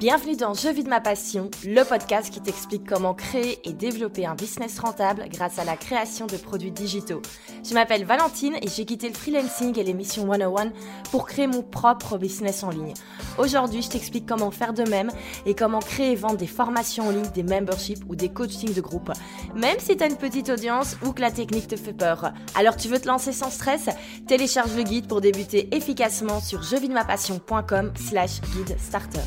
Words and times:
Bienvenue 0.00 0.34
dans 0.34 0.54
Je 0.54 0.70
vis 0.70 0.82
de 0.82 0.88
ma 0.88 1.02
passion, 1.02 1.50
le 1.62 1.82
podcast 1.82 2.32
qui 2.32 2.40
t'explique 2.40 2.88
comment 2.88 3.12
créer 3.12 3.58
et 3.68 3.74
développer 3.74 4.24
un 4.24 4.34
business 4.34 4.78
rentable 4.78 5.26
grâce 5.28 5.58
à 5.58 5.64
la 5.66 5.76
création 5.76 6.26
de 6.26 6.38
produits 6.38 6.70
digitaux. 6.70 7.20
Je 7.62 7.74
m'appelle 7.74 8.06
Valentine 8.06 8.54
et 8.62 8.68
j'ai 8.74 8.86
quitté 8.86 9.08
le 9.08 9.14
freelancing 9.14 9.78
et 9.78 9.84
l'émission 9.84 10.26
101 10.32 10.72
pour 11.10 11.26
créer 11.26 11.46
mon 11.46 11.62
propre 11.62 12.16
business 12.16 12.62
en 12.62 12.70
ligne. 12.70 12.94
Aujourd'hui, 13.36 13.82
je 13.82 13.90
t'explique 13.90 14.24
comment 14.24 14.50
faire 14.50 14.72
de 14.72 14.84
même 14.84 15.10
et 15.44 15.52
comment 15.54 15.80
créer 15.80 16.12
et 16.12 16.16
vendre 16.16 16.38
des 16.38 16.46
formations 16.46 17.08
en 17.08 17.10
ligne, 17.10 17.30
des 17.34 17.42
memberships 17.42 18.02
ou 18.08 18.16
des 18.16 18.30
coachings 18.30 18.72
de 18.72 18.80
groupe, 18.80 19.12
même 19.54 19.80
si 19.80 19.98
tu 19.98 20.02
as 20.02 20.06
une 20.06 20.16
petite 20.16 20.48
audience 20.48 20.96
ou 21.04 21.12
que 21.12 21.20
la 21.20 21.30
technique 21.30 21.68
te 21.68 21.76
fait 21.76 21.92
peur. 21.92 22.32
Alors 22.54 22.76
tu 22.76 22.88
veux 22.88 23.00
te 23.00 23.06
lancer 23.06 23.32
sans 23.32 23.50
stress? 23.50 23.90
Télécharge 24.26 24.74
le 24.74 24.82
guide 24.82 25.08
pour 25.08 25.20
débuter 25.20 25.68
efficacement 25.76 26.40
sur 26.40 26.62
jevidemapassion.com 26.62 27.92
slash 27.96 28.40
guide 28.56 28.78
starter. 28.78 29.20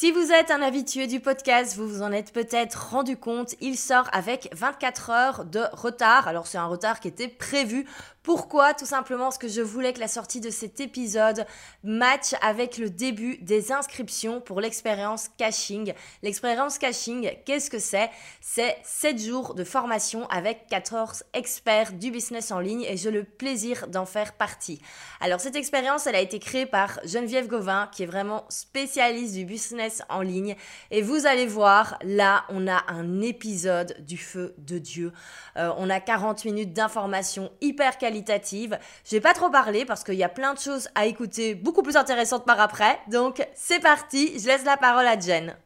Si 0.00 0.12
vous 0.12 0.30
êtes 0.30 0.52
un 0.52 0.62
habitué 0.62 1.08
du 1.08 1.18
podcast, 1.18 1.74
vous 1.76 1.88
vous 1.88 2.02
en 2.02 2.12
êtes 2.12 2.32
peut-être 2.32 2.90
rendu 2.90 3.16
compte, 3.16 3.56
il 3.60 3.76
sort 3.76 4.08
avec 4.12 4.48
24 4.52 5.10
heures 5.10 5.44
de 5.44 5.64
retard. 5.72 6.28
Alors 6.28 6.46
c'est 6.46 6.56
un 6.56 6.66
retard 6.66 7.00
qui 7.00 7.08
était 7.08 7.26
prévu 7.26 7.84
pourquoi 8.28 8.74
Tout 8.74 8.84
simplement 8.84 9.24
parce 9.24 9.38
que 9.38 9.48
je 9.48 9.62
voulais 9.62 9.94
que 9.94 10.00
la 10.00 10.06
sortie 10.06 10.40
de 10.40 10.50
cet 10.50 10.80
épisode 10.80 11.46
matche 11.82 12.34
avec 12.42 12.76
le 12.76 12.90
début 12.90 13.38
des 13.38 13.72
inscriptions 13.72 14.42
pour 14.42 14.60
l'expérience 14.60 15.30
caching. 15.38 15.94
L'expérience 16.22 16.76
caching, 16.76 17.32
qu'est-ce 17.46 17.70
que 17.70 17.78
c'est? 17.78 18.10
C'est 18.42 18.76
7 18.84 19.18
jours 19.18 19.54
de 19.54 19.64
formation 19.64 20.28
avec 20.28 20.66
14 20.68 21.24
experts 21.32 21.94
du 21.94 22.10
business 22.10 22.52
en 22.52 22.60
ligne 22.60 22.82
et 22.82 22.98
j'ai 22.98 23.10
le 23.10 23.24
plaisir 23.24 23.86
d'en 23.88 24.04
faire 24.04 24.34
partie. 24.34 24.78
Alors 25.22 25.40
cette 25.40 25.56
expérience, 25.56 26.06
elle 26.06 26.16
a 26.16 26.20
été 26.20 26.38
créée 26.38 26.66
par 26.66 27.00
Geneviève 27.06 27.48
Gauvin 27.48 27.88
qui 27.92 28.02
est 28.02 28.06
vraiment 28.06 28.44
spécialiste 28.50 29.36
du 29.36 29.46
business 29.46 30.02
en 30.10 30.20
ligne 30.20 30.54
et 30.90 31.00
vous 31.00 31.24
allez 31.24 31.46
voir, 31.46 31.98
là 32.02 32.44
on 32.50 32.68
a 32.68 32.84
un 32.88 33.22
épisode 33.22 33.96
du 34.00 34.18
feu 34.18 34.54
de 34.58 34.76
Dieu. 34.76 35.14
Euh, 35.56 35.72
on 35.78 35.88
a 35.88 35.98
40 35.98 36.44
minutes 36.44 36.74
d'informations 36.74 37.50
hyper 37.62 37.96
qualitatives 37.96 38.17
qualitative. 38.18 38.78
Je 39.04 39.16
vais 39.16 39.20
pas 39.20 39.34
trop 39.34 39.50
parler 39.50 39.84
parce 39.84 40.04
qu'il 40.04 40.14
y 40.14 40.24
a 40.24 40.28
plein 40.28 40.54
de 40.54 40.58
choses 40.58 40.88
à 40.94 41.06
écouter 41.06 41.54
beaucoup 41.54 41.82
plus 41.82 41.96
intéressantes 41.96 42.44
par 42.44 42.60
après. 42.60 42.98
Donc 43.10 43.46
c'est 43.54 43.80
parti, 43.80 44.38
je 44.38 44.46
laisse 44.46 44.64
la 44.64 44.76
parole 44.76 45.06
à 45.06 45.18
Jen. 45.18 45.56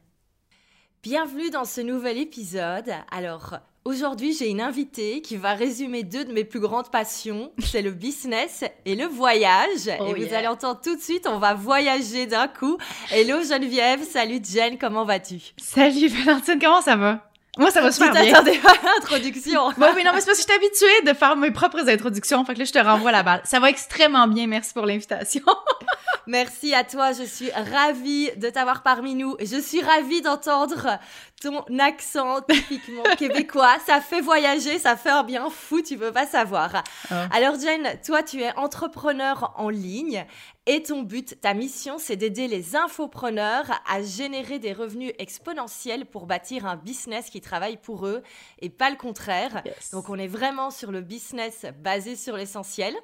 Bienvenue 1.03 1.51
dans 1.51 1.65
ce 1.65 1.81
nouvel 1.81 2.19
épisode. 2.19 2.93
Alors, 3.11 3.59
Aujourd'hui, 3.85 4.33
j'ai 4.33 4.49
une 4.49 4.61
invitée 4.61 5.23
qui 5.23 5.37
va 5.37 5.55
résumer 5.55 6.05
deux 6.05 6.25
de 6.25 6.33
mes 6.33 6.45
plus 6.45 6.61
grandes 6.61 6.93
passions, 6.93 7.51
c'est 7.59 7.83
le 7.83 7.91
business 7.91 8.63
et 8.85 8.95
le 8.95 9.07
voyage. 9.07 9.91
Oh 9.99 10.07
et 10.07 10.15
vous 10.15 10.33
allez 10.33 10.47
entendre 10.47 10.81
tout 10.81 10.95
de 10.95 11.01
suite, 11.01 11.27
on 11.29 11.41
va 11.41 11.55
voyager 11.55 12.27
d'un 12.27 12.47
coup. 12.47 12.79
Hello 13.11 13.43
Geneviève, 13.43 14.05
salut 14.05 14.41
Jen, 14.41 14.79
comment 14.79 15.05
vas-tu? 15.05 15.41
Salut 15.57 16.07
Valentine, 16.07 16.61
comment 16.61 16.81
ça 16.81 16.95
va? 16.95 17.32
Moi, 17.59 17.71
ça 17.71 17.83
va 17.83 17.93
super 17.93 18.13
tu 18.15 18.23
bien. 18.23 18.33
t'attendais 18.33 18.59
pas 18.59 18.71
à 18.71 18.95
l'introduction. 18.95 19.73
bon, 19.77 19.87
oui, 19.95 20.03
non, 20.05 20.13
mais 20.15 20.21
c'est 20.21 20.27
parce 20.27 20.39
que 20.39 20.43
je 20.43 20.43
suis 20.43 20.53
habituée 20.53 21.03
de 21.07 21.13
faire 21.13 21.37
mes 21.37 21.51
propres 21.51 21.87
introductions. 21.87 22.43
Fait 22.47 22.55
que 22.55 22.61
là, 22.61 22.65
je 22.65 22.73
te 22.73 22.79
renvoie 22.79 23.13
la 23.13 23.23
balle. 23.23 23.43
Ça 23.45 23.61
va 23.61 23.69
extrêmement 23.69 24.27
bien. 24.27 24.47
Merci 24.47 24.73
pour 24.73 24.87
l'invitation. 24.87 25.43
Merci 26.27 26.73
à 26.73 26.83
toi. 26.83 27.13
Je 27.13 27.25
suis 27.25 27.51
ravie 27.51 28.31
de 28.37 28.49
t'avoir 28.49 28.83
parmi 28.83 29.15
nous. 29.15 29.37
Je 29.39 29.61
suis 29.61 29.83
ravie 29.83 30.23
d'entendre 30.23 30.99
ton 31.43 31.63
accent 31.79 32.41
typiquement 32.49 33.03
québécois. 33.19 33.77
Ça 33.85 34.01
fait 34.01 34.23
voyager, 34.23 34.79
ça 34.79 34.97
fait 34.97 35.11
un 35.11 35.23
bien 35.25 35.51
fou, 35.51 35.83
tu 35.83 35.99
peux 35.99 36.13
pas 36.13 36.27
savoir. 36.27 36.83
Ah. 37.11 37.27
Alors, 37.35 37.61
Jen, 37.61 37.87
toi, 38.07 38.23
tu 38.23 38.41
es 38.41 38.57
entrepreneur 38.57 39.53
en 39.57 39.69
ligne 39.69 40.25
et 40.67 40.83
ton 40.85 41.03
but, 41.03 41.41
ta 41.41 41.55
mission, 41.55 41.99
c'est 41.99 42.15
d'aider 42.17 42.47
les 42.47 42.77
infopreneurs 42.77 43.67
à 43.89 44.01
générer 44.03 44.61
des 44.61 44.73
revenus 44.73 45.13
exponentiels 45.19 46.07
pour 46.07 46.27
bâtir 46.27 46.67
un 46.67 46.77
business 46.77 47.31
qui 47.31 47.41
travaille 47.41 47.79
pour 47.79 48.07
eux 48.07 48.23
et 48.61 48.71
pas 48.71 48.91
le 48.91 48.97
contraire. 48.97 49.63
Yes. 49.65 49.91
Donc, 49.91 50.09
on 50.09 50.17
est 50.17 50.29
vraiment 50.29 50.71
sur 50.71 50.93
le 50.93 51.01
business 51.01 51.67
basé 51.81 52.15
sur 52.15 52.37
l'essentiel. 52.37 52.95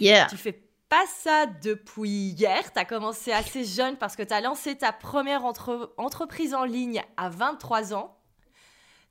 Yeah. 0.00 0.28
Tu 0.30 0.38
fais 0.38 0.62
pas 0.88 1.04
ça 1.06 1.46
depuis 1.46 2.08
hier. 2.08 2.72
Tu 2.72 2.78
as 2.78 2.84
commencé 2.86 3.32
assez 3.32 3.64
jeune 3.64 3.96
parce 3.96 4.16
que 4.16 4.22
tu 4.22 4.32
as 4.32 4.40
lancé 4.40 4.76
ta 4.76 4.92
première 4.92 5.44
entre- 5.44 5.92
entreprise 5.98 6.54
en 6.54 6.64
ligne 6.64 7.02
à 7.18 7.28
23 7.28 7.92
ans. 7.92 8.16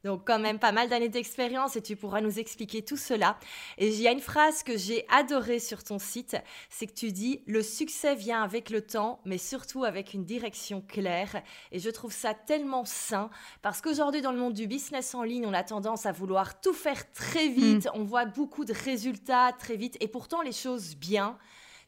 Donc 0.03 0.27
quand 0.27 0.39
même 0.39 0.59
pas 0.59 0.71
mal 0.71 0.89
d'années 0.89 1.09
d'expérience 1.09 1.75
et 1.75 1.81
tu 1.81 1.95
pourras 1.95 2.19
nous 2.19 2.37
expliquer 2.39 2.81
tout 2.81 2.97
cela. 2.97 3.37
Et 3.77 3.87
il 3.87 4.01
y 4.01 4.07
a 4.07 4.11
une 4.11 4.19
phrase 4.19 4.61
que 4.63 4.77
j'ai 4.77 5.05
adorée 5.09 5.59
sur 5.59 5.83
ton 5.83 5.97
site, 5.97 6.35
c'est 6.69 6.87
que 6.87 6.93
tu 6.93 7.11
dis 7.11 7.41
le 7.47 7.63
succès 7.63 8.15
vient 8.15 8.43
avec 8.43 8.69
le 8.69 8.81
temps, 8.81 9.21
mais 9.23 9.37
surtout 9.37 9.85
avec 9.85 10.13
une 10.13 10.25
direction 10.25 10.81
claire. 10.81 11.41
Et 11.71 11.79
je 11.79 11.89
trouve 11.89 12.11
ça 12.11 12.33
tellement 12.33 12.83
sain 12.85 13.29
parce 13.61 13.81
qu'aujourd'hui 13.81 14.21
dans 14.21 14.33
le 14.33 14.39
monde 14.39 14.53
du 14.53 14.67
business 14.67 15.15
en 15.15 15.23
ligne, 15.23 15.45
on 15.45 15.53
a 15.53 15.63
tendance 15.63 16.05
à 16.05 16.11
vouloir 16.11 16.59
tout 16.59 16.73
faire 16.73 17.11
très 17.13 17.47
vite. 17.47 17.87
On 17.93 18.03
voit 18.03 18.25
beaucoup 18.25 18.65
de 18.65 18.73
résultats 18.73 19.53
très 19.57 19.77
vite 19.77 19.95
et 20.01 20.07
pourtant 20.07 20.41
les 20.41 20.51
choses 20.51 20.95
bien. 20.95 21.37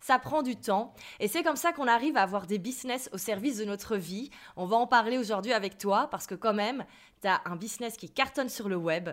Ça 0.05 0.19
prend 0.19 0.43
du 0.43 0.55
temps 0.55 0.93
et 1.19 1.27
c'est 1.27 1.41
comme 1.41 1.55
ça 1.55 1.73
qu'on 1.73 1.87
arrive 1.87 2.15
à 2.15 2.21
avoir 2.21 2.45
des 2.45 2.59
business 2.59 3.09
au 3.11 3.17
service 3.17 3.57
de 3.57 3.65
notre 3.65 3.97
vie. 3.97 4.29
On 4.55 4.67
va 4.67 4.75
en 4.75 4.85
parler 4.85 5.17
aujourd'hui 5.17 5.51
avec 5.51 5.79
toi 5.79 6.09
parce 6.11 6.27
que 6.27 6.35
quand 6.35 6.53
même, 6.53 6.85
tu 7.23 7.27
as 7.27 7.41
un 7.45 7.55
business 7.55 7.97
qui 7.97 8.11
cartonne 8.11 8.47
sur 8.47 8.69
le 8.69 8.75
web 8.75 9.09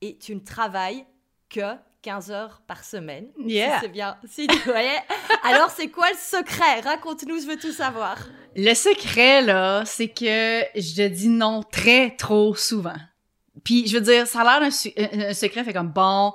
et 0.00 0.18
tu 0.18 0.34
ne 0.34 0.40
travailles 0.40 1.04
que 1.48 1.76
15 2.02 2.32
heures 2.32 2.60
par 2.66 2.82
semaine. 2.82 3.28
Yeah. 3.38 3.74
Si 3.74 3.80
c'est 3.82 3.92
bien. 3.92 4.16
Si 4.28 4.46
tu 4.48 4.58
voyais. 4.64 4.98
Alors, 5.44 5.70
c'est 5.70 5.90
quoi 5.90 6.10
le 6.10 6.18
secret? 6.18 6.80
Raconte-nous, 6.80 7.40
je 7.40 7.46
veux 7.46 7.56
tout 7.56 7.70
savoir. 7.70 8.18
Le 8.56 8.74
secret, 8.74 9.42
là, 9.42 9.84
c'est 9.84 10.08
que 10.08 10.64
je 10.74 11.06
dis 11.06 11.28
non 11.28 11.62
très 11.62 12.16
trop 12.16 12.56
souvent. 12.56 12.98
Puis, 13.62 13.86
je 13.86 13.94
veux 13.94 14.02
dire, 14.02 14.26
ça 14.26 14.40
a 14.40 14.58
l'air 14.58 14.68
d'un 14.68 15.34
secret, 15.34 15.62
fait 15.62 15.72
comme 15.72 15.92
bon, 15.92 16.32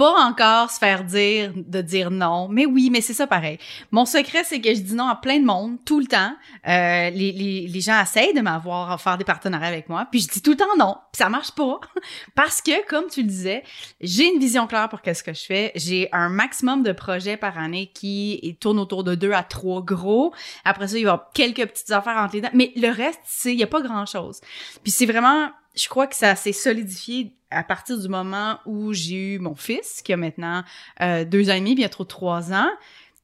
pas 0.00 0.24
encore 0.24 0.70
se 0.70 0.78
faire 0.78 1.04
dire 1.04 1.52
de 1.54 1.82
dire 1.82 2.10
non, 2.10 2.48
mais 2.48 2.64
oui, 2.64 2.88
mais 2.90 3.02
c'est 3.02 3.12
ça 3.12 3.26
pareil. 3.26 3.58
Mon 3.90 4.06
secret, 4.06 4.44
c'est 4.44 4.58
que 4.58 4.74
je 4.74 4.80
dis 4.80 4.94
non 4.94 5.08
à 5.08 5.14
plein 5.14 5.38
de 5.38 5.44
monde, 5.44 5.76
tout 5.84 6.00
le 6.00 6.06
temps. 6.06 6.32
Euh, 6.66 7.10
les, 7.10 7.32
les, 7.32 7.68
les 7.68 7.80
gens 7.82 8.00
essayent 8.00 8.32
de 8.32 8.40
m'avoir 8.40 8.90
à 8.90 8.96
faire 8.96 9.18
des 9.18 9.24
partenariats 9.24 9.68
avec 9.68 9.90
moi, 9.90 10.06
puis 10.10 10.20
je 10.20 10.28
dis 10.28 10.40
tout 10.40 10.52
le 10.52 10.56
temps 10.56 10.74
non, 10.78 10.96
puis 11.12 11.18
ça 11.18 11.28
marche 11.28 11.50
pas. 11.50 11.80
Parce 12.34 12.62
que, 12.62 12.88
comme 12.88 13.08
tu 13.10 13.20
le 13.20 13.28
disais, 13.28 13.62
j'ai 14.00 14.26
une 14.26 14.40
vision 14.40 14.66
claire 14.66 14.88
pour 14.88 15.02
qu'est-ce 15.02 15.22
que 15.22 15.34
je 15.34 15.44
fais. 15.44 15.70
J'ai 15.74 16.08
un 16.12 16.30
maximum 16.30 16.82
de 16.82 16.92
projets 16.92 17.36
par 17.36 17.58
année 17.58 17.90
qui 17.92 18.56
tournent 18.58 18.80
autour 18.80 19.04
de 19.04 19.14
deux 19.14 19.32
à 19.32 19.42
trois 19.42 19.82
gros. 19.82 20.32
Après 20.64 20.88
ça, 20.88 20.96
il 20.96 21.04
y 21.04 21.08
a 21.08 21.28
quelques 21.34 21.66
petites 21.66 21.90
affaires 21.90 22.16
entre 22.16 22.36
les 22.36 22.40
dents. 22.40 22.50
Mais 22.54 22.72
le 22.74 22.88
reste, 22.88 23.20
c'est, 23.24 23.52
il 23.52 23.60
y 23.60 23.64
a 23.64 23.66
pas 23.66 23.82
grand 23.82 24.06
chose. 24.06 24.40
Puis 24.82 24.92
c'est 24.92 25.04
vraiment, 25.04 25.50
je 25.74 25.88
crois 25.88 26.06
que 26.06 26.16
ça 26.16 26.34
s'est 26.34 26.52
solidifié 26.52 27.34
à 27.50 27.64
partir 27.64 27.98
du 27.98 28.08
moment 28.08 28.58
où 28.64 28.92
j'ai 28.92 29.34
eu 29.34 29.38
mon 29.38 29.54
fils, 29.54 30.02
qui 30.02 30.12
a 30.12 30.16
maintenant 30.16 30.62
euh, 31.00 31.24
deux 31.24 31.50
ans 31.50 31.54
et 31.54 31.60
demi, 31.60 31.74
bientôt 31.74 32.04
trois 32.04 32.52
ans. 32.52 32.70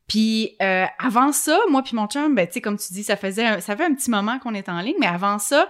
Puis 0.09 0.57
euh, 0.62 0.84
avant 0.99 1.33
ça, 1.33 1.59
moi 1.69 1.83
puis 1.83 1.97
mon 1.97 2.07
chum, 2.07 2.34
ben 2.34 2.49
comme 2.62 2.79
tu 2.79 2.93
dis, 2.93 3.03
ça 3.03 3.17
faisait 3.17 3.47
un, 3.47 3.61
ça 3.61 3.77
fait 3.77 3.84
un 3.84 3.95
petit 3.95 4.11
moment 4.11 4.39
qu'on 4.39 4.55
est 4.55 4.69
en 4.69 4.81
ligne, 4.81 4.97
mais 5.01 5.07
avant 5.07 5.39
ça, 5.39 5.69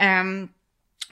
euh, 0.00 0.46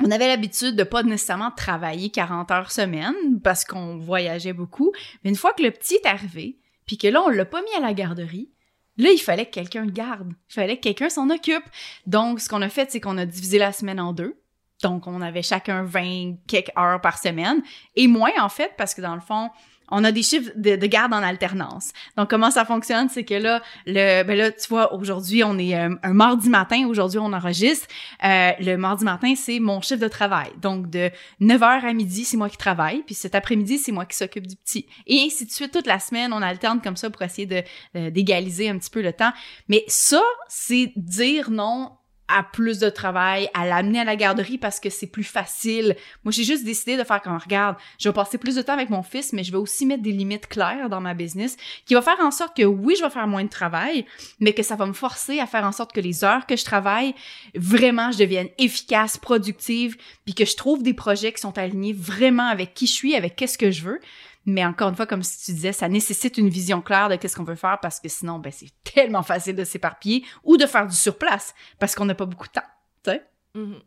on 0.04 0.10
avait 0.10 0.28
l'habitude 0.28 0.76
de 0.76 0.82
pas 0.84 1.02
nécessairement 1.02 1.50
travailler 1.50 2.10
40 2.10 2.50
heures 2.50 2.70
semaine 2.70 3.40
parce 3.42 3.64
qu'on 3.64 3.96
voyageait 3.96 4.52
beaucoup. 4.52 4.92
Mais 5.24 5.30
une 5.30 5.36
fois 5.36 5.54
que 5.54 5.62
le 5.62 5.70
petit 5.70 5.94
est 5.94 6.06
arrivé, 6.06 6.58
puis 6.86 6.98
que 6.98 7.08
là 7.08 7.22
on 7.22 7.28
l'a 7.28 7.46
pas 7.46 7.62
mis 7.62 7.74
à 7.78 7.80
la 7.80 7.94
garderie, 7.94 8.50
là 8.98 9.10
il 9.10 9.18
fallait 9.18 9.46
que 9.46 9.52
quelqu'un 9.52 9.86
le 9.86 9.92
garde, 9.92 10.32
il 10.50 10.52
fallait 10.52 10.76
que 10.76 10.82
quelqu'un 10.82 11.08
s'en 11.08 11.30
occupe. 11.30 11.64
Donc 12.06 12.40
ce 12.40 12.48
qu'on 12.50 12.60
a 12.60 12.68
fait, 12.68 12.90
c'est 12.90 13.00
qu'on 13.00 13.16
a 13.16 13.24
divisé 13.24 13.58
la 13.58 13.72
semaine 13.72 14.00
en 14.00 14.12
deux. 14.12 14.38
Donc, 14.82 15.06
on 15.06 15.20
avait 15.22 15.42
chacun 15.42 15.82
20 15.84 16.34
quelques 16.46 16.70
heures 16.78 17.00
par 17.00 17.18
semaine. 17.18 17.62
Et 17.94 18.06
moins, 18.08 18.30
en 18.40 18.48
fait, 18.48 18.72
parce 18.76 18.94
que 18.94 19.00
dans 19.00 19.14
le 19.14 19.20
fond, 19.20 19.50
on 19.88 20.02
a 20.02 20.10
des 20.10 20.24
chiffres 20.24 20.50
de, 20.56 20.74
de 20.74 20.86
garde 20.88 21.14
en 21.14 21.22
alternance. 21.22 21.92
Donc, 22.16 22.28
comment 22.28 22.50
ça 22.50 22.64
fonctionne? 22.64 23.08
C'est 23.08 23.22
que 23.24 23.34
là, 23.34 23.62
le, 23.86 24.24
ben 24.24 24.36
là, 24.36 24.50
tu 24.50 24.66
vois, 24.68 24.92
aujourd'hui, 24.92 25.44
on 25.44 25.56
est 25.58 25.76
euh, 25.76 25.94
un 26.02 26.12
mardi 26.12 26.48
matin. 26.50 26.86
Aujourd'hui, 26.88 27.20
on 27.20 27.32
enregistre. 27.32 27.86
Euh, 28.24 28.50
le 28.58 28.74
mardi 28.76 29.04
matin, 29.04 29.34
c'est 29.36 29.60
mon 29.60 29.80
chiffre 29.80 30.00
de 30.00 30.08
travail. 30.08 30.50
Donc, 30.60 30.90
de 30.90 31.08
9h 31.40 31.84
à 31.86 31.92
midi, 31.92 32.24
c'est 32.24 32.36
moi 32.36 32.48
qui 32.50 32.56
travaille. 32.56 33.04
Puis 33.04 33.14
cet 33.14 33.36
après-midi, 33.36 33.78
c'est 33.78 33.92
moi 33.92 34.06
qui 34.06 34.16
s'occupe 34.16 34.48
du 34.48 34.56
petit. 34.56 34.86
Et 35.06 35.22
ainsi 35.24 35.46
de 35.46 35.52
suite, 35.52 35.72
toute 35.72 35.86
la 35.86 36.00
semaine, 36.00 36.32
on 36.32 36.42
alterne 36.42 36.80
comme 36.82 36.96
ça 36.96 37.08
pour 37.08 37.22
essayer 37.22 37.46
de 37.46 37.62
de- 37.94 38.10
d'égaliser 38.10 38.68
un 38.68 38.78
petit 38.78 38.90
peu 38.90 39.02
le 39.02 39.12
temps. 39.12 39.32
Mais 39.68 39.84
ça, 39.86 40.20
c'est 40.48 40.92
dire 40.96 41.48
non 41.50 41.92
à 42.28 42.42
plus 42.42 42.78
de 42.78 42.88
travail, 42.88 43.48
à 43.54 43.66
l'amener 43.66 44.00
à 44.00 44.04
la 44.04 44.16
garderie 44.16 44.58
parce 44.58 44.80
que 44.80 44.90
c'est 44.90 45.06
plus 45.06 45.24
facile. 45.24 45.96
Moi, 46.24 46.32
j'ai 46.32 46.44
juste 46.44 46.64
décidé 46.64 46.96
de 46.96 47.04
faire 47.04 47.22
comme, 47.22 47.36
regarde, 47.36 47.76
je 47.98 48.08
vais 48.08 48.12
passer 48.12 48.38
plus 48.38 48.56
de 48.56 48.62
temps 48.62 48.72
avec 48.72 48.90
mon 48.90 49.02
fils, 49.02 49.32
mais 49.32 49.44
je 49.44 49.52
vais 49.52 49.58
aussi 49.58 49.86
mettre 49.86 50.02
des 50.02 50.12
limites 50.12 50.48
claires 50.48 50.88
dans 50.88 51.00
ma 51.00 51.14
business 51.14 51.56
qui 51.84 51.94
va 51.94 52.02
faire 52.02 52.20
en 52.20 52.30
sorte 52.30 52.56
que 52.56 52.64
oui, 52.64 52.94
je 52.98 53.04
vais 53.04 53.10
faire 53.10 53.26
moins 53.26 53.44
de 53.44 53.48
travail, 53.48 54.06
mais 54.40 54.52
que 54.52 54.62
ça 54.62 54.76
va 54.76 54.86
me 54.86 54.92
forcer 54.92 55.38
à 55.40 55.46
faire 55.46 55.64
en 55.64 55.72
sorte 55.72 55.92
que 55.92 56.00
les 56.00 56.24
heures 56.24 56.46
que 56.46 56.56
je 56.56 56.64
travaille, 56.64 57.14
vraiment, 57.54 58.10
je 58.10 58.18
devienne 58.18 58.48
efficace, 58.58 59.16
productive, 59.16 59.96
puis 60.24 60.34
que 60.34 60.44
je 60.44 60.56
trouve 60.56 60.82
des 60.82 60.94
projets 60.94 61.32
qui 61.32 61.40
sont 61.40 61.56
alignés 61.58 61.92
vraiment 61.92 62.48
avec 62.48 62.74
qui 62.74 62.86
je 62.86 62.92
suis, 62.92 63.14
avec 63.14 63.36
qu'est-ce 63.36 63.58
que 63.58 63.70
je 63.70 63.82
veux. 63.82 64.00
Mais 64.46 64.64
encore 64.64 64.88
une 64.88 64.96
fois, 64.96 65.06
comme 65.06 65.22
si 65.24 65.44
tu 65.44 65.52
disais, 65.52 65.72
ça 65.72 65.88
nécessite 65.88 66.38
une 66.38 66.48
vision 66.48 66.80
claire 66.80 67.08
de 67.08 67.16
qu'est-ce 67.16 67.36
qu'on 67.36 67.44
veut 67.44 67.56
faire 67.56 67.78
parce 67.82 67.98
que 67.98 68.08
sinon, 68.08 68.38
ben, 68.38 68.52
c'est 68.52 68.70
tellement 68.94 69.22
facile 69.22 69.56
de 69.56 69.64
s'éparpiller 69.64 70.24
ou 70.44 70.56
de 70.56 70.66
faire 70.66 70.86
du 70.86 70.94
surplace 70.94 71.54
parce 71.78 71.94
qu'on 71.94 72.04
n'a 72.04 72.14
pas 72.14 72.26
beaucoup 72.26 72.46
de 72.46 72.52
temps, 72.52 72.68
tu 73.04 73.10
sais. 73.10 73.26
Mhm. 73.54 73.80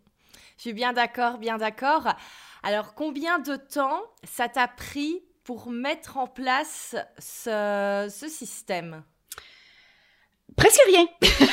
Je 0.57 0.61
suis 0.61 0.73
bien 0.73 0.91
d'accord, 0.91 1.37
bien 1.37 1.57
d'accord. 1.57 2.13
Alors, 2.63 2.93
combien 2.93 3.39
de 3.39 3.55
temps 3.55 4.01
ça 4.25 4.49
t'a 4.49 4.67
pris 4.67 5.23
pour 5.45 5.71
mettre 5.71 6.17
en 6.17 6.27
place 6.27 6.97
ce, 7.17 8.07
ce 8.11 8.27
système? 8.27 9.03
Presque 10.57 10.81
rien. 10.85 11.07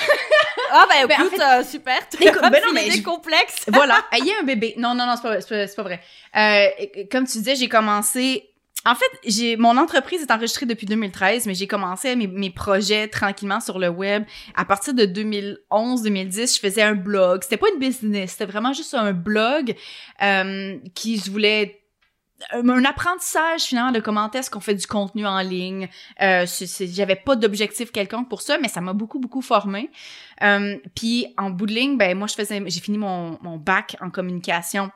Ah 0.71 0.87
ben 0.89 1.09
écoute, 1.11 1.41
euh, 1.41 1.63
super. 1.63 1.99
Écoute, 2.21 2.43
ben 2.43 2.63
non, 2.65 2.73
mais 2.73 3.03
complexe. 3.03 3.67
voilà, 3.69 4.05
il 4.19 4.25
y 4.25 4.33
a 4.33 4.41
un 4.41 4.43
bébé. 4.43 4.75
Non, 4.77 4.95
non, 4.95 5.07
non, 5.07 5.15
c'est 5.17 5.23
pas, 5.23 5.41
c'est 5.41 5.77
pas, 5.77 5.83
vrai. 5.83 6.01
Euh, 6.37 7.05
comme 7.11 7.25
tu 7.27 7.39
disais, 7.39 7.55
j'ai 7.55 7.69
commencé 7.69 8.51
en 8.87 8.95
fait, 8.95 9.11
j'ai 9.27 9.57
mon 9.57 9.77
entreprise 9.77 10.23
est 10.23 10.31
enregistrée 10.31 10.65
depuis 10.65 10.87
2013, 10.87 11.47
mais 11.47 11.55
j'ai 11.55 11.67
commencé 11.67 12.15
mes, 12.15 12.29
mes, 12.29 12.51
projets 12.51 13.09
tranquillement 13.09 13.61
sur 13.61 13.81
le 13.81 13.89
web. 13.89 14.25
À 14.55 14.65
partir 14.65 14.95
de 14.95 15.05
2011-2010, 15.05 16.55
je 16.55 16.61
faisais 16.61 16.83
un 16.83 16.95
blog. 16.95 17.43
C'était 17.43 17.57
pas 17.57 17.67
une 17.75 17.81
business, 17.81 18.33
c'était 18.33 18.47
vraiment 18.47 18.73
juste 18.73 18.95
un 18.95 19.13
blog 19.13 19.75
euh, 20.23 20.79
qui 20.95 21.19
je 21.19 21.31
voulais 21.31 21.83
un 22.53 22.85
apprentissage 22.85 23.63
finalement 23.63 23.93
de 23.93 24.01
comment 24.01 24.31
est-ce 24.31 24.51
qu'on 24.51 24.61
fait 24.61 24.75
du 24.75 24.87
contenu 24.87 25.27
en 25.27 25.41
ligne. 25.41 25.89
Euh, 26.23 26.47
J'avais 26.81 27.17
pas 27.17 27.35
d'objectif 27.35 27.91
quelconque 27.91 28.29
pour 28.29 28.43
ça, 28.43 28.59
mais 28.59 28.69
ça 28.69 28.81
m'a 28.81 28.93
beaucoup 28.93 29.19
beaucoup 29.19 29.43
formé. 29.43 29.91
Euh, 30.43 30.77
Puis 30.95 31.27
en 31.39 31.51
bout 31.51 31.67
de 31.67 31.73
ligne, 31.73 31.97
ben 31.97 32.17
moi 32.17 32.29
je 32.29 32.35
faisais, 32.35 32.63
j'ai 32.67 32.81
fini 32.81 32.99
mon, 32.99 33.39
mon 33.43 33.57
bac 33.57 33.97
en 34.01 34.11
communication 34.11 34.93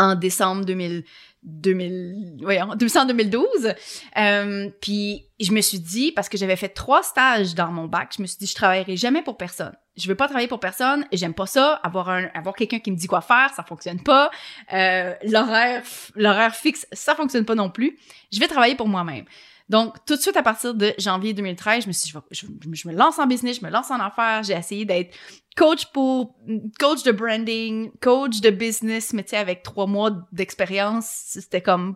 en 0.00 0.14
décembre 0.14 0.64
2000, 0.64 1.04
2000, 1.42 2.38
voyons, 2.42 2.74
2012. 3.06 3.74
Euh, 4.16 4.70
puis 4.80 5.26
je 5.40 5.52
me 5.52 5.60
suis 5.60 5.78
dit, 5.78 6.12
parce 6.12 6.28
que 6.28 6.36
j'avais 6.36 6.56
fait 6.56 6.68
trois 6.68 7.02
stages 7.02 7.54
dans 7.54 7.72
mon 7.72 7.86
bac, 7.86 8.12
je 8.16 8.22
me 8.22 8.26
suis 8.26 8.38
dit, 8.38 8.46
je 8.46 8.54
travaillerai 8.54 8.96
jamais 8.96 9.22
pour 9.22 9.36
personne. 9.36 9.74
Je 9.96 10.06
veux 10.08 10.14
pas 10.14 10.26
travailler 10.26 10.48
pour 10.48 10.60
personne 10.60 11.04
j'aime 11.12 11.34
pas 11.34 11.46
ça. 11.46 11.74
Avoir 11.82 12.08
un, 12.08 12.26
avoir 12.34 12.54
quelqu'un 12.54 12.78
qui 12.78 12.90
me 12.90 12.96
dit 12.96 13.06
quoi 13.06 13.20
faire, 13.20 13.50
ça 13.54 13.62
fonctionne 13.62 14.02
pas. 14.02 14.30
Euh, 14.72 15.14
l'horaire, 15.24 15.82
l'horaire 16.14 16.54
fixe, 16.54 16.86
ça 16.92 17.14
fonctionne 17.14 17.44
pas 17.44 17.54
non 17.54 17.70
plus. 17.70 17.98
Je 18.32 18.40
vais 18.40 18.48
travailler 18.48 18.76
pour 18.76 18.88
moi-même. 18.88 19.24
Donc, 19.70 20.04
tout 20.04 20.16
de 20.16 20.20
suite, 20.20 20.36
à 20.36 20.42
partir 20.42 20.74
de 20.74 20.92
janvier 20.98 21.32
2013, 21.32 21.84
je 21.84 21.88
me 21.88 21.92
suis 21.92 22.12
dit, 22.12 22.18
je, 22.32 22.88
me 22.88 22.92
lance 22.92 23.20
en 23.20 23.26
business, 23.28 23.60
je 23.60 23.64
me 23.64 23.70
lance 23.70 23.88
en 23.92 24.00
affaires. 24.00 24.42
J'ai 24.42 24.54
essayé 24.54 24.84
d'être 24.84 25.16
coach 25.56 25.86
pour, 25.92 26.34
coach 26.80 27.04
de 27.04 27.12
branding, 27.12 27.92
coach 28.00 28.40
de 28.40 28.50
business, 28.50 29.12
mais 29.12 29.22
tu 29.22 29.36
avec 29.36 29.62
trois 29.62 29.86
mois 29.86 30.10
d'expérience, 30.32 31.06
c'était 31.06 31.60
comme, 31.60 31.94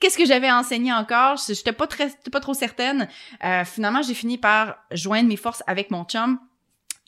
qu'est-ce 0.00 0.18
que 0.18 0.26
j'avais 0.26 0.50
enseigné 0.50 0.92
encore? 0.92 1.38
J'étais 1.48 1.72
pas 1.72 1.86
très, 1.86 2.10
pas 2.30 2.40
trop 2.40 2.52
certaine. 2.52 3.08
Euh, 3.42 3.64
finalement, 3.64 4.02
j'ai 4.02 4.14
fini 4.14 4.36
par 4.36 4.76
joindre 4.90 5.30
mes 5.30 5.36
forces 5.36 5.62
avec 5.66 5.90
mon 5.90 6.04
chum 6.04 6.38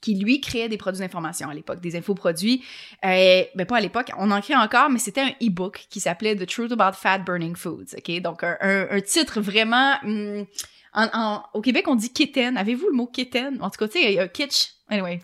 qui 0.00 0.14
lui 0.14 0.41
créait 0.41 0.69
des 0.69 0.76
produits 0.76 1.00
d'information 1.00 1.49
à 1.49 1.55
l'époque, 1.55 1.81
des 1.81 1.97
infoproduits. 1.97 2.64
Euh, 3.05 3.44
ben 3.55 3.67
pas 3.67 3.76
à 3.76 3.81
l'époque, 3.81 4.11
on 4.19 4.31
en 4.31 4.41
crée 4.41 4.56
encore, 4.56 4.91
mais 4.91 4.99
c'était 4.99 5.20
un 5.20 5.32
e-book 5.43 5.87
qui 5.91 6.00
s'appelait 6.00 6.37
The 6.37 6.47
Truth 6.47 6.73
About 6.73 6.97
Fat 6.97 7.19
Burning 7.19 7.56
Foods. 7.56 7.97
Ok, 7.97 8.20
donc 8.20 8.43
un, 8.43 8.56
un, 8.61 9.00
titre 9.00 9.41
vraiment. 9.41 9.97
Hum, 10.02 10.47
en, 10.93 11.43
au 11.55 11.61
Québec, 11.61 11.87
on 11.88 11.94
dit 11.94 12.12
kitten. 12.12 12.56
Avez-vous 12.56 12.88
le 12.88 12.97
mot 12.97 13.06
kitten? 13.06 13.58
En 13.62 13.70
tout 13.70 13.79
cas, 13.79 13.88
tu 13.88 14.00
sais, 14.00 14.31
kitsch. 14.32 14.73
Anyway, 14.88 15.20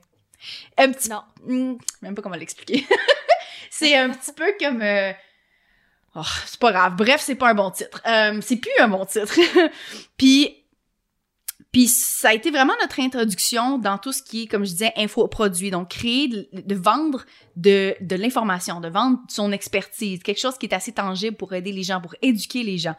un 0.79 0.93
petit. 0.93 1.09
Non. 1.09 1.23
Hum, 1.49 1.79
même 2.03 2.15
pas 2.15 2.23
comment 2.23 2.37
l'expliquer. 2.37 2.87
c'est 3.71 3.97
un 3.97 4.11
petit 4.11 4.33
peu 4.33 4.53
comme. 4.61 4.83
Euh, 4.83 5.13
oh, 6.15 6.23
c'est 6.47 6.61
pas 6.61 6.73
grave. 6.73 6.97
Bref, 6.97 7.21
c'est 7.21 7.35
pas 7.35 7.51
un 7.51 7.55
bon 7.55 7.71
titre. 7.71 8.01
Euh, 8.07 8.41
c'est 8.43 8.57
plus 8.57 8.73
un 8.79 8.89
bon 8.89 9.05
titre. 9.05 9.39
Puis 10.17 10.66
puis 11.73 11.89
ça 11.89 12.31
a 12.31 12.35
été 12.35 12.51
vraiment 12.51 12.73
notre 12.81 13.01
introduction 13.01 13.79
dans 13.79 13.99
tout 13.99 14.13
ce 14.13 14.23
qui 14.23 14.43
est, 14.43 14.47
comme 14.47 14.65
je 14.65 14.71
disais, 14.71 14.93
infoproduit. 14.97 15.71
Donc, 15.71 15.91
créer, 15.91 16.29
de, 16.29 16.75
vendre 16.75 17.25
de, 17.57 17.95
de 18.01 18.17
l'information, 18.17 18.81
de 18.81 18.89
vendre 18.89 19.19
son 19.29 19.53
expertise, 19.53 20.23
quelque 20.23 20.41
chose 20.41 20.57
qui 20.59 20.67
est 20.67 20.75
assez 20.75 20.93
tangible 20.93 21.37
pour 21.37 21.53
aider 21.53 21.73
les 21.73 21.83
gens, 21.83 22.01
pour 22.01 22.15
éduquer 22.23 22.63
les 22.63 22.79
gens. 22.79 22.95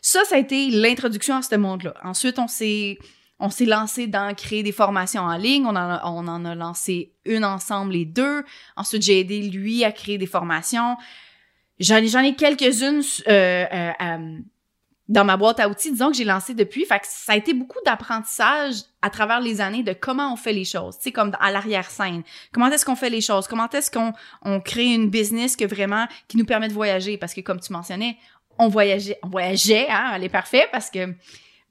Ça, 0.00 0.24
ça 0.24 0.36
a 0.36 0.38
été 0.38 0.70
l'introduction 0.70 1.36
à 1.36 1.42
ce 1.42 1.54
monde-là. 1.54 1.94
Ensuite, 2.02 2.38
on 2.38 2.48
s'est 2.48 2.98
on 3.40 3.50
s'est 3.50 3.66
lancé 3.66 4.06
dans 4.06 4.34
créer 4.34 4.62
des 4.62 4.72
formations 4.72 5.22
en 5.22 5.36
ligne. 5.36 5.66
On 5.66 5.70
en 5.70 5.76
a, 5.76 6.02
on 6.04 6.28
en 6.28 6.44
a 6.44 6.54
lancé 6.54 7.12
une 7.24 7.44
ensemble, 7.44 7.92
les 7.92 8.04
deux. 8.04 8.44
Ensuite, 8.76 9.02
j'ai 9.02 9.20
aidé 9.20 9.42
lui 9.42 9.84
à 9.84 9.92
créer 9.92 10.18
des 10.18 10.26
formations. 10.26 10.96
J'en 11.80 11.96
ai, 11.96 12.08
j'en 12.08 12.20
ai 12.20 12.34
quelques-unes 12.36 13.02
euh, 13.28 13.66
euh, 13.72 13.90
euh 14.00 14.38
dans 15.08 15.24
ma 15.24 15.36
boîte 15.36 15.60
à 15.60 15.68
outils, 15.68 15.92
disons 15.92 16.10
que 16.10 16.16
j'ai 16.16 16.24
lancé 16.24 16.54
depuis. 16.54 16.84
Fait 16.86 16.98
que 16.98 17.06
ça 17.06 17.32
a 17.32 17.36
été 17.36 17.52
beaucoup 17.52 17.78
d'apprentissage 17.84 18.76
à 19.02 19.10
travers 19.10 19.40
les 19.40 19.60
années 19.60 19.82
de 19.82 19.92
comment 19.92 20.32
on 20.32 20.36
fait 20.36 20.52
les 20.52 20.64
choses, 20.64 20.96
tu 20.96 21.04
sais, 21.04 21.12
comme 21.12 21.32
à 21.40 21.50
l'arrière-scène. 21.50 22.22
Comment 22.52 22.70
est-ce 22.70 22.86
qu'on 22.86 22.96
fait 22.96 23.10
les 23.10 23.20
choses? 23.20 23.46
Comment 23.46 23.68
est-ce 23.68 23.90
qu'on 23.90 24.12
on 24.42 24.60
crée 24.60 24.86
une 24.86 25.10
business 25.10 25.56
que 25.56 25.64
vraiment, 25.66 26.06
qui 26.26 26.38
nous 26.38 26.46
permet 26.46 26.68
de 26.68 26.72
voyager? 26.72 27.18
Parce 27.18 27.34
que 27.34 27.42
comme 27.42 27.60
tu 27.60 27.72
mentionnais, 27.72 28.16
on 28.58 28.68
voyageait, 28.68 29.18
on 29.22 29.28
voyageait, 29.28 29.88
hein, 29.90 30.12
elle 30.14 30.24
est 30.24 30.28
parfait 30.28 30.68
parce 30.72 30.90
que 30.90 31.14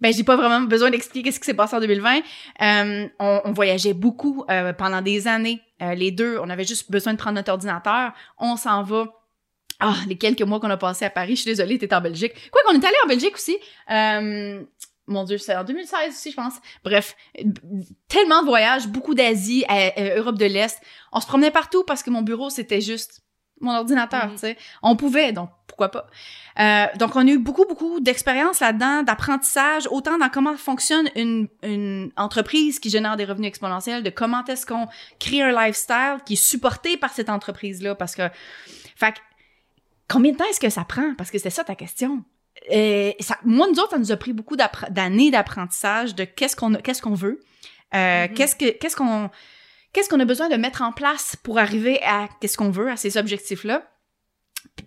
ben 0.02 0.14
j'ai 0.14 0.24
pas 0.24 0.36
vraiment 0.36 0.62
besoin 0.62 0.92
d'expliquer 0.92 1.32
ce 1.32 1.40
qui 1.40 1.46
s'est 1.46 1.54
passé 1.54 1.76
en 1.76 1.80
2020. 1.80 2.18
Euh, 2.62 3.08
on, 3.20 3.42
on, 3.46 3.52
voyageait 3.54 3.94
beaucoup 3.94 4.44
euh, 4.50 4.74
pendant 4.74 5.02
des 5.02 5.28
années. 5.28 5.62
Euh, 5.82 5.96
les 5.96 6.12
deux, 6.12 6.38
on 6.40 6.50
avait 6.50 6.66
juste 6.66 6.92
besoin 6.92 7.14
de 7.14 7.18
prendre 7.18 7.36
notre 7.36 7.52
ordinateur. 7.52 8.12
On 8.38 8.58
s'en 8.58 8.84
va 8.84 9.06
ah, 9.86 9.98
les 10.08 10.18
quelques 10.18 10.42
mois 10.42 10.62
qu'on 10.62 10.70
a 10.70 10.78
passé 10.78 11.04
à 11.04 11.10
Paris, 11.10 11.36
je 11.36 11.42
suis 11.42 11.52
désolée, 11.52 11.78
t'es 11.78 11.94
en 11.94 12.00
Belgique. 12.00 12.34
Quoi 12.52 12.62
qu'on 12.66 12.74
est 12.74 12.86
allé 12.86 12.96
en 13.04 13.08
Belgique 13.08 13.36
aussi. 13.36 13.58
Euh, 13.92 14.64
mon 15.08 15.26
Dieu, 15.26 15.38
c'est 15.38 15.54
en 15.58 15.66
2016 15.66 16.14
aussi, 16.14 16.32
je 16.32 16.36
pense. 16.38 16.54
Bref, 16.86 17.18
tellement 18.08 18.42
de 18.42 18.48
voyages, 18.48 18.88
beaucoup 18.88 19.14
d'Asie, 19.14 19.66
Europe 20.16 20.38
de 20.38 20.46
l'Est. 20.46 20.80
On 21.12 21.20
se 21.20 21.28
promenait 21.28 21.52
partout 21.52 21.84
parce 21.84 22.02
que 22.02 22.10
mon 22.10 22.22
bureau, 22.22 22.50
c'était 22.50 22.80
juste 22.80 23.24
mon 23.60 23.76
ordinateur, 23.76 24.30
tu 24.32 24.38
sais. 24.38 24.58
On 24.82 24.96
pouvait, 24.96 25.34
donc 25.34 25.50
pourquoi 25.68 25.90
pas. 25.90 26.08
Euh, 26.60 26.86
donc, 26.98 27.18
on 27.18 27.28
a 27.28 27.32
eu 27.32 27.38
beaucoup, 27.38 27.66
beaucoup 27.68 28.00
d'expérience 28.00 28.62
là-dedans, 28.62 29.04
d'apprentissage, 29.04 29.88
autant 29.92 30.18
dans 30.18 30.30
comment 30.30 30.56
fonctionne 30.56 31.10
une, 31.16 31.50
une 31.62 32.12
entreprise 32.16 32.80
qui 32.80 32.90
génère 32.90 33.18
des 33.18 33.26
revenus 33.26 33.50
exponentiels, 33.50 34.04
de 34.04 34.10
comment 34.10 34.46
est-ce 34.46 34.66
qu'on 34.66 34.88
crée 35.20 35.42
un 35.42 35.52
lifestyle 35.52 36.20
qui 36.26 36.34
est 36.34 36.44
supporté 36.44 36.96
par 36.96 37.12
cette 37.12 37.30
entreprise-là, 37.30 37.96
parce 37.96 38.16
que, 38.16 38.30
fait 38.96 39.16
Combien 40.08 40.32
de 40.32 40.38
temps 40.38 40.46
est-ce 40.50 40.60
que 40.60 40.70
ça 40.70 40.84
prend? 40.84 41.14
Parce 41.16 41.32
que 41.32 41.40
c'est 41.40 41.50
ça 41.50 41.64
ta 41.64 41.76
question. 41.76 42.24
Et 42.70 43.16
ça, 43.20 43.38
moi, 43.44 43.68
nous 43.68 43.80
autres, 43.80 43.92
ça 43.92 43.98
nous 43.98 44.12
a 44.12 44.18
pris 44.18 44.34
beaucoup 44.34 44.56
d'années 44.56 45.32
d'apprentissage 45.32 46.16
de 46.16 46.24
qu'est-ce 46.24 46.56
qu'on 46.56 46.74
qu'est-ce 46.76 47.02
qu'on 47.02 47.14
veut, 47.14 47.42
euh, 47.94 47.98
mm-hmm. 47.98 48.34
qu'est-ce 48.34 48.56
que 48.56 48.70
qu'est-ce 48.78 48.96
qu'on 48.96 49.30
qu'est-ce 49.92 50.10
qu'on 50.10 50.20
a 50.20 50.26
besoin 50.26 50.50
de 50.50 50.56
mettre 50.56 50.82
en 50.82 50.92
place 50.92 51.36
pour 51.44 51.60
arriver 51.60 52.02
à 52.04 52.28
qu'est-ce 52.40 52.58
qu'on 52.58 52.72
veut, 52.72 52.90
à 52.90 52.98
ces 52.98 53.18
objectifs-là. 53.18 53.90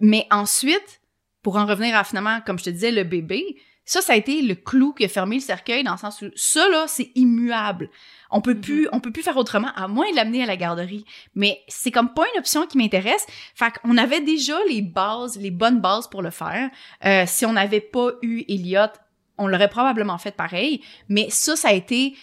Mais 0.01 0.27
ensuite, 0.31 1.01
pour 1.43 1.57
en 1.57 1.67
revenir 1.67 1.97
à 1.97 2.05
finalement, 2.05 2.41
comme 2.45 2.59
je 2.59 2.65
te 2.65 2.71
disais, 2.71 2.91
le 2.91 3.05
bébé, 3.05 3.57
ça, 3.87 4.03
ça 4.03 4.13
a 4.13 4.17
été 4.17 4.43
le 4.43 4.57
clou 4.57 4.93
qui 4.93 5.05
a 5.05 5.09
fermé 5.09 5.37
le 5.37 5.41
cercueil 5.41 5.85
dans 5.85 5.93
le 5.93 5.99
sens 5.99 6.21
où 6.21 6.27
ça, 6.35 6.69
là, 6.69 6.87
c'est 6.89 7.13
immuable. 7.15 7.89
On 8.31 8.41
peut 8.41 8.61
plus, 8.61 8.83
mhm. 8.83 8.89
on 8.93 9.01
peut 9.01 9.13
plus 9.13 9.23
faire 9.23 9.37
autrement, 9.37 9.71
à 9.77 9.87
moins 9.87 10.11
de 10.11 10.17
l'amener 10.17 10.43
à 10.43 10.47
la 10.47 10.57
garderie. 10.57 11.05
Mais 11.37 11.61
c'est 11.69 11.93
comme 11.93 12.13
pas 12.13 12.25
une 12.35 12.41
option 12.41 12.67
qui 12.67 12.79
m'intéresse. 12.79 13.25
Fait 13.55 13.73
qu'on 13.81 13.97
avait 13.97 14.21
déjà 14.21 14.57
les 14.69 14.83
bases, 14.83 15.39
les 15.39 15.53
bonnes 15.53 15.81
bases 15.81 16.09
pour 16.09 16.21
le 16.21 16.31
faire. 16.31 16.69
Euh, 17.05 17.25
si 17.27 17.47
on 17.47 17.53
n'avait 17.53 17.81
pas 17.81 18.11
eu 18.23 18.45
Elliot, 18.49 18.93
on 19.39 19.47
l'aurait 19.47 19.71
probablement 19.71 20.19
fait 20.19 20.35
pareil. 20.35 20.83
Mais 21.09 21.29
ça, 21.31 21.55
ça 21.55 21.69
a 21.69 21.73
été 21.73 22.15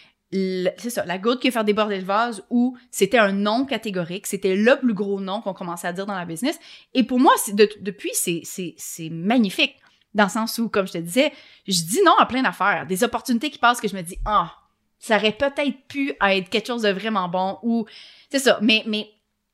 c'est 0.78 0.90
ça, 0.90 1.06
la 1.06 1.20
goutte 1.20 1.42
qui 1.42 1.50
a 1.50 1.52
fait 1.52 1.64
déborder 1.64 2.00
le 2.00 2.06
vase 2.06 2.44
où 2.50 2.76
c'était 2.90 3.20
un 3.20 3.32
nom 3.32 3.66
catégorique, 3.66 4.26
c'était 4.26 4.56
le 4.56 4.80
plus 4.80 4.96
gros 4.96 5.22
nom 5.22 5.42
qu'on 5.42 5.54
commençait 5.54 5.88
à 5.88 5.94
dire 5.94 6.08
dans 6.08 6.16
la 6.16 6.26
business. 6.26 6.60
Et 6.96 7.04
pour 7.04 7.20
moi, 7.20 7.34
depuis, 7.54 8.12
c'est 8.16 9.10
magnifique. 9.12 9.76
Dans 10.14 10.26
le 10.26 10.30
sens 10.30 10.58
où, 10.60 10.70
comme 10.70 10.88
je 10.88 10.94
te 10.94 10.98
disais, 11.00 11.32
je 11.68 11.82
dis 11.84 12.02
non 12.06 12.16
à 12.20 12.26
plein 12.26 12.44
d'affaires. 12.44 12.86
Des 12.86 13.04
opportunités 13.04 13.50
qui 13.50 13.58
passent 13.58 13.82
que 13.82 13.88
je 13.88 13.96
me 13.96 14.02
dis, 14.02 14.18
ah, 14.26 14.54
ça 15.00 15.18
aurait 15.18 15.34
peut-être 15.34 15.88
pu 15.88 16.14
être 16.22 16.50
quelque 16.50 16.68
chose 16.68 16.84
de 16.84 16.90
vraiment 16.90 17.28
bon 17.28 17.58
ou, 17.64 17.86
c'est 18.30 18.40
ça. 18.40 18.60
Mais, 18.62 18.84
mais, 18.86 19.10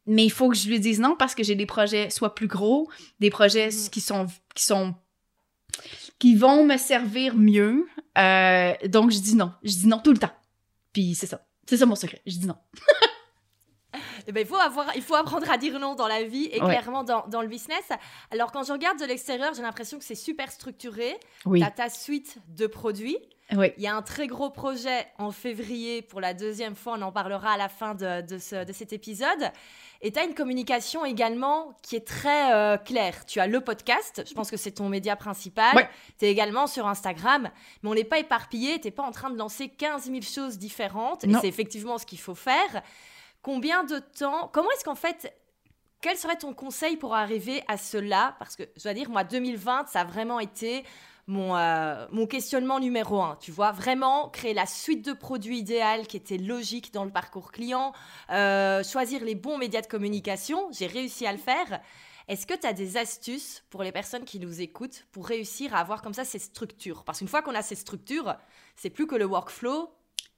mais 0.05 0.25
il 0.25 0.31
faut 0.31 0.49
que 0.49 0.55
je 0.55 0.67
lui 0.67 0.79
dise 0.79 0.99
non 0.99 1.15
parce 1.17 1.33
que 1.33 1.43
j'ai 1.43 1.55
des 1.55 1.65
projets 1.65 2.09
soit 2.09 2.35
plus 2.35 2.47
gros, 2.47 2.89
des 3.19 3.29
projets 3.29 3.69
mm-hmm. 3.69 3.89
qui 3.89 4.01
sont, 4.01 4.27
qui 4.53 4.63
sont, 4.63 4.95
qui 6.19 6.35
vont 6.35 6.65
me 6.65 6.77
servir 6.77 7.35
mieux. 7.35 7.87
Euh, 8.17 8.73
donc, 8.87 9.11
je 9.11 9.19
dis 9.19 9.35
non. 9.35 9.53
Je 9.63 9.71
dis 9.71 9.87
non 9.87 9.99
tout 9.99 10.11
le 10.11 10.19
temps. 10.19 10.33
Puis 10.93 11.15
c'est 11.15 11.27
ça. 11.27 11.45
C'est 11.67 11.77
ça 11.77 11.85
mon 11.85 11.95
secret. 11.95 12.21
Je 12.25 12.37
dis 12.37 12.47
non. 12.47 12.57
Eh 14.29 14.31
ben, 14.31 14.41
il, 14.41 14.47
faut 14.47 14.57
avoir, 14.57 14.95
il 14.95 15.01
faut 15.01 15.15
apprendre 15.15 15.49
à 15.49 15.57
dire 15.57 15.79
non 15.79 15.95
dans 15.95 16.07
la 16.07 16.21
vie 16.21 16.45
et 16.51 16.59
clairement 16.59 17.03
dans, 17.03 17.25
dans, 17.29 17.41
le 17.41 17.47
business. 17.47 17.89
Alors, 18.29 18.51
quand 18.51 18.61
je 18.61 18.71
regarde 18.71 18.99
de 18.99 19.05
l'extérieur, 19.05 19.55
j'ai 19.55 19.63
l'impression 19.63 19.97
que 19.97 20.05
c'est 20.05 20.13
super 20.13 20.51
structuré. 20.51 21.17
Oui. 21.47 21.61
Tu 21.61 21.65
as 21.65 21.71
ta 21.71 21.89
suite 21.89 22.37
de 22.49 22.67
produits. 22.67 23.17
Oui. 23.57 23.71
Il 23.77 23.83
y 23.83 23.87
a 23.87 23.95
un 23.95 24.03
très 24.03 24.27
gros 24.27 24.51
projet 24.51 25.07
en 25.17 25.31
février 25.31 26.03
pour 26.03 26.21
la 26.21 26.35
deuxième 26.35 26.75
fois. 26.75 26.93
On 26.99 27.01
en 27.01 27.11
parlera 27.11 27.53
à 27.53 27.57
la 27.57 27.69
fin 27.69 27.95
de, 27.95 28.21
de, 28.21 28.37
ce, 28.37 28.63
de 28.63 28.71
cet 28.71 28.93
épisode. 28.93 29.51
Et 30.03 30.11
tu 30.11 30.19
as 30.19 30.25
une 30.25 30.35
communication 30.35 31.03
également 31.05 31.75
qui 31.81 31.95
est 31.95 32.05
très 32.05 32.53
euh, 32.53 32.77
claire. 32.77 33.25
Tu 33.25 33.39
as 33.39 33.47
le 33.47 33.61
podcast, 33.61 34.23
je 34.29 34.33
pense 34.35 34.51
que 34.51 34.57
c'est 34.57 34.73
ton 34.73 34.89
média 34.89 35.15
principal. 35.15 35.75
Ouais. 35.75 35.89
Tu 36.19 36.25
es 36.25 36.31
également 36.31 36.67
sur 36.67 36.87
Instagram, 36.87 37.49
mais 37.81 37.89
on 37.89 37.95
n'est 37.95 38.03
pas 38.03 38.19
éparpillé. 38.19 38.79
Tu 38.79 38.85
n'es 38.85 38.91
pas 38.91 39.01
en 39.01 39.11
train 39.11 39.31
de 39.31 39.37
lancer 39.39 39.69
15 39.69 40.03
000 40.03 40.21
choses 40.21 40.59
différentes. 40.59 41.25
Non. 41.25 41.39
Et 41.39 41.41
c'est 41.41 41.47
effectivement 41.47 41.97
ce 41.97 42.05
qu'il 42.05 42.19
faut 42.19 42.35
faire. 42.35 42.83
Combien 43.41 43.83
de 43.83 43.99
temps 43.99 44.49
Comment 44.51 44.69
est-ce 44.71 44.83
qu'en 44.83 44.95
fait 44.95 45.33
quel 46.01 46.17
serait 46.17 46.37
ton 46.37 46.53
conseil 46.53 46.95
pour 46.95 47.13
arriver 47.13 47.61
à 47.67 47.77
cela? 47.77 48.35
Parce 48.39 48.55
que 48.55 48.63
je 48.77 48.83
dois 48.83 48.93
dire, 48.93 49.09
moi, 49.09 49.25
2020, 49.25 49.87
ça 49.87 50.01
a 50.01 50.03
vraiment 50.05 50.39
été 50.39 50.85
mon, 51.27 51.57
euh, 51.57 52.07
mon 52.11 52.25
questionnement 52.25 52.79
numéro 52.79 53.21
un. 53.21 53.37
Tu 53.41 53.51
vois, 53.51 53.71
vraiment 53.71 54.29
créer 54.29 54.53
la 54.53 54.65
suite 54.65 55.05
de 55.05 55.11
produits 55.11 55.59
idéale 55.59 56.07
qui 56.07 56.15
était 56.15 56.37
logique 56.37 56.93
dans 56.93 57.03
le 57.03 57.11
parcours 57.11 57.51
client, 57.51 57.93
euh, 58.31 58.81
choisir 58.83 59.23
les 59.25 59.35
bons 59.35 59.57
médias 59.57 59.81
de 59.81 59.87
communication. 59.87 60.69
J'ai 60.71 60.87
réussi 60.87 61.27
à 61.27 61.33
le 61.33 61.37
faire. 61.37 61.81
Est-ce 62.29 62.47
que 62.47 62.53
tu 62.53 62.65
as 62.65 62.73
des 62.73 62.95
astuces 62.95 63.63
pour 63.69 63.83
les 63.83 63.91
personnes 63.91 64.23
qui 64.23 64.39
nous 64.39 64.61
écoutent 64.61 65.05
pour 65.11 65.27
réussir 65.27 65.75
à 65.75 65.79
avoir 65.79 66.01
comme 66.01 66.13
ça 66.13 66.23
ces 66.23 66.39
structures? 66.39 67.03
Parce 67.03 67.19
qu'une 67.19 67.27
fois 67.27 67.41
qu'on 67.41 67.55
a 67.55 67.61
ces 67.61 67.75
structures, 67.75 68.35
c'est 68.75 68.89
plus 68.89 69.07
que 69.07 69.15
le 69.15 69.25
workflow. 69.25 69.91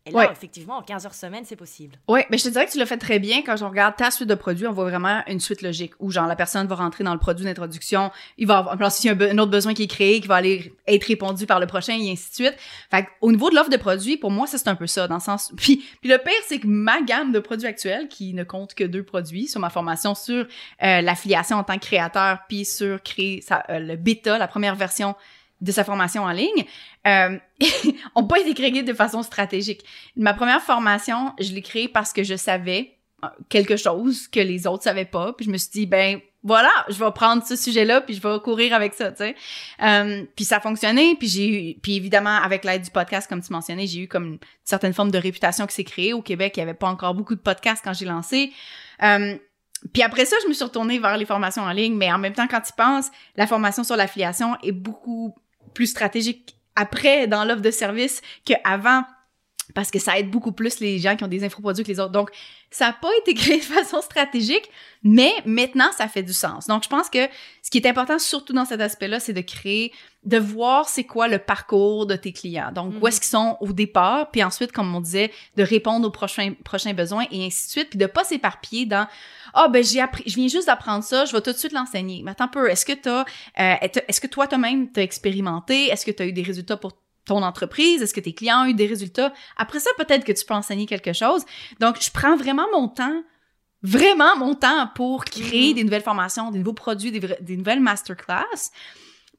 Et 0.07 0.11
là, 0.11 0.17
Ouais. 0.17 0.29
effectivement, 0.31 0.77
en 0.77 0.81
15 0.81 1.05
heures 1.05 1.13
semaine, 1.13 1.43
c'est 1.45 1.55
possible. 1.55 1.95
Oui, 2.07 2.21
mais 2.31 2.39
je 2.39 2.45
te 2.45 2.49
dirais 2.49 2.65
que 2.65 2.71
tu 2.71 2.79
l'as 2.79 2.87
fait 2.87 2.97
très 2.97 3.19
bien. 3.19 3.43
Quand 3.43 3.61
on 3.61 3.69
regarde 3.69 3.95
ta 3.95 4.09
suite 4.09 4.27
de 4.27 4.33
produits, 4.33 4.65
on 4.65 4.71
voit 4.71 4.85
vraiment 4.89 5.21
une 5.27 5.39
suite 5.39 5.61
logique 5.61 5.93
où, 5.99 6.09
genre, 6.09 6.25
la 6.25 6.35
personne 6.35 6.65
va 6.65 6.73
rentrer 6.75 7.03
dans 7.03 7.13
le 7.13 7.19
produit 7.19 7.45
d'introduction, 7.45 8.09
il 8.39 8.47
va 8.47 8.57
avoir, 8.57 8.73
alors, 8.75 8.91
s'il 8.91 9.11
y 9.11 9.13
a 9.13 9.29
un, 9.29 9.37
autre 9.37 9.51
besoin 9.51 9.75
qui 9.75 9.83
est 9.83 9.87
créé, 9.87 10.19
qui 10.19 10.27
va 10.27 10.37
aller 10.37 10.73
être 10.87 11.03
répondu 11.05 11.45
par 11.45 11.59
le 11.59 11.67
prochain, 11.67 11.93
et 11.93 12.11
ainsi 12.11 12.29
de 12.31 12.35
suite. 12.47 12.55
Fait 12.89 13.07
au 13.21 13.31
niveau 13.31 13.51
de 13.51 13.55
l'offre 13.55 13.69
de 13.69 13.77
produits, 13.77 14.17
pour 14.17 14.31
moi, 14.31 14.47
ça, 14.47 14.57
c'est 14.57 14.69
un 14.69 14.75
peu 14.75 14.87
ça, 14.87 15.07
dans 15.07 15.15
le 15.15 15.21
sens... 15.21 15.51
Puis, 15.55 15.83
puis 16.01 16.09
le 16.09 16.17
pire, 16.17 16.33
c'est 16.47 16.57
que 16.59 16.65
ma 16.67 17.01
gamme 17.03 17.31
de 17.31 17.39
produits 17.39 17.67
actuels, 17.67 18.07
qui 18.07 18.33
ne 18.33 18.43
compte 18.43 18.73
que 18.73 18.83
deux 18.83 19.03
produits 19.03 19.47
sur 19.47 19.59
ma 19.59 19.69
formation 19.69 20.15
sur 20.15 20.47
euh, 20.81 21.01
l'affiliation 21.01 21.57
en 21.57 21.63
tant 21.63 21.75
que 21.77 21.85
créateur, 21.85 22.39
puis 22.49 22.65
sur 22.65 23.03
créer 23.03 23.41
sa- 23.41 23.63
euh, 23.69 23.77
le 23.77 23.97
bêta, 23.97 24.39
la 24.39 24.47
première 24.47 24.75
version 24.75 25.13
de 25.61 25.71
sa 25.71 25.83
formation 25.83 26.23
en 26.23 26.31
ligne, 26.31 26.65
euh, 27.07 27.37
ont 28.15 28.25
pas 28.25 28.39
été 28.39 28.83
de 28.83 28.93
façon 28.93 29.23
stratégique. 29.23 29.83
Ma 30.15 30.33
première 30.33 30.61
formation, 30.61 31.33
je 31.39 31.53
l'ai 31.53 31.61
créée 31.61 31.87
parce 31.87 32.13
que 32.13 32.23
je 32.23 32.35
savais 32.35 32.97
euh, 33.23 33.27
quelque 33.49 33.77
chose 33.77 34.27
que 34.27 34.39
les 34.39 34.67
autres 34.67 34.83
savaient 34.83 35.05
pas, 35.05 35.33
puis 35.33 35.45
je 35.45 35.51
me 35.51 35.57
suis 35.57 35.71
dit 35.71 35.85
ben 35.85 36.19
voilà, 36.43 36.71
je 36.89 36.95
vais 36.95 37.11
prendre 37.11 37.45
ce 37.45 37.55
sujet-là 37.55 38.01
puis 38.01 38.15
je 38.15 38.21
vais 38.21 38.39
courir 38.39 38.73
avec 38.73 38.95
ça, 38.95 39.11
tu 39.11 39.17
sais. 39.17 39.35
Euh, 39.83 40.23
puis 40.35 40.43
ça 40.43 40.57
a 40.57 40.59
fonctionné, 40.59 41.15
puis 41.15 41.27
j'ai 41.27 41.47
eu 41.47 41.79
puis 41.79 41.95
évidemment 41.95 42.37
avec 42.37 42.63
l'aide 42.65 42.81
du 42.81 42.89
podcast 42.89 43.29
comme 43.29 43.41
tu 43.41 43.53
mentionnais, 43.53 43.85
j'ai 43.85 44.01
eu 44.01 44.07
comme 44.07 44.25
une 44.25 44.39
certaine 44.63 44.93
forme 44.93 45.11
de 45.11 45.19
réputation 45.19 45.67
qui 45.67 45.75
s'est 45.75 45.83
créée 45.83 46.13
au 46.13 46.23
Québec, 46.23 46.53
il 46.57 46.61
y 46.61 46.63
avait 46.63 46.73
pas 46.73 46.87
encore 46.87 47.13
beaucoup 47.13 47.35
de 47.35 47.41
podcasts 47.41 47.83
quand 47.83 47.93
j'ai 47.93 48.05
lancé. 48.05 48.51
Euh, 49.03 49.37
puis 49.93 50.03
après 50.03 50.25
ça, 50.25 50.35
je 50.43 50.47
me 50.47 50.53
suis 50.53 50.63
retournée 50.63 50.99
vers 50.99 51.17
les 51.17 51.25
formations 51.25 51.63
en 51.63 51.71
ligne, 51.71 51.95
mais 51.95 52.11
en 52.11 52.17
même 52.17 52.33
temps, 52.33 52.47
quand 52.47 52.61
tu 52.61 52.73
penses, 52.73 53.09
la 53.35 53.47
formation 53.47 53.83
sur 53.83 53.95
l'affiliation 53.95 54.57
est 54.63 54.71
beaucoup 54.71 55.35
plus 55.73 55.87
stratégique 55.87 56.55
après 56.75 57.27
dans 57.27 57.43
l'offre 57.43 57.61
de 57.61 57.71
service 57.71 58.21
qu'avant 58.45 59.03
parce 59.73 59.91
que 59.91 59.99
ça 59.99 60.17
aide 60.19 60.29
beaucoup 60.29 60.51
plus 60.51 60.79
les 60.79 60.99
gens 60.99 61.15
qui 61.15 61.23
ont 61.23 61.29
des 61.29 61.43
infoproduits 61.43 61.83
que 61.83 61.89
les 61.89 61.99
autres. 61.99 62.11
Donc, 62.11 62.29
ça 62.69 62.87
n'a 62.87 62.93
pas 62.93 63.09
été 63.21 63.33
créé 63.33 63.57
de 63.57 63.63
façon 63.63 64.01
stratégique, 64.01 64.69
mais 65.03 65.31
maintenant, 65.45 65.91
ça 65.95 66.07
fait 66.07 66.23
du 66.23 66.33
sens. 66.33 66.67
Donc, 66.67 66.83
je 66.83 66.89
pense 66.89 67.09
que 67.09 67.27
ce 67.61 67.69
qui 67.69 67.77
est 67.77 67.87
important, 67.87 68.19
surtout 68.19 68.53
dans 68.53 68.65
cet 68.65 68.81
aspect-là, 68.81 69.19
c'est 69.19 69.33
de 69.33 69.41
créer, 69.41 69.93
de 70.23 70.37
voir 70.37 70.87
c'est 70.87 71.03
quoi 71.03 71.27
le 71.27 71.39
parcours 71.39 72.05
de 72.05 72.15
tes 72.15 72.31
clients. 72.31 72.71
Donc, 72.71 72.93
où 72.93 72.97
Mhm. 72.99 73.07
est-ce 73.07 73.19
qu'ils 73.21 73.29
sont 73.29 73.57
au 73.59 73.73
départ, 73.73 74.29
puis 74.29 74.43
ensuite, 74.43 74.71
comme 74.71 74.93
on 74.95 75.01
disait, 75.01 75.31
de 75.57 75.63
répondre 75.63 76.07
aux 76.07 76.11
prochains, 76.11 76.53
prochains 76.63 76.93
besoins 76.93 77.25
et 77.31 77.43
ainsi 77.45 77.65
de 77.65 77.71
suite, 77.71 77.89
puis 77.89 77.97
de 77.97 78.05
pas 78.05 78.23
s'éparpiller 78.23 78.85
dans 78.85 79.07
ah 79.55 79.67
ben 79.67 79.83
j'ai 79.83 79.99
appris, 79.99 80.23
je 80.27 80.35
viens 80.35 80.47
juste 80.47 80.67
d'apprendre 80.67 81.03
ça, 81.03 81.25
je 81.25 81.33
vais 81.33 81.41
tout 81.41 81.51
de 81.51 81.57
suite 81.57 81.71
l'enseigner. 81.73 82.21
Mais 82.23 82.31
attends 82.31 82.43
un 82.45 82.49
peu, 82.49 82.69
est-ce 82.69 82.85
que 82.85 82.93
t'as, 82.93 83.21
euh, 83.59 83.75
est-ce 84.07 84.21
que 84.21 84.27
toi 84.27 84.45
toi-même 84.47 84.91
t'as 84.91 85.01
expérimenté, 85.01 85.87
est-ce 85.87 86.05
que 86.05 86.11
tu 86.11 86.21
as 86.21 86.27
eu 86.27 86.33
des 86.33 86.43
résultats 86.43 86.77
pour 86.77 86.91
ton 87.25 87.41
entreprise, 87.43 88.01
est-ce 88.03 88.13
que 88.13 88.19
tes 88.19 88.33
clients 88.33 88.61
ont 88.63 88.65
eu 88.67 88.73
des 88.75 88.85
résultats? 88.87 89.33
Après 89.57 89.79
ça, 89.79 89.89
peut-être 89.97 90.23
que 90.23 90.31
tu 90.31 90.45
peux 90.45 90.53
enseigner 90.53 90.85
quelque 90.85 91.13
chose. 91.13 91.43
Donc, 91.79 92.01
je 92.01 92.09
prends 92.11 92.35
vraiment 92.35 92.65
mon 92.73 92.87
temps, 92.87 93.23
vraiment 93.83 94.35
mon 94.37 94.53
temps 94.53 94.87
pour 94.95 95.25
créer 95.25 95.69
Mhm. 95.69 95.75
des 95.75 95.83
nouvelles 95.83 96.01
formations, 96.03 96.51
des 96.51 96.59
nouveaux 96.59 96.73
produits, 96.73 97.11
des, 97.11 97.19
des 97.41 97.57
nouvelles 97.57 97.79
masterclass, 97.79 98.69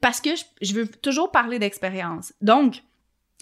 parce 0.02 0.21
que 0.21 0.37
je, 0.37 0.44
je 0.61 0.75
veux 0.75 0.87
toujours 0.87 1.30
parler 1.30 1.59
d'expérience. 1.59 2.35
Donc, 2.42 2.82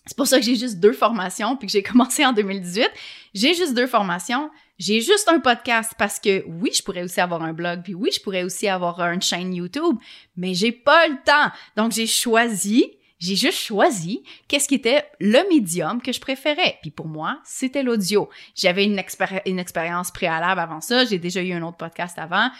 c'est 0.06 0.16
pour 0.16 0.26
ça 0.26 0.38
que 0.38 0.44
j'ai 0.44 0.56
juste 0.56 0.78
deux 0.78 0.92
formations, 0.92 1.56
puis 1.56 1.66
que 1.66 1.72
j'ai 1.72 1.82
commencé 1.90 2.24
en 2.24 2.32
2018. 2.32 2.88
J'ai 3.34 3.54
juste 3.54 3.74
deux 3.74 3.86
formations. 3.86 4.50
J'ai 4.78 5.00
juste 5.00 5.28
un 5.28 5.40
podcast 5.40 5.92
parce 5.98 6.18
que 6.18 6.44
oui, 6.46 6.70
je 6.74 6.82
pourrais 6.82 7.02
aussi 7.02 7.20
avoir 7.20 7.42
un 7.42 7.52
blog, 7.52 7.82
puis 7.82 7.94
oui, 7.94 8.10
je 8.14 8.20
pourrais 8.20 8.44
aussi 8.44 8.68
avoir 8.68 9.00
une 9.10 9.20
chaîne 9.20 9.54
YouTube, 9.54 9.96
mais 10.36 10.54
j'ai 10.54 10.72
pas 10.72 11.06
le 11.08 11.16
temps. 11.24 11.52
Donc, 11.76 11.92
j'ai 11.92 12.06
choisi, 12.06 12.86
j'ai 13.18 13.36
juste 13.36 13.58
choisi 13.58 14.22
qu'est-ce 14.48 14.68
qui 14.68 14.76
était 14.76 15.04
le 15.18 15.46
médium 15.50 16.00
que 16.00 16.12
je 16.12 16.20
préférais. 16.20 16.78
Puis 16.80 16.90
pour 16.90 17.08
moi, 17.08 17.40
c'était 17.44 17.82
l'audio. 17.82 18.30
J'avais 18.54 18.84
une, 18.84 19.02
une 19.46 19.58
expérience 19.58 20.10
préalable 20.10 20.60
avant 20.60 20.80
ça. 20.80 21.04
J'ai 21.04 21.18
déjà 21.18 21.42
eu 21.42 21.52
un 21.52 21.62
autre 21.62 21.76
podcast 21.76 22.18
avant. 22.18 22.50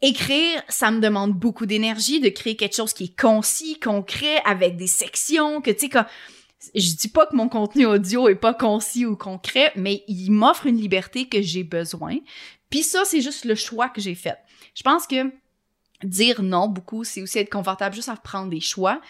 Écrire, 0.00 0.62
ça 0.68 0.90
me 0.90 1.00
demande 1.00 1.32
beaucoup 1.32 1.66
d'énergie 1.66 2.20
de 2.20 2.28
créer 2.28 2.56
quelque 2.56 2.76
chose 2.76 2.92
qui 2.92 3.04
est 3.04 3.20
concis, 3.20 3.80
concret, 3.80 4.40
avec 4.44 4.76
des 4.76 4.86
sections, 4.86 5.60
que 5.60 5.70
tu 5.70 5.80
sais, 5.80 5.88
quand 5.88 6.06
je 6.74 6.94
dis 6.94 7.08
pas 7.08 7.26
que 7.26 7.36
mon 7.36 7.48
contenu 7.48 7.86
audio 7.86 8.28
est 8.28 8.34
pas 8.34 8.54
concis 8.54 9.06
ou 9.06 9.16
concret, 9.16 9.72
mais 9.76 10.04
il 10.08 10.30
m'offre 10.30 10.66
une 10.66 10.80
liberté 10.80 11.28
que 11.28 11.42
j'ai 11.42 11.64
besoin. 11.64 12.16
Puis 12.70 12.82
ça, 12.82 13.04
c'est 13.04 13.20
juste 13.20 13.44
le 13.44 13.54
choix 13.54 13.88
que 13.88 14.00
j'ai 14.00 14.14
fait. 14.14 14.38
Je 14.74 14.82
pense 14.82 15.06
que 15.06 15.32
dire 16.04 16.42
non 16.42 16.68
beaucoup, 16.68 17.04
c'est 17.04 17.22
aussi 17.22 17.38
être 17.38 17.50
confortable 17.50 17.94
juste 17.94 18.08
à 18.08 18.16
prendre 18.16 18.50
des 18.50 18.60
choix. 18.60 19.00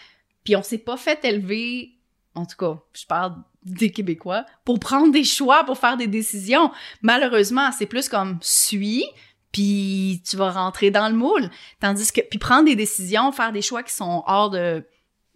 Puis 0.43 0.55
on 0.55 0.63
s'est 0.63 0.77
pas 0.77 0.97
fait 0.97 1.23
élever, 1.25 1.91
en 2.35 2.45
tout 2.45 2.57
cas, 2.57 2.79
je 2.93 3.05
parle 3.05 3.35
des 3.63 3.91
Québécois, 3.91 4.45
pour 4.63 4.79
prendre 4.79 5.11
des 5.11 5.23
choix, 5.23 5.63
pour 5.65 5.77
faire 5.77 5.97
des 5.97 6.07
décisions. 6.07 6.71
Malheureusement, 7.01 7.71
c'est 7.71 7.85
plus 7.85 8.07
comme 8.07 8.39
suis, 8.41 9.03
puis 9.51 10.21
tu 10.29 10.37
vas 10.37 10.51
rentrer 10.51 10.91
dans 10.91 11.09
le 11.09 11.15
moule. 11.15 11.49
Tandis 11.79 12.11
que, 12.11 12.21
puis 12.21 12.39
prendre 12.39 12.65
des 12.65 12.75
décisions, 12.75 13.31
faire 13.31 13.51
des 13.51 13.61
choix 13.61 13.83
qui 13.83 13.93
sont 13.93 14.23
hors 14.27 14.49
de, 14.49 14.85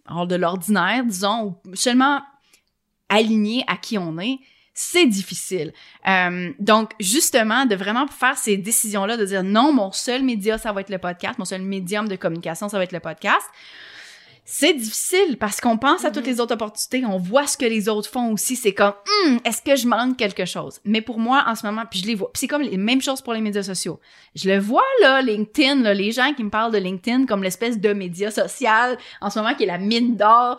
hors 0.08 0.26
de 0.26 0.36
l'ordinaire, 0.36 1.04
disons, 1.04 1.60
ou 1.66 1.74
seulement 1.74 2.22
alignés 3.08 3.64
à 3.66 3.76
qui 3.76 3.98
on 3.98 4.18
est, 4.18 4.38
c'est 4.74 5.06
difficile. 5.06 5.72
Euh, 6.08 6.52
donc, 6.58 6.90
justement, 6.98 7.64
de 7.64 7.76
vraiment 7.76 8.08
faire 8.08 8.36
ces 8.36 8.56
décisions-là, 8.56 9.16
de 9.16 9.24
dire 9.24 9.44
non, 9.44 9.72
mon 9.72 9.92
seul 9.92 10.22
média, 10.24 10.58
ça 10.58 10.72
va 10.72 10.80
être 10.80 10.90
le 10.90 10.98
podcast, 10.98 11.38
mon 11.38 11.44
seul 11.44 11.62
médium 11.62 12.08
de 12.08 12.16
communication, 12.16 12.68
ça 12.68 12.76
va 12.78 12.84
être 12.84 12.92
le 12.92 13.00
podcast. 13.00 13.46
C'est 14.46 14.74
difficile 14.74 15.38
parce 15.40 15.58
qu'on 15.60 15.78
pense 15.78 16.04
à 16.04 16.10
toutes 16.10 16.26
Mhm. 16.26 16.32
les 16.32 16.40
autres 16.40 16.52
opportunités, 16.54 17.06
on 17.06 17.16
voit 17.16 17.46
ce 17.46 17.56
que 17.56 17.64
les 17.64 17.88
autres 17.88 18.10
font 18.10 18.30
aussi. 18.32 18.56
C'est 18.56 18.74
comme, 18.74 18.92
Hum, 19.26 19.40
est-ce 19.44 19.62
que 19.62 19.74
je 19.74 19.88
manque 19.88 20.18
quelque 20.18 20.44
chose? 20.44 20.80
Mais 20.84 21.00
pour 21.00 21.18
moi, 21.18 21.44
en 21.46 21.54
ce 21.54 21.64
moment, 21.64 21.84
puis 21.90 22.00
je 22.00 22.06
les 22.06 22.14
vois. 22.14 22.30
Puis 22.32 22.40
c'est 22.40 22.46
comme 22.48 22.60
les 22.62 22.76
mêmes 22.76 23.00
choses 23.00 23.22
pour 23.22 23.32
les 23.32 23.40
médias 23.40 23.62
sociaux. 23.62 24.00
Je 24.34 24.50
le 24.50 24.58
vois, 24.58 24.84
là, 25.00 25.22
LinkedIn, 25.22 25.76
là, 25.82 25.94
les 25.94 26.12
gens 26.12 26.34
qui 26.34 26.44
me 26.44 26.50
parlent 26.50 26.72
de 26.72 26.78
LinkedIn 26.78 27.24
comme 27.24 27.42
l'espèce 27.42 27.78
de 27.80 27.92
média 27.94 28.30
social 28.30 28.98
en 29.22 29.30
ce 29.30 29.38
moment 29.38 29.54
qui 29.54 29.62
est 29.62 29.66
la 29.66 29.78
mine 29.78 30.16
d'or. 30.16 30.58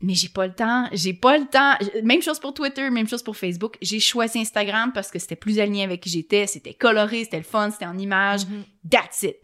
Mais 0.00 0.14
j'ai 0.14 0.28
pas 0.28 0.48
le 0.48 0.52
temps, 0.52 0.88
j'ai 0.92 1.12
pas 1.14 1.38
le 1.38 1.44
temps. 1.46 1.74
Même 2.02 2.22
chose 2.22 2.40
pour 2.40 2.52
Twitter, 2.54 2.90
même 2.90 3.06
chose 3.08 3.22
pour 3.22 3.36
Facebook. 3.36 3.76
J'ai 3.80 4.00
choisi 4.00 4.40
Instagram 4.40 4.90
parce 4.92 5.12
que 5.12 5.20
c'était 5.20 5.36
plus 5.36 5.60
aligné 5.60 5.84
avec 5.84 6.00
qui 6.00 6.10
j'étais, 6.10 6.48
c'était 6.48 6.74
coloré, 6.74 7.22
c'était 7.22 7.36
le 7.36 7.44
fun, 7.44 7.70
c'était 7.70 7.86
en 7.86 7.96
images. 7.96 8.46
Mhm. 8.46 8.64
That's 8.90 9.22
it. 9.22 9.36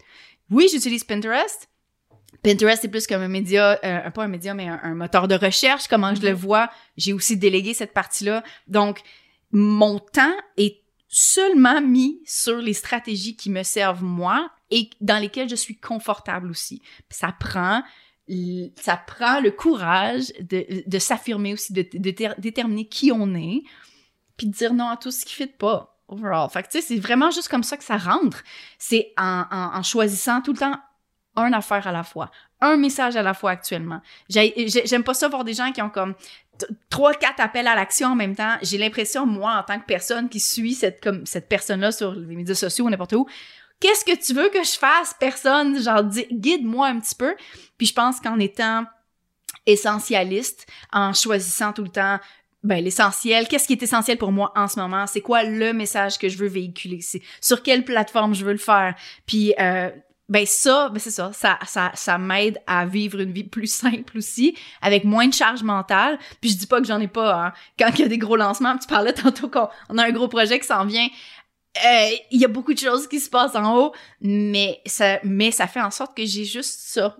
Oui, 0.51 0.67
j'utilise 0.73 1.05
Pinterest. 1.05 1.68
Pinterest, 2.43 2.83
c'est 2.83 2.89
plus 2.89 3.07
comme 3.07 3.23
un 3.23 3.29
média, 3.29 3.79
euh, 3.85 4.11
pas 4.11 4.25
un 4.25 4.29
média, 4.29 4.55
mais 4.55 4.69
un, 4.69 4.79
un 4.83 4.95
moteur 4.95 5.27
de 5.29 5.35
recherche, 5.35 5.89
comment 5.89 6.15
je 6.15 6.23
le 6.23 6.31
Mhm. 6.31 6.35
vois. 6.37 6.71
J'ai 6.97 7.13
aussi 7.13 7.37
délégué 7.37 7.75
cette 7.75 7.93
partie-là. 7.93 8.45
Donc, 8.69 9.01
mon 9.51 9.99
temps 9.99 10.35
est 10.57 10.83
seulement 11.09 11.81
mis 11.81 12.21
sur 12.27 12.59
les 12.59 12.75
stratégies 12.75 13.35
qui 13.37 13.51
me 13.51 13.63
servent 13.63 14.03
moi 14.05 14.51
et 14.71 14.91
dans 15.01 15.19
lesquelles 15.19 15.49
je 15.49 15.57
suis 15.57 15.79
confortable 15.79 16.51
aussi. 16.51 16.83
Ça 17.11 17.33
prend 17.39 17.83
ça 18.77 18.99
prend 18.99 19.41
le 19.41 19.51
courage 19.51 20.35
de, 20.39 20.83
de 20.87 20.99
s'affirmer 20.99 21.55
aussi, 21.55 21.73
de, 21.73 21.83
de 21.95 22.11
ter- 22.11 22.35
déterminer 22.39 22.87
qui 22.87 23.11
on 23.11 23.35
est, 23.35 23.63
puis 24.37 24.47
de 24.49 24.53
dire 24.53 24.75
non 24.75 24.91
à 24.91 24.99
tout 24.99 25.11
ce 25.11 25.25
qui 25.25 25.33
ne 25.43 25.47
fit 25.47 25.53
pas, 25.55 25.99
overall. 26.09 26.51
Fait 26.51 26.63
que, 26.63 26.69
tu 26.69 26.79
sais, 26.79 26.87
c'est 26.87 26.99
vraiment 27.01 27.31
juste 27.31 27.49
comme 27.49 27.63
ça 27.63 27.79
que 27.79 27.85
ça 27.85 27.97
rentre. 27.97 28.45
C'est 28.79 29.15
en, 29.17 29.45
en, 29.51 29.79
en 29.79 29.83
choisissant 29.83 30.43
tout 30.43 30.53
le 30.53 30.59
temps 30.59 30.79
un 31.37 31.53
affaire 31.53 31.87
à 31.87 31.93
la 31.93 32.03
fois, 32.03 32.31
un 32.61 32.77
message 32.77 33.17
à 33.17 33.23
la 33.23 33.35
fois 33.35 33.53
actuellement. 33.53 34.01
J'ai- 34.29 34.53
j'ai- 34.69 34.87
J'aime 34.87 35.05
pas 35.05 35.15
ça 35.15 35.29
voir 35.29 35.45
des 35.45 35.55
gens 35.55 35.71
qui 35.73 35.81
ont 35.83 35.91
comme 35.91 36.15
trois, 36.91 37.15
quatre 37.15 37.41
appels 37.41 37.69
à 37.69 37.77
l'action 37.77 38.09
en 38.09 38.17
même 38.17 38.35
temps. 38.35 38.57
J'ai 38.63 38.79
l'impression, 38.79 39.25
moi, 39.27 39.55
en 39.59 39.63
tant 39.63 39.79
que 39.79 39.87
personne 39.87 40.29
qui 40.29 40.41
suit 40.41 40.75
cette, 40.75 41.01
comme, 41.03 41.25
cette 41.27 41.49
personne-là 41.49 41.93
sur 41.93 42.13
les 42.15 42.35
médias 42.35 42.57
sociaux 42.57 42.87
ou 42.87 42.91
n'importe 42.91 43.13
où, 43.13 43.27
qu'est-ce 43.79 44.05
que 44.05 44.17
tu 44.21 44.35
veux 44.35 44.49
que 44.49 44.65
je 44.65 44.73
fasse, 44.77 45.15
personne? 45.21 45.81
Genre, 45.81 46.03
guide-moi 46.33 46.89
un 46.89 46.99
petit 46.99 47.15
peu. 47.15 47.37
Puis 47.77 47.87
je 47.87 47.95
pense 47.95 48.19
qu'en 48.19 48.39
étant 48.41 48.85
essentialiste, 49.67 50.67
en 50.93 51.13
choisissant 51.13 51.73
tout 51.73 51.83
le 51.85 51.91
temps 51.91 52.19
ben, 52.65 52.83
l'essentiel, 52.83 53.47
qu'est-ce 53.47 53.69
qui 53.69 53.75
est 53.75 53.83
essentiel 53.85 54.19
pour 54.19 54.33
moi 54.33 54.53
en 54.57 54.67
ce 54.67 54.81
moment, 54.81 55.07
c'est 55.07 55.21
quoi 55.21 55.45
le 55.45 55.73
message 55.73 56.19
que 56.19 56.29
je 56.29 56.37
veux 56.39 56.49
véhiculer, 56.49 56.99
sur 57.41 57.63
quelle 57.63 57.85
plateforme 57.85 58.35
je 58.35 58.45
veux 58.45 58.51
le 58.53 58.59
faire? 58.59 58.97
Puis 59.27 59.55
euh, 59.61 59.91
ben 60.29 60.45
ça, 60.47 60.91
ben 60.91 60.99
c'est 60.99 61.11
ça, 61.11 61.33
ça, 61.33 61.59
ça, 61.67 61.91
ça 61.95 62.19
m'aide 62.19 62.61
à 62.67 62.85
vivre 62.85 63.21
une 63.21 63.33
vie 63.33 63.45
plus 63.45 63.73
simple 63.73 64.19
aussi, 64.19 64.57
avec 64.83 65.05
moins 65.05 65.27
de 65.27 65.35
charge 65.35 65.63
mentale. 65.63 66.19
Puis 66.41 66.51
je 66.51 66.57
dis 66.57 66.67
pas 66.67 66.81
que 66.81 66.87
j'en 66.87 67.01
ai 67.01 67.09
pas, 67.09 67.47
hein. 67.47 67.53
Quand 67.79 67.91
il 67.95 68.01
y 68.01 68.05
a 68.05 68.09
des 68.09 68.19
gros 68.19 68.37
lancements, 68.37 68.77
tu 68.77 68.87
parlais 68.87 69.13
tantôt 69.13 69.49
qu'on 69.49 69.69
on 69.89 69.99
a 69.99 70.05
un 70.05 70.13
gros 70.13 70.29
projet 70.29 70.59
qui 70.59 70.67
s'en 70.67 70.85
vient. 70.85 71.09
Euh, 71.85 72.11
il 72.31 72.41
y 72.41 72.45
a 72.45 72.49
beaucoup 72.49 72.75
de 72.75 72.79
choses 72.79 73.07
qui 73.07 73.21
se 73.21 73.31
passent 73.31 73.55
en 73.55 73.77
haut, 73.77 73.93
mais 74.21 74.81
ça, 74.87 75.19
mais 75.23 75.51
ça 75.51 75.67
fait 75.67 75.81
en 75.81 75.91
sorte 75.91 76.17
que 76.17 76.25
j'ai 76.25 76.45
juste 76.45 76.81
ça. 76.81 77.17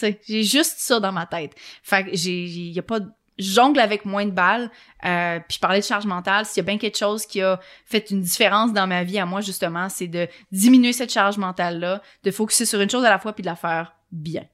J'ai 0.00 0.42
juste 0.42 0.74
ça 0.78 1.00
dans 1.00 1.12
ma 1.12 1.26
tête. 1.26 1.52
Fait 1.82 2.04
que 2.04 2.10
j'ai, 2.14 2.44
y 2.44 2.78
a 2.78 2.82
pas 2.82 3.00
jongle 3.38 3.80
avec 3.80 4.04
moins 4.04 4.24
de 4.24 4.30
balles. 4.30 4.70
Euh, 5.04 5.38
puis 5.48 5.58
je 5.62 5.76
de 5.76 5.82
charge 5.82 6.06
mentale. 6.06 6.46
S'il 6.46 6.58
y 6.58 6.60
a 6.60 6.66
bien 6.66 6.78
quelque 6.78 6.98
chose 6.98 7.26
qui 7.26 7.42
a 7.42 7.60
fait 7.84 8.10
une 8.10 8.20
différence 8.20 8.72
dans 8.72 8.86
ma 8.86 9.04
vie 9.04 9.18
à 9.18 9.26
moi, 9.26 9.40
justement, 9.40 9.88
c'est 9.88 10.08
de 10.08 10.28
diminuer 10.52 10.92
cette 10.92 11.12
charge 11.12 11.38
mentale-là, 11.38 12.02
de 12.24 12.30
focuser 12.30 12.64
sur 12.64 12.80
une 12.80 12.90
chose 12.90 13.04
à 13.04 13.10
la 13.10 13.18
fois 13.18 13.32
puis 13.32 13.42
de 13.42 13.48
la 13.48 13.56
faire 13.56 13.94
bien. 14.10 14.44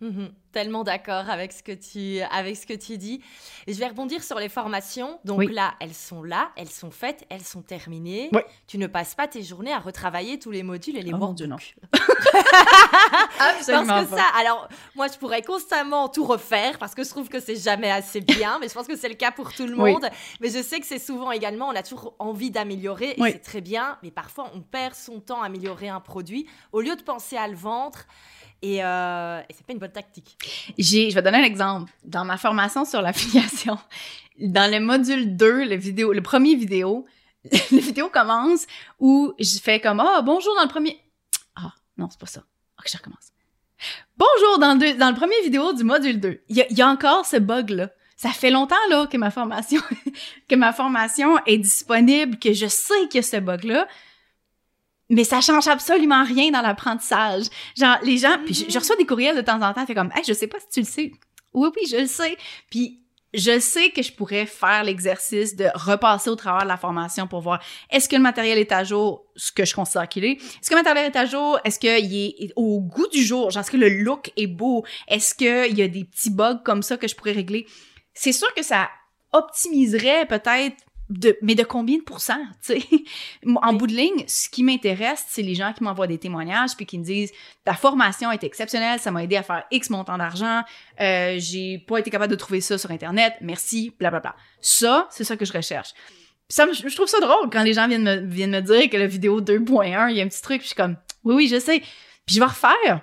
Mhm. 0.00 0.30
tellement 0.52 0.84
d'accord 0.84 1.28
avec 1.28 1.52
ce 1.52 1.62
que 1.62 1.72
tu 1.72 2.20
avec 2.30 2.56
ce 2.56 2.66
que 2.66 2.72
tu 2.72 2.98
dis. 2.98 3.22
Et 3.66 3.72
je 3.74 3.78
vais 3.78 3.88
rebondir 3.88 4.22
sur 4.22 4.38
les 4.38 4.48
formations. 4.48 5.18
Donc 5.24 5.50
là, 5.50 5.74
elles 5.80 5.94
sont 5.94 6.22
là, 6.22 6.50
elles 6.56 6.70
sont 6.70 6.90
faites, 6.90 7.26
elles 7.28 7.44
sont 7.44 7.62
terminées. 7.62 8.30
Tu 8.66 8.78
ne 8.78 8.86
passes 8.86 9.14
pas 9.14 9.28
tes 9.28 9.42
journées 9.42 9.72
à 9.72 9.78
retravailler 9.78 10.38
tous 10.38 10.50
les 10.50 10.62
modules 10.62 10.96
et 10.96 11.02
les 11.02 11.12
oh 11.12 11.32
Dieu, 11.34 11.46
non. 11.46 11.56
Absolument 13.38 13.86
parce 13.86 14.10
que 14.10 14.16
ça, 14.16 14.24
alors 14.38 14.68
moi 14.94 15.08
je 15.08 15.18
pourrais 15.18 15.42
constamment 15.42 16.08
tout 16.08 16.24
refaire 16.24 16.78
parce 16.78 16.94
que 16.94 17.04
je 17.04 17.10
trouve 17.10 17.28
que 17.28 17.40
c'est 17.40 17.56
jamais 17.56 17.90
assez 17.90 18.20
bien, 18.20 18.58
mais 18.58 18.68
je 18.68 18.74
pense 18.74 18.86
que 18.86 18.96
c'est 18.96 19.08
le 19.08 19.14
cas 19.14 19.30
pour 19.30 19.52
tout 19.52 19.66
le 19.66 19.76
monde. 19.76 20.08
Mais 20.40 20.48
je 20.48 20.62
sais 20.62 20.80
que 20.80 20.86
c'est 20.86 20.98
souvent 20.98 21.32
également, 21.32 21.68
on 21.68 21.76
a 21.76 21.82
toujours 21.82 22.14
envie 22.18 22.50
d'améliorer 22.50 23.14
et 23.16 23.22
c'est 23.22 23.42
très 23.42 23.60
bien, 23.60 23.98
mais 24.02 24.10
parfois 24.10 24.50
on 24.54 24.60
perd 24.60 24.94
son 24.94 25.20
temps 25.20 25.42
à 25.42 25.46
améliorer 25.46 25.88
un 25.88 26.00
produit 26.00 26.46
au 26.72 26.80
lieu 26.80 26.96
de 26.96 27.02
penser 27.02 27.36
à 27.36 27.48
le 27.48 27.56
vendre. 27.56 27.98
Et, 28.62 28.82
euh, 28.82 29.40
et 29.48 29.52
c'est 29.52 29.66
pas 29.66 29.72
une 29.72 29.78
bonne 29.78 29.92
tactique. 29.92 30.36
Je 30.78 31.14
vais 31.14 31.22
donner 31.22 31.38
un 31.38 31.44
exemple. 31.44 31.92
Dans 32.04 32.24
ma 32.24 32.36
formation 32.36 32.84
sur 32.84 33.02
l'affiliation, 33.02 33.78
dans 34.40 34.70
le 34.70 34.80
module 34.80 35.36
2, 35.36 35.64
le 35.64 35.76
vidéo, 35.76 36.12
le 36.12 36.22
premier 36.22 36.54
vidéo, 36.54 37.06
le 37.70 37.78
vidéo 37.78 38.08
commence 38.08 38.66
où 38.98 39.34
je 39.38 39.58
fais 39.58 39.80
comme 39.80 40.00
ah 40.00 40.22
bonjour 40.22 40.54
dans 40.56 40.62
le 40.62 40.68
premier 40.68 40.98
ah 41.56 41.72
non 41.96 42.08
c'est 42.10 42.18
pas 42.18 42.26
ça. 42.26 42.40
Ok 42.78 42.86
je 42.90 42.96
recommence. 42.96 43.32
Bonjour 44.16 44.58
dans 44.58 44.74
le 44.74 44.98
dans 44.98 45.10
le 45.10 45.14
premier 45.14 45.40
vidéo 45.42 45.72
du 45.72 45.84
module 45.84 46.18
2 46.18 46.40
il 46.48 46.66
y 46.70 46.82
a, 46.82 46.88
encore 46.88 47.26
ce 47.26 47.36
bug 47.36 47.70
là 47.70 47.90
ça 48.16 48.30
fait 48.30 48.50
longtemps 48.50 48.74
là 48.90 49.06
que 49.06 49.16
ma 49.16 49.30
formation 49.30 49.80
que 50.48 50.54
ma 50.54 50.72
formation 50.72 51.38
est 51.44 51.58
disponible 51.58 52.38
que 52.38 52.52
je 52.52 52.66
sais 52.66 53.08
qu'il 53.10 53.16
y 53.16 53.18
a 53.18 53.22
ce 53.22 53.36
bug 53.36 53.64
là 53.64 53.86
mais 55.08 55.24
ça 55.24 55.40
change 55.40 55.68
absolument 55.68 56.24
rien 56.24 56.50
dans 56.50 56.62
l'apprentissage. 56.62 57.44
Genre, 57.76 57.98
les 58.02 58.18
gens, 58.18 58.38
puis 58.44 58.66
je, 58.68 58.78
reçois 58.78 58.96
des 58.96 59.06
courriels 59.06 59.36
de 59.36 59.42
temps 59.42 59.62
en 59.62 59.72
temps, 59.72 59.86
fait 59.86 59.94
comme, 59.94 60.12
hey, 60.14 60.24
je 60.26 60.32
sais 60.32 60.46
pas 60.46 60.58
si 60.60 60.68
tu 60.68 60.80
le 60.80 60.86
sais. 60.86 61.12
Oui, 61.54 61.68
oui, 61.74 61.88
je 61.88 61.96
le 61.96 62.06
sais. 62.06 62.36
Puis 62.70 63.02
je 63.32 63.58
sais 63.58 63.90
que 63.90 64.02
je 64.02 64.12
pourrais 64.12 64.46
faire 64.46 64.84
l'exercice 64.84 65.56
de 65.56 65.68
repasser 65.74 66.30
au 66.30 66.36
travers 66.36 66.62
de 66.62 66.68
la 66.68 66.76
formation 66.76 67.26
pour 67.26 67.40
voir 67.40 67.62
est-ce 67.90 68.08
que 68.08 68.16
le 68.16 68.22
matériel 68.22 68.58
est 68.58 68.72
à 68.72 68.82
jour, 68.82 69.26
ce 69.36 69.52
que 69.52 69.64
je 69.64 69.74
considère 69.74 70.08
qu'il 70.08 70.24
est? 70.24 70.36
Est-ce 70.36 70.70
que 70.70 70.74
le 70.74 70.80
matériel 70.80 71.12
est 71.12 71.16
à 71.16 71.26
jour? 71.26 71.58
Est-ce 71.64 71.78
qu'il 71.78 72.14
est 72.14 72.52
au 72.56 72.80
goût 72.80 73.08
du 73.08 73.22
jour? 73.22 73.50
Genre, 73.50 73.60
est-ce 73.60 73.70
que 73.70 73.76
le 73.76 73.88
look 73.88 74.32
est 74.36 74.46
beau? 74.46 74.84
Est-ce 75.08 75.34
qu'il 75.34 75.76
y 75.76 75.82
a 75.82 75.88
des 75.88 76.04
petits 76.04 76.30
bugs 76.30 76.60
comme 76.64 76.82
ça 76.82 76.96
que 76.96 77.08
je 77.08 77.14
pourrais 77.14 77.32
régler? 77.32 77.66
C'est 78.14 78.32
sûr 78.32 78.52
que 78.54 78.62
ça 78.62 78.88
optimiserait 79.32 80.26
peut-être 80.26 80.76
de, 81.08 81.38
mais 81.42 81.54
de 81.54 81.62
combien 81.62 81.98
de 81.98 82.02
pourcents, 82.02 82.44
tu 82.64 82.80
sais? 82.80 82.86
En 83.62 83.72
bout 83.74 83.86
de 83.86 83.94
ligne, 83.94 84.24
ce 84.26 84.48
qui 84.48 84.62
m'intéresse, 84.62 85.24
c'est 85.28 85.42
les 85.42 85.54
gens 85.54 85.72
qui 85.72 85.84
m'envoient 85.84 86.06
des 86.06 86.18
témoignages 86.18 86.76
puis 86.76 86.86
qui 86.86 86.98
me 86.98 87.04
disent 87.04 87.32
ta 87.64 87.74
formation 87.74 88.30
est 88.32 88.42
exceptionnelle, 88.44 88.98
ça 88.98 89.10
m'a 89.10 89.22
aidé 89.22 89.36
à 89.36 89.42
faire 89.42 89.64
X 89.70 89.90
montant 89.90 90.18
d'argent, 90.18 90.62
euh, 91.00 91.36
j'ai 91.38 91.78
pas 91.78 91.98
été 91.98 92.10
capable 92.10 92.30
de 92.30 92.36
trouver 92.36 92.60
ça 92.60 92.78
sur 92.78 92.90
Internet, 92.90 93.34
merci, 93.40 93.94
bla 93.98 94.10
bla 94.10 94.20
bla. 94.20 94.36
Ça, 94.60 95.06
c'est 95.10 95.24
ça 95.24 95.36
que 95.36 95.44
je 95.44 95.52
recherche. 95.52 95.90
Ça, 96.48 96.66
je 96.70 96.94
trouve 96.94 97.08
ça 97.08 97.18
drôle 97.20 97.50
quand 97.50 97.64
les 97.64 97.72
gens 97.72 97.88
viennent 97.88 98.04
me, 98.04 98.16
viennent 98.16 98.50
me 98.50 98.60
dire 98.60 98.88
que 98.88 98.96
la 98.96 99.06
vidéo 99.06 99.40
2.1, 99.40 100.10
il 100.10 100.16
y 100.16 100.20
a 100.20 100.24
un 100.24 100.28
petit 100.28 100.42
truc, 100.42 100.58
puis 100.58 100.68
je 100.68 100.74
suis 100.74 100.76
comme 100.76 100.96
oui, 101.24 101.34
oui, 101.34 101.48
je 101.48 101.58
sais. 101.58 101.80
Puis 102.24 102.36
je 102.36 102.40
vais 102.40 102.46
refaire 102.46 103.02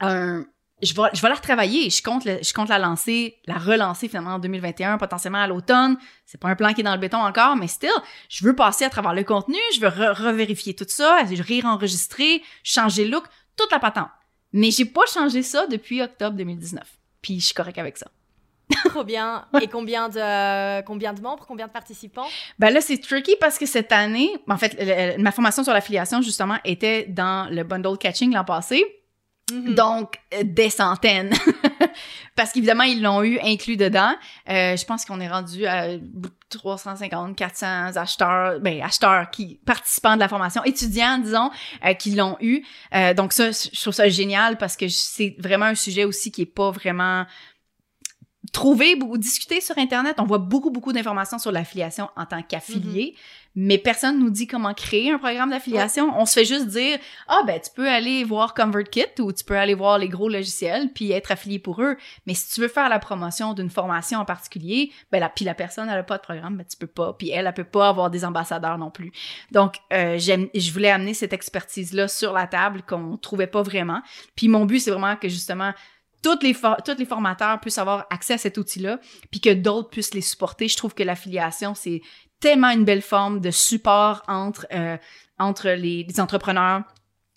un, 0.00 0.44
je 0.82 0.94
vais, 0.94 1.08
je 1.12 1.22
vais 1.22 1.28
la 1.28 1.34
retravailler. 1.34 1.90
Je 1.90 2.02
compte, 2.02 2.24
je 2.24 2.52
compte 2.52 2.68
la 2.68 2.78
lancer, 2.78 3.38
la 3.46 3.58
relancer 3.58 4.08
finalement 4.08 4.34
en 4.34 4.38
2021, 4.38 4.98
potentiellement 4.98 5.42
à 5.42 5.46
l'automne. 5.46 5.96
C'est 6.26 6.40
pas 6.40 6.48
un 6.48 6.56
plan 6.56 6.72
qui 6.74 6.80
est 6.80 6.84
dans 6.84 6.94
le 6.94 7.00
béton 7.00 7.18
encore, 7.18 7.56
mais 7.56 7.68
still, 7.68 7.90
je 8.28 8.44
veux 8.44 8.54
passer 8.54 8.84
à 8.84 8.90
travers 8.90 9.14
le 9.14 9.24
contenu, 9.24 9.58
je 9.74 9.80
veux 9.80 9.88
revérifier 9.88 10.74
tout 10.74 10.86
ça, 10.88 11.18
réenregistrer, 11.22 12.42
changer 12.64 13.04
le 13.04 13.12
look, 13.12 13.24
toute 13.56 13.70
la 13.70 13.78
patente. 13.78 14.08
Mais 14.52 14.70
j'ai 14.70 14.84
pas 14.84 15.06
changé 15.12 15.42
ça 15.42 15.66
depuis 15.66 16.02
octobre 16.02 16.36
2019. 16.36 16.82
Puis 17.22 17.40
je 17.40 17.46
suis 17.46 17.54
correct 17.54 17.78
avec 17.78 17.96
ça. 17.96 18.08
Trop 18.86 19.04
bien. 19.04 19.46
Et 19.60 19.68
combien 19.68 20.08
de, 20.08 20.82
combien 20.82 21.12
de 21.12 21.20
membres, 21.20 21.46
combien 21.46 21.66
de 21.66 21.72
participants? 21.72 22.26
Ben 22.58 22.72
là, 22.72 22.80
c'est 22.80 22.98
tricky 22.98 23.36
parce 23.40 23.58
que 23.58 23.66
cette 23.66 23.92
année, 23.92 24.30
en 24.48 24.56
fait, 24.56 25.16
ma 25.18 25.32
formation 25.32 25.62
sur 25.62 25.72
l'affiliation, 25.72 26.22
justement, 26.22 26.56
était 26.64 27.06
dans 27.06 27.48
le 27.50 27.62
bundle 27.64 27.98
catching 27.98 28.34
l'an 28.34 28.44
passé. 28.44 28.84
Mm-hmm. 29.52 29.74
Donc, 29.74 30.18
euh, 30.34 30.42
des 30.44 30.70
centaines. 30.70 31.32
Parce 32.36 32.52
qu'évidemment, 32.52 32.84
ils 32.84 33.02
l'ont 33.02 33.22
eu 33.22 33.38
inclus 33.40 33.76
dedans. 33.76 34.14
Euh, 34.48 34.76
je 34.76 34.84
pense 34.84 35.04
qu'on 35.04 35.20
est 35.20 35.28
rendu 35.28 35.66
à 35.66 35.88
350, 36.48 37.36
400 37.36 37.96
acheteurs, 37.96 38.60
ben, 38.60 38.80
acheteurs 38.82 39.30
qui, 39.30 39.60
participants 39.66 40.14
de 40.14 40.20
la 40.20 40.28
formation, 40.28 40.64
étudiants, 40.64 41.18
disons, 41.18 41.50
euh, 41.84 41.94
qui 41.94 42.14
l'ont 42.14 42.36
eu. 42.40 42.64
donc 43.16 43.32
ça, 43.32 43.50
je 43.50 43.80
trouve 43.80 43.94
ça 43.94 44.08
génial 44.08 44.56
parce 44.56 44.76
que 44.76 44.88
c'est 44.88 45.36
vraiment 45.38 45.66
un 45.66 45.74
sujet 45.74 46.04
aussi 46.04 46.30
qui 46.32 46.42
est 46.42 46.46
pas 46.46 46.70
vraiment 46.70 47.24
trouvé 48.52 48.96
ou 49.02 49.18
discuté 49.18 49.60
sur 49.60 49.78
Internet. 49.78 50.16
On 50.18 50.24
voit 50.24 50.38
beaucoup, 50.38 50.70
beaucoup 50.70 50.92
d'informations 50.92 51.38
sur 51.38 51.52
l'affiliation 51.52 52.08
en 52.16 52.26
tant 52.26 52.42
qu'affilié. 52.42 53.14
Mm-hmm 53.14 53.41
mais 53.54 53.78
personne 53.78 54.18
nous 54.18 54.30
dit 54.30 54.46
comment 54.46 54.72
créer 54.74 55.10
un 55.10 55.18
programme 55.18 55.50
d'affiliation. 55.50 56.18
On 56.18 56.26
se 56.26 56.34
fait 56.34 56.44
juste 56.44 56.68
dire 56.68 56.98
ah 57.28 57.42
ben 57.46 57.60
tu 57.60 57.70
peux 57.74 57.88
aller 57.88 58.24
voir 58.24 58.54
ConvertKit 58.54 59.20
ou 59.20 59.32
tu 59.32 59.44
peux 59.44 59.56
aller 59.56 59.74
voir 59.74 59.98
les 59.98 60.08
gros 60.08 60.28
logiciels 60.28 60.90
puis 60.94 61.12
être 61.12 61.32
affilié 61.32 61.58
pour 61.58 61.82
eux. 61.82 61.96
Mais 62.26 62.34
si 62.34 62.52
tu 62.54 62.60
veux 62.60 62.68
faire 62.68 62.88
la 62.88 62.98
promotion 62.98 63.54
d'une 63.54 63.70
formation 63.70 64.20
en 64.20 64.24
particulier, 64.24 64.90
ben 65.10 65.20
la 65.20 65.28
puis 65.28 65.44
la 65.44 65.54
personne 65.54 65.88
elle 65.88 65.98
a 65.98 66.02
pas 66.02 66.18
de 66.18 66.22
programme, 66.22 66.56
ben 66.56 66.64
tu 66.68 66.76
peux 66.76 66.86
pas. 66.86 67.12
Puis 67.12 67.30
elle 67.30 67.46
elle 67.46 67.54
peut 67.54 67.64
pas 67.64 67.88
avoir 67.88 68.10
des 68.10 68.24
ambassadeurs 68.24 68.78
non 68.78 68.90
plus. 68.90 69.12
Donc 69.50 69.76
euh, 69.92 70.16
j'aime 70.18 70.48
je 70.54 70.72
voulais 70.72 70.90
amener 70.90 71.14
cette 71.14 71.32
expertise 71.32 71.92
là 71.92 72.08
sur 72.08 72.32
la 72.32 72.46
table 72.46 72.82
qu'on 72.82 73.16
trouvait 73.16 73.46
pas 73.46 73.62
vraiment. 73.62 74.02
Puis 74.34 74.48
mon 74.48 74.64
but 74.64 74.80
c'est 74.80 74.90
vraiment 74.90 75.16
que 75.16 75.28
justement 75.28 75.72
toutes 76.22 76.42
les, 76.42 76.54
tous 76.54 76.98
les 76.98 77.04
formateurs 77.04 77.60
puissent 77.60 77.78
avoir 77.78 78.06
accès 78.10 78.34
à 78.34 78.38
cet 78.38 78.56
outil-là, 78.56 79.00
puis 79.30 79.40
que 79.40 79.52
d'autres 79.52 79.90
puissent 79.90 80.14
les 80.14 80.20
supporter. 80.20 80.68
Je 80.68 80.76
trouve 80.76 80.94
que 80.94 81.02
l'affiliation, 81.02 81.74
c'est 81.74 82.00
tellement 82.42 82.70
une 82.70 82.84
belle 82.84 83.00
forme 83.00 83.40
de 83.40 83.50
support 83.50 84.22
entre, 84.28 84.66
euh, 84.74 84.98
entre 85.38 85.70
les, 85.70 86.06
entrepreneurs 86.18 86.82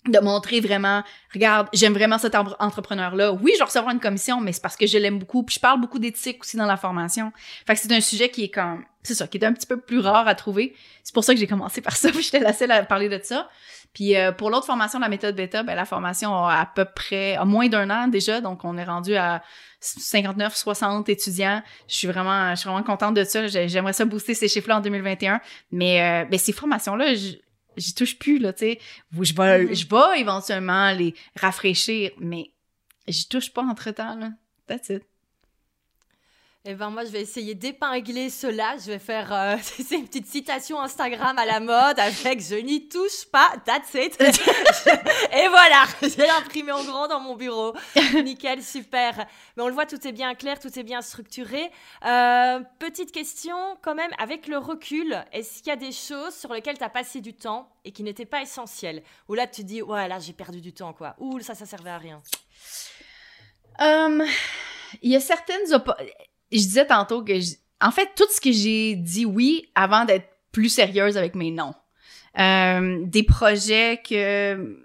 de 0.06 0.18
montrer 0.20 0.60
vraiment, 0.60 1.02
regarde, 1.34 1.68
j'aime 1.72 1.92
vraiment 1.92 2.18
cet 2.18 2.36
entrepreneur-là. 2.36 3.32
Oui, 3.32 3.52
je 3.54 3.58
vais 3.58 3.64
recevoir 3.64 3.92
une 3.92 3.98
commission, 3.98 4.40
mais 4.40 4.52
c'est 4.52 4.62
parce 4.62 4.76
que 4.76 4.86
je 4.86 4.98
l'aime 4.98 5.18
beaucoup. 5.18 5.42
Puis 5.42 5.56
je 5.56 5.60
parle 5.60 5.80
beaucoup 5.80 5.98
d'éthique 5.98 6.42
aussi 6.42 6.56
dans 6.56 6.66
la 6.66 6.76
formation. 6.76 7.32
Fait 7.66 7.74
c'est 7.74 7.90
un 7.92 8.00
sujet 8.00 8.28
qui 8.28 8.44
est 8.44 8.50
comme, 8.50 8.84
c'est 9.06 9.14
ça, 9.14 9.26
qui 9.26 9.38
est 9.38 9.44
un 9.44 9.52
petit 9.52 9.66
peu 9.66 9.80
plus 9.80 10.00
rare 10.00 10.26
à 10.26 10.34
trouver. 10.34 10.74
C'est 11.02 11.14
pour 11.14 11.24
ça 11.24 11.32
que 11.34 11.40
j'ai 11.40 11.46
commencé 11.46 11.80
par 11.80 11.96
ça. 11.96 12.10
J'étais 12.20 12.40
la 12.40 12.52
seule 12.52 12.70
à 12.70 12.82
parler 12.84 13.08
de 13.08 13.20
ça. 13.22 13.48
Puis 13.92 14.16
euh, 14.16 14.32
pour 14.32 14.50
l'autre 14.50 14.66
formation, 14.66 14.98
la 14.98 15.08
méthode 15.08 15.36
bêta, 15.36 15.62
ben, 15.62 15.74
la 15.74 15.84
formation 15.84 16.34
a 16.34 16.60
à 16.60 16.66
peu 16.66 16.84
près, 16.84 17.34
a 17.36 17.44
moins 17.44 17.68
d'un 17.68 17.88
an 17.90 18.08
déjà. 18.08 18.40
Donc 18.40 18.64
on 18.64 18.76
est 18.76 18.84
rendu 18.84 19.14
à 19.14 19.42
59, 19.80 20.54
60 20.54 21.08
étudiants. 21.08 21.62
Je 21.88 21.94
suis 21.94 22.08
vraiment, 22.08 22.50
je 22.50 22.60
suis 22.60 22.68
vraiment 22.68 22.84
contente 22.84 23.14
de 23.14 23.24
ça. 23.24 23.46
J'aimerais 23.46 23.92
ça 23.92 24.04
booster 24.04 24.34
ces 24.34 24.48
chiffres-là 24.48 24.78
en 24.78 24.80
2021. 24.80 25.40
Mais, 25.70 26.02
euh, 26.02 26.28
ben, 26.28 26.38
ces 26.38 26.52
formations-là, 26.52 27.14
j'y 27.14 27.94
touche 27.94 28.18
plus, 28.18 28.38
là, 28.38 28.52
tu 28.52 28.66
sais. 28.66 28.80
Je 29.12 29.34
vais, 29.34 29.64
mm-hmm. 29.64 29.74
je 29.74 29.88
vais 29.88 30.20
éventuellement 30.20 30.92
les 30.92 31.14
rafraîchir, 31.40 32.10
mais 32.18 32.52
j'y 33.06 33.28
touche 33.28 33.52
pas 33.52 33.62
entre-temps, 33.62 34.16
là. 34.16 34.30
That's 34.66 34.88
it. 34.88 35.04
Eh 36.68 36.74
ben 36.74 36.90
moi, 36.90 37.04
je 37.04 37.10
vais 37.10 37.20
essayer 37.20 37.54
d'épingler 37.54 38.28
cela. 38.28 38.74
Je 38.76 38.86
vais 38.86 38.98
faire 38.98 39.32
euh, 39.32 39.56
une 39.92 40.04
petite 40.04 40.26
citation 40.26 40.80
Instagram 40.80 41.38
à 41.38 41.46
la 41.46 41.60
mode 41.60 41.96
avec 42.00 42.40
"Je 42.40 42.56
n'y 42.56 42.88
touche 42.88 43.24
pas, 43.30 43.52
that's 43.64 43.94
it". 43.94 44.20
Et 45.32 45.46
voilà, 45.46 45.84
j'ai 46.02 46.28
imprimé 46.28 46.72
en 46.72 46.82
grand 46.82 47.06
dans 47.06 47.20
mon 47.20 47.36
bureau. 47.36 47.72
Nickel, 48.14 48.64
super. 48.64 49.28
Mais 49.56 49.62
on 49.62 49.68
le 49.68 49.74
voit, 49.74 49.86
tout 49.86 50.04
est 50.08 50.10
bien 50.10 50.34
clair, 50.34 50.58
tout 50.58 50.76
est 50.76 50.82
bien 50.82 51.02
structuré. 51.02 51.70
Euh, 52.04 52.58
petite 52.80 53.12
question 53.12 53.56
quand 53.80 53.94
même, 53.94 54.10
avec 54.18 54.48
le 54.48 54.58
recul, 54.58 55.24
est-ce 55.30 55.58
qu'il 55.58 55.68
y 55.68 55.70
a 55.70 55.76
des 55.76 55.92
choses 55.92 56.34
sur 56.34 56.52
lesquelles 56.52 56.78
tu 56.78 56.84
as 56.84 56.90
passé 56.90 57.20
du 57.20 57.32
temps 57.32 57.70
et 57.84 57.92
qui 57.92 58.02
n'étaient 58.02 58.26
pas 58.26 58.42
essentielles? 58.42 59.04
Ou 59.28 59.34
là, 59.34 59.46
tu 59.46 59.62
dis 59.62 59.82
ouais, 59.82 60.08
là 60.08 60.18
j'ai 60.18 60.32
perdu 60.32 60.60
du 60.60 60.72
temps 60.72 60.92
quoi. 60.92 61.14
Ou 61.20 61.38
ça, 61.38 61.54
ça 61.54 61.64
servait 61.64 61.90
à 61.90 61.98
rien. 61.98 62.20
Hum, 63.78 64.24
il 65.02 65.12
y 65.12 65.16
a 65.16 65.20
certaines 65.20 65.72
je 66.58 66.64
disais 66.64 66.86
tantôt 66.86 67.22
que, 67.22 67.32
en 67.80 67.90
fait, 67.90 68.10
tout 68.16 68.26
ce 68.30 68.40
que 68.40 68.52
j'ai 68.52 68.94
dit 68.94 69.24
oui 69.24 69.70
avant 69.74 70.04
d'être 70.04 70.28
plus 70.52 70.68
sérieuse 70.68 71.16
avec 71.16 71.34
mes 71.34 71.50
non. 71.50 71.74
Euh, 72.38 73.00
des 73.04 73.22
projets 73.22 74.00
que 74.06 74.78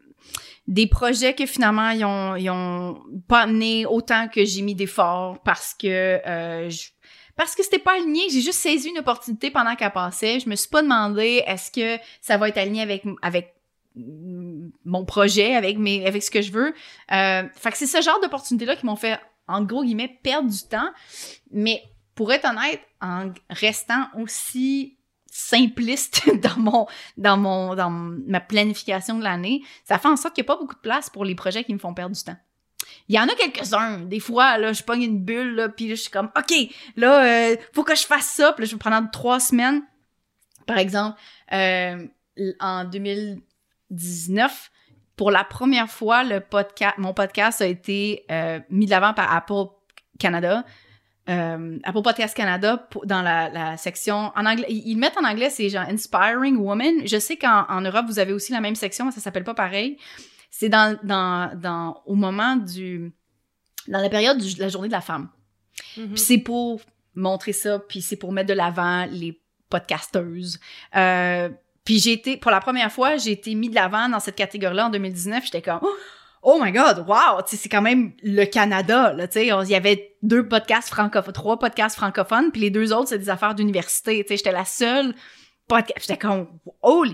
des 0.68 0.88
projets 0.88 1.34
que 1.34 1.46
finalement 1.46 1.90
ils 1.90 2.06
ont, 2.06 2.36
ils 2.38 2.50
ont 2.50 3.02
pas 3.28 3.42
amené 3.42 3.86
autant 3.86 4.30
que 4.30 4.46
j'ai 4.46 4.62
mis 4.62 4.76
d'efforts 4.76 5.42
parce 5.44 5.74
que 5.74 6.22
euh, 6.26 6.70
parce 7.36 7.56
que 7.56 7.64
c'était 7.64 7.80
pas 7.80 7.96
aligné, 7.96 8.22
j'ai 8.30 8.42
juste 8.42 8.60
saisi 8.60 8.90
une 8.90 9.00
opportunité 9.00 9.52
pendant 9.52 9.76
qu'elle 9.76 9.92
passait. 9.92 10.40
Je 10.40 10.48
me 10.48 10.56
suis 10.56 10.70
pas 10.70 10.82
demandé 10.82 11.44
est-ce 11.46 11.72
que 11.72 12.02
ça 12.22 12.38
va 12.38 12.50
être 12.50 12.58
aligné 12.58 12.82
avec 12.82 13.04
avec 13.22 13.56
mon 13.96 15.06
projet, 15.06 15.56
avec 15.56 15.78
avec 15.78 16.24
ce 16.24 16.32
que 16.32 16.42
je 16.42 16.52
veux. 16.52 16.74
Euh, 17.12 17.44
fait 17.54 17.72
que 17.72 17.78
c'est 17.78 17.88
ce 17.88 18.02
genre 18.02 18.20
d'opportunités 18.22 18.66
là 18.66 18.76
qui 18.76 18.86
m'ont 18.86 18.96
fait 18.96 19.20
en 19.52 19.64
gros 19.64 19.84
guillemets, 19.84 20.20
perdre 20.24 20.50
du 20.50 20.68
temps. 20.68 20.90
Mais 21.52 21.84
pour 22.16 22.32
être 22.32 22.48
honnête, 22.50 22.82
en 23.02 23.32
restant 23.50 24.08
aussi 24.18 24.98
simpliste 25.32 26.30
dans 26.42 26.58
mon 26.58 26.88
dans 27.18 27.38
mon 27.38 27.76
dans 27.76 27.90
ma 27.90 28.42
planification 28.42 29.18
de 29.18 29.24
l'année, 29.24 29.64
ça 29.86 29.98
fait 29.98 30.08
en 30.08 30.18
sorte 30.18 30.36
qu'il 30.36 30.44
n'y 30.44 30.48
a 30.48 30.54
pas 30.54 30.60
beaucoup 30.60 30.76
de 30.76 30.82
place 30.82 31.10
pour 31.10 31.26
les 31.26 31.36
projets 31.36 31.64
qui 31.64 31.74
me 31.74 31.80
font 31.80 31.94
perdre 31.94 32.16
du 32.16 32.24
temps. 32.24 32.38
Il 33.08 33.16
y 33.16 33.20
en 33.20 33.28
a 33.28 33.36
quelques-uns. 33.36 34.00
Des 34.00 34.20
fois, 34.20 34.58
là, 34.58 34.74
je 34.74 34.84
pogne 34.84 35.04
une 35.04 35.24
bulle, 35.24 35.56
là, 35.56 35.70
puis 35.70 35.90
je 35.90 35.96
suis 35.96 36.12
comme, 36.12 36.30
OK, 36.38 36.54
là, 36.96 37.52
euh, 37.52 37.56
faut 37.74 37.84
que 37.84 37.96
je 37.96 38.06
fasse 38.06 38.28
ça. 38.28 38.54
Puis 38.54 38.64
là, 38.64 38.70
je 38.70 38.76
vais 38.76 38.80
prendre 38.80 39.10
trois 39.12 39.40
semaines. 39.40 39.84
Par 40.66 40.78
exemple, 40.78 41.20
euh, 41.52 42.08
en 42.60 42.86
2019, 42.86 44.71
pour 45.22 45.30
la 45.30 45.44
première 45.44 45.88
fois, 45.88 46.24
le 46.24 46.40
podcast, 46.40 46.96
mon 46.98 47.14
podcast 47.14 47.62
a 47.62 47.68
été 47.68 48.26
euh, 48.32 48.60
mis 48.72 48.88
de 48.88 48.90
l'avant 48.90 49.14
par 49.14 49.32
Apple 49.32 49.66
Canada. 50.18 50.66
Euh, 51.30 51.78
Apple 51.84 52.02
Podcast 52.02 52.36
Canada 52.36 52.90
dans 53.04 53.22
la, 53.22 53.78
section 53.78 54.32
en 54.36 54.48
anglais. 54.48 54.66
Ils, 54.68 54.96
mettent 54.96 55.20
en 55.20 55.24
anglais, 55.24 55.52
c'est 55.52 55.70
genre 55.70 55.86
Inspiring 55.88 56.58
Woman. 56.58 57.06
Je 57.06 57.20
sais 57.20 57.38
qu'en 57.38 57.82
Europe, 57.82 58.08
vous 58.08 58.18
avez 58.18 58.34
aussi 58.34 58.52
la 58.52 58.62
même 58.62 58.74
section, 58.74 59.06
mais 59.06 59.12
ça 59.12 59.22
s'appelle 59.22 59.44
pas 59.44 59.54
pareil. 59.54 60.00
C'est 60.50 60.70
dans, 60.70 60.98
dans, 61.04 61.56
dans, 61.56 62.02
au 62.08 62.16
moment 62.16 62.56
du, 62.56 63.14
dans 63.88 64.02
la 64.02 64.10
période 64.10 64.40
de 64.40 64.60
la 64.60 64.70
journée 64.70 64.88
de 64.88 64.94
la 64.94 65.02
femme. 65.02 65.30
Mm-hmm. 65.98 66.14
Puis 66.14 66.20
c'est 66.20 66.40
pour 66.40 66.82
montrer 67.14 67.54
ça, 67.54 67.78
puis 67.78 68.02
c'est 68.02 68.18
pour 68.18 68.32
mettre 68.32 68.50
de 68.50 68.56
l'avant 68.56 69.06
les 69.06 69.40
podcasteuses. 69.70 70.60
Euh, 70.96 71.50
puis 71.84 72.00
j'ai 72.00 72.13
été, 72.13 72.38
pour 72.38 72.52
la 72.52 72.60
première 72.60 72.91
fois, 72.91 73.17
j'ai 73.17 73.32
été 73.32 73.56
mis 73.56 73.70
de 73.70 73.76
l'avant 73.76 74.08
dans 74.10 74.20
cette 74.20 74.36
catégorie-là 74.36 74.88
en 74.88 74.89
2019. 74.89 75.46
J'étais 75.46 75.62
comme, 75.62 75.80
oh 76.44 76.60
my 76.62 76.72
god, 76.72 77.06
wow, 77.08 77.41
c'est 77.46 77.70
quand 77.70 77.82
même 77.82 78.13
le 78.24 78.46
Canada, 78.46 79.13
là, 79.13 79.28
tu 79.28 79.34
sais. 79.34 79.48
Il 79.48 79.70
y 79.70 79.76
avait 79.76 80.15
deux 80.22 80.48
podcasts 80.48 80.89
francophones, 80.89 81.34
trois 81.34 81.58
podcasts 81.58 81.96
francophones, 81.96 82.52
puis 82.52 82.62
les 82.62 82.70
deux 82.70 82.94
autres, 82.94 83.10
c'est 83.10 83.20
des 83.20 83.30
affaires 83.30 83.56
d'université, 83.56 84.24
tu 84.24 84.30
sais. 84.30 84.38
J'étais 84.38 84.52
la 84.52 84.65
seule 84.65 85.15
podcast. 85.67 86.00
J'étais 86.02 86.17
comme, 86.17 86.48
oh! 86.82 87.06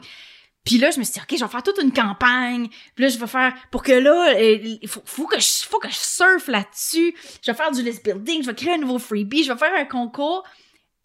Puis 0.63 0.79
là, 0.79 0.91
je 0.91 0.99
me 0.99 1.05
suis 1.05 1.13
dit, 1.13 1.19
OK, 1.21 1.37
je 1.39 1.45
vais 1.45 1.49
faire 1.49 1.63
toute 1.63 1.81
une 1.81 1.93
campagne. 1.93 2.67
Puis 2.93 3.05
là, 3.05 3.07
je 3.07 3.17
vais 3.17 3.27
faire, 3.27 3.53
pour 3.71 3.83
que 3.83 3.93
là, 3.93 4.37
il 4.37 4.85
faut, 4.85 5.01
faut, 5.05 5.25
que 5.25 5.39
je, 5.39 5.65
faut 5.65 5.79
que 5.79 5.87
je 5.87 5.95
surfe 5.95 6.49
là-dessus. 6.49 7.15
Je 7.41 7.51
vais 7.51 7.57
faire 7.57 7.71
du 7.71 7.81
list 7.81 8.03
building, 8.03 8.41
je 8.41 8.47
vais 8.47 8.53
créer 8.53 8.73
un 8.73 8.77
nouveau 8.77 8.99
freebie, 8.99 9.45
je 9.45 9.53
vais 9.53 9.57
faire 9.57 9.73
un 9.73 9.85
concours 9.85 10.43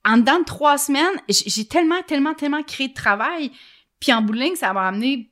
en 0.05 0.19
dedans 0.19 0.41
de 0.41 0.45
trois 0.45 0.79
semaines, 0.79 1.21
j'ai 1.29 1.67
tellement, 1.67 2.03
tellement, 2.03 2.35
tellement 2.35 2.63
créé 2.63 2.89
de 2.89 2.95
travail. 2.95 3.53
Puis 4.01 4.13
en 4.13 4.23
bowling, 4.23 4.57
ça 4.57 4.73
m'a 4.73 4.89
amené 4.89 5.31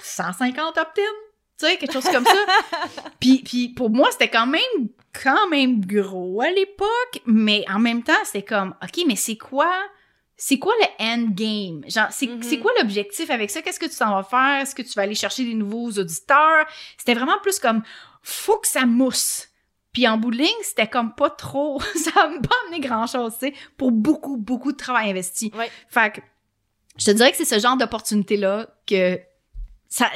150 0.00 0.78
opt-in, 0.78 1.02
tu 1.58 1.66
sais, 1.66 1.76
quelque 1.76 1.92
chose 1.92 2.08
comme 2.10 2.24
ça. 2.24 2.46
puis, 3.20 3.42
puis 3.44 3.68
pour 3.68 3.90
moi, 3.90 4.10
c'était 4.10 4.28
quand 4.30 4.46
même, 4.46 4.88
quand 5.22 5.48
même 5.48 5.84
gros 5.84 6.40
à 6.40 6.50
l'époque, 6.50 7.22
mais 7.26 7.64
en 7.72 7.78
même 7.78 8.02
temps, 8.02 8.12
c'était 8.24 8.42
comme, 8.42 8.74
OK, 8.82 9.04
mais 9.06 9.16
c'est 9.16 9.36
quoi, 9.36 9.72
c'est 10.36 10.58
quoi 10.58 10.72
le 10.80 11.04
end 11.04 11.28
game? 11.30 11.82
Genre, 11.88 12.08
c'est 12.10 12.26
mm-hmm. 12.26 12.60
quoi 12.60 12.72
l'objectif 12.80 13.30
avec 13.30 13.50
ça? 13.50 13.62
Qu'est-ce 13.62 13.78
que 13.78 13.86
tu 13.86 13.96
t'en 13.96 14.20
vas 14.20 14.24
faire? 14.24 14.62
Est-ce 14.62 14.74
que 14.74 14.82
tu 14.82 14.92
vas 14.94 15.02
aller 15.02 15.14
chercher 15.14 15.44
des 15.44 15.54
nouveaux 15.54 15.90
auditeurs? 15.92 16.66
C'était 16.98 17.14
vraiment 17.14 17.38
plus 17.40 17.60
comme, 17.60 17.82
faut 18.22 18.58
que 18.58 18.68
ça 18.68 18.86
mousse. 18.86 19.48
Puis 19.94 20.06
en 20.06 20.18
bowling, 20.18 20.52
c'était 20.62 20.88
comme 20.88 21.14
pas 21.14 21.30
trop, 21.30 21.80
ça 21.94 22.28
m'a 22.28 22.40
pas 22.40 22.56
amené 22.66 22.80
grand-chose, 22.80 23.32
tu 23.38 23.46
sais, 23.46 23.54
pour 23.78 23.92
beaucoup, 23.92 24.36
beaucoup 24.36 24.72
de 24.72 24.76
travail 24.76 25.08
investi. 25.10 25.50
Ouais. 25.56 25.70
Fait 25.88 26.12
que 26.12 26.20
je 26.98 27.06
te 27.06 27.10
dirais 27.12 27.30
que 27.30 27.36
c'est 27.38 27.46
ce 27.46 27.58
genre 27.58 27.76
d'opportunité-là 27.78 28.68
que 28.86 29.18
ça, 29.88 30.10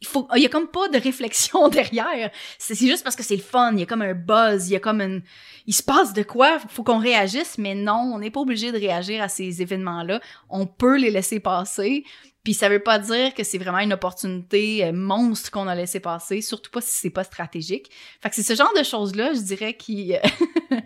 il 0.00 0.06
faut, 0.06 0.28
il 0.36 0.42
y 0.42 0.46
a 0.46 0.48
comme 0.48 0.68
pas 0.68 0.88
de 0.88 0.98
réflexion 0.98 1.68
derrière. 1.70 2.30
C'est 2.58 2.74
juste 2.74 3.02
parce 3.02 3.16
que 3.16 3.22
c'est 3.22 3.36
le 3.36 3.42
fun, 3.42 3.72
il 3.72 3.80
y 3.80 3.82
a 3.82 3.86
comme 3.86 4.02
un 4.02 4.14
buzz, 4.14 4.68
il 4.68 4.72
y 4.72 4.76
a 4.76 4.80
comme 4.80 5.00
une, 5.00 5.22
il 5.66 5.74
se 5.74 5.82
passe 5.82 6.12
de 6.12 6.22
quoi, 6.22 6.58
faut 6.68 6.82
qu'on 6.82 6.98
réagisse, 6.98 7.58
mais 7.58 7.74
non, 7.74 8.12
on 8.14 8.18
n'est 8.18 8.30
pas 8.30 8.40
obligé 8.40 8.72
de 8.72 8.78
réagir 8.78 9.22
à 9.22 9.28
ces 9.28 9.62
événements-là. 9.62 10.20
On 10.48 10.66
peut 10.66 10.98
les 10.98 11.10
laisser 11.10 11.40
passer. 11.40 12.04
Puis 12.44 12.54
ça 12.54 12.68
veut 12.68 12.82
pas 12.82 13.00
dire 13.00 13.34
que 13.34 13.42
c'est 13.42 13.58
vraiment 13.58 13.80
une 13.80 13.92
opportunité 13.92 14.84
euh, 14.84 14.92
monstre 14.92 15.50
qu'on 15.50 15.66
a 15.66 15.74
laissé 15.74 15.98
passer, 15.98 16.40
surtout 16.40 16.70
pas 16.70 16.80
si 16.80 16.92
c'est 16.92 17.10
pas 17.10 17.24
stratégique. 17.24 17.90
Fait 18.20 18.28
que 18.28 18.36
c'est 18.36 18.44
ce 18.44 18.54
genre 18.54 18.72
de 18.78 18.84
choses-là, 18.84 19.32
je 19.34 19.40
dirais, 19.40 19.76
qui, 19.76 20.14
euh, 20.14 20.78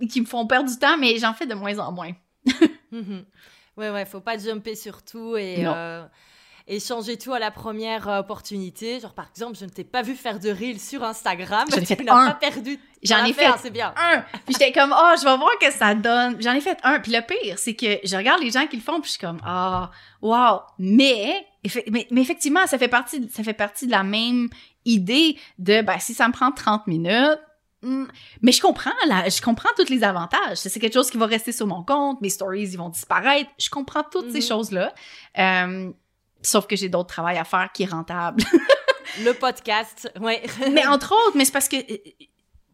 qui 0.10 0.20
me 0.20 0.26
font 0.26 0.48
perdre 0.48 0.68
du 0.68 0.76
temps, 0.76 0.98
mais 0.98 1.16
j'en 1.18 1.32
fais 1.32 1.46
de 1.46 1.54
moins 1.54 1.78
en 1.78 1.92
moins. 1.92 2.12
Mhm. 2.92 3.24
Ouais, 3.76 3.90
ouais, 3.90 4.06
faut 4.06 4.20
pas 4.20 4.38
jumper 4.38 4.74
sur 4.74 5.02
tout 5.02 5.36
et, 5.36 5.66
euh, 5.66 6.04
et 6.68 6.80
changer 6.80 7.16
tout 7.16 7.32
à 7.32 7.38
la 7.38 7.50
première 7.50 8.08
opportunité. 8.08 8.98
Genre, 8.98 9.14
par 9.14 9.28
exemple, 9.30 9.56
je 9.58 9.64
ne 9.64 9.70
t'ai 9.70 9.84
pas 9.84 10.02
vu 10.02 10.14
faire 10.14 10.40
de 10.40 10.50
reel 10.50 10.80
sur 10.80 11.04
Instagram. 11.04 11.66
J'en 11.70 11.76
ai 11.80 11.84
fait 11.84 11.96
tu 11.96 12.04
n'as 12.04 12.32
pas 12.32 12.34
perdu. 12.34 12.80
J'en 13.02 13.24
ai 13.24 13.32
fait, 13.32 13.46
c'est 13.62 13.70
bien. 13.70 13.94
un. 13.96 14.22
Puis 14.44 14.54
j'étais 14.58 14.72
comme, 14.72 14.92
oh, 14.92 15.14
je 15.16 15.24
vais 15.24 15.36
voir 15.36 15.56
que 15.60 15.70
ça 15.70 15.94
donne. 15.94 16.42
J'en 16.42 16.52
ai 16.52 16.60
fait 16.60 16.78
un. 16.82 16.98
Puis 16.98 17.12
le 17.12 17.20
pire, 17.20 17.58
c'est 17.58 17.74
que 17.74 17.98
je 18.02 18.16
regarde 18.16 18.42
les 18.42 18.50
gens 18.50 18.66
qui 18.66 18.76
le 18.76 18.82
font, 18.82 19.00
puis 19.00 19.06
je 19.06 19.10
suis 19.12 19.20
comme, 19.20 19.38
ah, 19.44 19.90
oh, 20.22 20.28
wow. 20.28 20.60
Mais, 20.78 21.46
mais, 21.88 22.08
mais, 22.10 22.20
effectivement, 22.20 22.66
ça 22.66 22.78
fait 22.78 22.88
partie, 22.88 23.28
ça 23.32 23.44
fait 23.44 23.54
partie 23.54 23.86
de 23.86 23.92
la 23.92 24.02
même 24.02 24.48
idée 24.84 25.38
de, 25.58 25.82
ben, 25.82 25.98
si 26.00 26.14
ça 26.14 26.26
me 26.26 26.32
prend 26.32 26.50
30 26.50 26.88
minutes, 26.88 27.40
hmm, 27.82 28.06
mais 28.42 28.50
je 28.50 28.60
comprends 28.60 28.90
là, 29.06 29.28
je 29.28 29.40
comprends 29.40 29.70
tous 29.76 29.88
les 29.88 30.02
avantages. 30.02 30.56
C'est 30.56 30.80
quelque 30.80 30.94
chose 30.94 31.10
qui 31.10 31.16
va 31.16 31.26
rester 31.26 31.52
sur 31.52 31.68
mon 31.68 31.84
compte, 31.84 32.20
mes 32.22 32.30
stories 32.30 32.70
ils 32.70 32.76
vont 32.76 32.88
disparaître. 32.88 33.50
Je 33.58 33.70
comprends 33.70 34.02
toutes 34.02 34.32
ces 34.32 34.40
mm-hmm. 34.40 34.48
choses 34.48 34.72
là. 34.72 34.92
Euh, 35.38 35.92
Sauf 36.42 36.66
que 36.66 36.76
j'ai 36.76 36.88
d'autres 36.88 37.08
travail 37.08 37.38
à 37.38 37.44
faire 37.44 37.70
qui 37.72 37.84
est 37.84 37.90
rentable. 37.90 38.42
le 39.24 39.32
podcast, 39.32 40.12
ouais. 40.20 40.42
mais 40.72 40.86
entre 40.86 41.12
autres, 41.12 41.36
mais 41.36 41.44
c'est 41.44 41.52
parce 41.52 41.68
que 41.68 41.76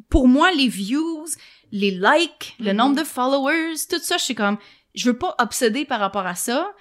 pour 0.09 0.29
moi, 0.29 0.53
les 0.53 0.69
views, 0.69 1.27
les 1.71 1.91
likes, 1.91 2.55
le 2.59 2.67
mm-hmm. 2.67 2.73
nombre 2.73 2.97
de 2.97 3.05
followers, 3.05 3.75
tout 3.89 3.99
ça, 3.99 4.19
je 4.19 4.25
suis 4.25 4.35
comme, 4.35 4.59
je 4.95 5.11
veux 5.11 5.19
pas 5.19 5.35
obséder 5.39 5.85
par 5.85 6.01
rapport 6.01 6.27
à 6.27 6.35
ça 6.35 6.73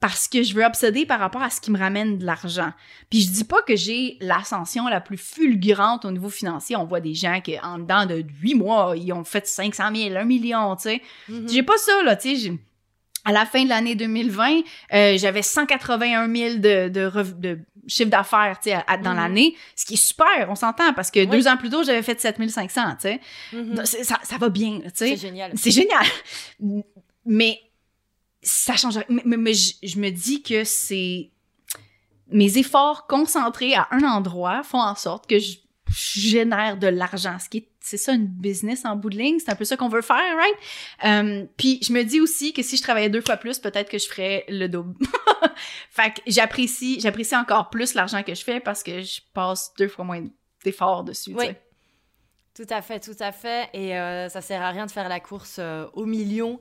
parce 0.00 0.26
que 0.26 0.42
je 0.42 0.52
veux 0.54 0.64
obséder 0.64 1.06
par 1.06 1.20
rapport 1.20 1.42
à 1.42 1.50
ce 1.50 1.60
qui 1.60 1.70
me 1.70 1.78
ramène 1.78 2.18
de 2.18 2.26
l'argent. 2.26 2.72
Puis 3.08 3.20
je 3.20 3.30
dis 3.30 3.44
pas 3.44 3.62
que 3.62 3.76
j'ai 3.76 4.18
l'ascension 4.20 4.88
la 4.88 5.00
plus 5.00 5.16
fulgurante 5.16 6.04
au 6.04 6.10
niveau 6.10 6.28
financier. 6.28 6.74
On 6.74 6.86
voit 6.86 6.98
des 6.98 7.14
gens 7.14 7.40
qui, 7.40 7.56
en 7.60 7.78
dedans 7.78 8.04
de 8.04 8.24
huit 8.40 8.56
mois, 8.56 8.94
ils 8.96 9.12
ont 9.12 9.22
fait 9.22 9.46
500 9.46 9.94
000, 9.94 10.16
1 10.16 10.24
million, 10.24 10.74
tu 10.74 10.82
sais. 10.82 11.02
Mm-hmm. 11.30 11.52
J'ai 11.52 11.62
pas 11.62 11.78
ça, 11.78 12.02
là, 12.02 12.16
tu 12.16 12.36
sais 12.36 12.58
à 13.24 13.32
la 13.32 13.46
fin 13.46 13.64
de 13.64 13.68
l'année 13.68 13.94
2020, 13.94 14.62
euh, 14.92 15.16
j'avais 15.16 15.42
181 15.42 16.34
000 16.34 16.54
de, 16.56 16.88
de, 16.88 17.32
de 17.38 17.58
chiffre 17.86 18.10
d'affaires 18.10 18.58
dans 19.02 19.10
mhm. 19.10 19.16
l'année, 19.16 19.56
ce 19.76 19.84
qui 19.84 19.94
est 19.94 20.04
super, 20.04 20.48
on 20.48 20.54
s'entend, 20.54 20.92
parce 20.92 21.10
que 21.10 21.24
deux 21.24 21.46
ans 21.48 21.56
plus 21.56 21.70
tôt, 21.70 21.84
j'avais 21.84 22.02
fait 22.02 22.20
7500, 22.20 22.82
tu 22.92 22.96
sais. 23.00 23.20
Mhm. 23.52 23.84
ça, 23.84 24.18
ça 24.22 24.38
va 24.38 24.48
bien. 24.48 24.80
C'est 24.94 25.16
génial. 25.16 25.52
C'est 25.56 25.70
génial. 25.70 26.04
Mais 27.24 27.60
ça 28.42 28.76
change. 28.76 28.98
Mais, 29.08 29.36
mais, 29.36 29.54
je, 29.54 29.98
me 30.00 30.10
dis 30.10 30.42
que 30.42 30.64
c'est 30.64 31.30
mes 32.28 32.58
efforts 32.58 33.06
concentrés 33.06 33.74
à 33.74 33.86
un 33.92 34.02
endroit 34.02 34.64
font 34.64 34.80
en 34.80 34.96
sorte 34.96 35.28
que 35.28 35.38
je 35.38 35.58
génère 35.92 36.76
de 36.76 36.88
l'argent, 36.88 37.36
ce 37.38 37.48
qui 37.48 37.58
est 37.58 37.68
c'est 37.82 37.96
ça 37.96 38.12
une 38.12 38.26
business 38.26 38.84
en 38.84 38.96
bout 38.96 39.10
de 39.10 39.18
ligne, 39.18 39.38
c'est 39.38 39.50
un 39.50 39.56
peu 39.56 39.64
ça 39.64 39.76
qu'on 39.76 39.88
veut 39.88 40.02
faire, 40.02 40.36
right? 40.36 40.56
Um, 41.04 41.48
puis 41.56 41.80
je 41.82 41.92
me 41.92 42.02
dis 42.04 42.20
aussi 42.20 42.52
que 42.52 42.62
si 42.62 42.76
je 42.76 42.82
travaillais 42.82 43.10
deux 43.10 43.20
fois 43.20 43.36
plus, 43.36 43.58
peut-être 43.58 43.90
que 43.90 43.98
je 43.98 44.08
ferais 44.08 44.44
le 44.48 44.68
double. 44.68 44.94
fait 45.90 46.14
que 46.14 46.20
j'apprécie, 46.26 47.00
j'apprécie 47.00 47.36
encore 47.36 47.70
plus 47.70 47.94
l'argent 47.94 48.22
que 48.22 48.34
je 48.34 48.44
fais 48.44 48.60
parce 48.60 48.82
que 48.82 49.02
je 49.02 49.20
passe 49.34 49.72
deux 49.78 49.88
fois 49.88 50.04
moins 50.04 50.24
d'efforts 50.64 51.04
dessus. 51.04 51.34
Oui. 51.36 51.46
Tout 52.54 52.66
à 52.68 52.82
fait, 52.82 53.00
tout 53.00 53.16
à 53.18 53.32
fait. 53.32 53.68
Et 53.72 53.98
euh, 53.98 54.28
ça 54.28 54.40
sert 54.40 54.62
à 54.62 54.70
rien 54.70 54.86
de 54.86 54.90
faire 54.90 55.08
la 55.08 55.20
course 55.20 55.56
euh, 55.58 55.86
au 55.94 56.04
million 56.04 56.60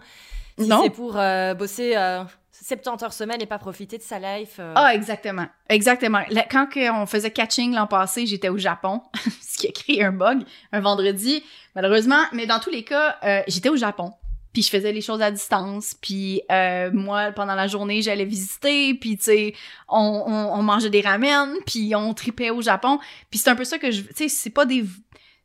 si 0.58 0.68
Non. 0.68 0.84
c'est 0.84 0.90
pour 0.90 1.18
euh, 1.18 1.54
bosser 1.54 1.96
euh, 1.96 2.24
70 2.62 3.04
heures 3.04 3.14
semaine 3.14 3.42
et 3.42 3.46
pas 3.46 3.58
profiter 3.58 3.98
de 3.98 4.04
sa 4.04 4.20
life. 4.20 4.58
euh. 4.60 4.74
Ah, 4.76 4.94
exactement. 4.94 5.48
Exactement. 5.70 6.22
Quand 6.50 6.68
on 6.76 7.06
faisait 7.06 7.32
catching 7.32 7.74
l'an 7.74 7.88
passé, 7.88 8.26
j'étais 8.26 8.50
au 8.50 8.58
Japon, 8.58 9.02
ce 9.42 9.58
qui 9.58 9.68
a 9.68 9.72
créé 9.72 10.04
un 10.04 10.12
bug 10.12 10.44
un 10.72 10.80
vendredi, 10.80 11.44
malheureusement. 11.76 12.22
Mais 12.34 12.46
dans 12.46 12.60
tous 12.60 12.70
les 12.70 12.84
cas, 12.84 13.18
euh, 13.24 13.42
j'étais 13.48 13.70
au 13.70 13.76
Japon. 13.76 14.14
Puis 14.54 14.64
je 14.64 14.70
faisais 14.70 14.92
les 14.92 15.00
choses 15.02 15.22
à 15.22 15.32
distance. 15.32 15.96
Puis 16.02 16.42
euh, 16.52 16.92
moi, 16.92 17.32
pendant 17.32 17.56
la 17.56 17.68
journée, 17.68 18.02
j'allais 18.02 18.26
visiter. 18.26 18.94
Puis 18.96 19.18
tu 19.18 19.24
sais, 19.24 19.54
on, 19.88 20.24
on, 20.28 20.60
on 20.60 20.62
mangeait 20.62 20.90
des 20.90 21.02
ramen. 21.02 21.54
Puis 21.66 21.96
on 21.96 22.14
tripait 22.14 22.50
au 22.50 22.62
Japon. 22.62 23.00
Puis 23.30 23.40
c'est 23.40 23.50
un 23.50 23.56
peu 23.56 23.64
ça 23.64 23.80
que 23.80 23.92
je... 23.92 24.02
Tu 24.02 24.14
sais, 24.14 24.28
c'est 24.28 24.50
pas 24.50 24.66
des... 24.66 24.86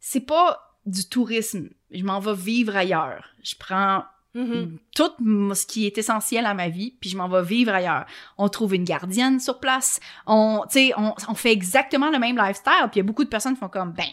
C'est 0.01 0.27
pas 0.27 0.61
du 0.87 1.09
tourisme. 1.09 1.69
Je 1.93 2.03
m'en 2.03 2.19
vais 2.19 2.35
vivre 2.35 2.77
ailleurs. 2.77 3.29
Je 3.45 3.55
prends 3.59 4.03
Mhm. 4.37 4.79
tout 4.95 5.11
ce 5.55 5.67
qui 5.67 5.87
est 5.87 5.97
essentiel 5.99 6.45
à 6.47 6.55
ma 6.55 6.69
vie, 6.69 6.95
puis 7.01 7.09
je 7.11 7.17
m'en 7.17 7.29
vais 7.29 7.43
vivre 7.43 7.73
ailleurs. 7.73 8.05
On 8.39 8.49
trouve 8.49 8.75
une 8.75 8.85
gardienne 8.85 9.41
sur 9.41 9.61
place, 9.61 9.99
on, 10.27 10.63
tu 10.71 10.79
sais, 10.79 10.93
on, 10.97 11.15
on 11.29 11.35
fait 11.35 11.53
exactement 11.53 12.11
le 12.11 12.19
même 12.19 12.37
lifestyle, 12.37 12.89
puis 12.91 12.95
il 12.95 12.99
y 12.99 13.01
a 13.01 13.05
beaucoup 13.05 13.25
de 13.25 13.29
personnes 13.29 13.55
qui 13.55 13.61
font 13.61 13.69
comme, 13.69 13.93
ben, 13.93 14.05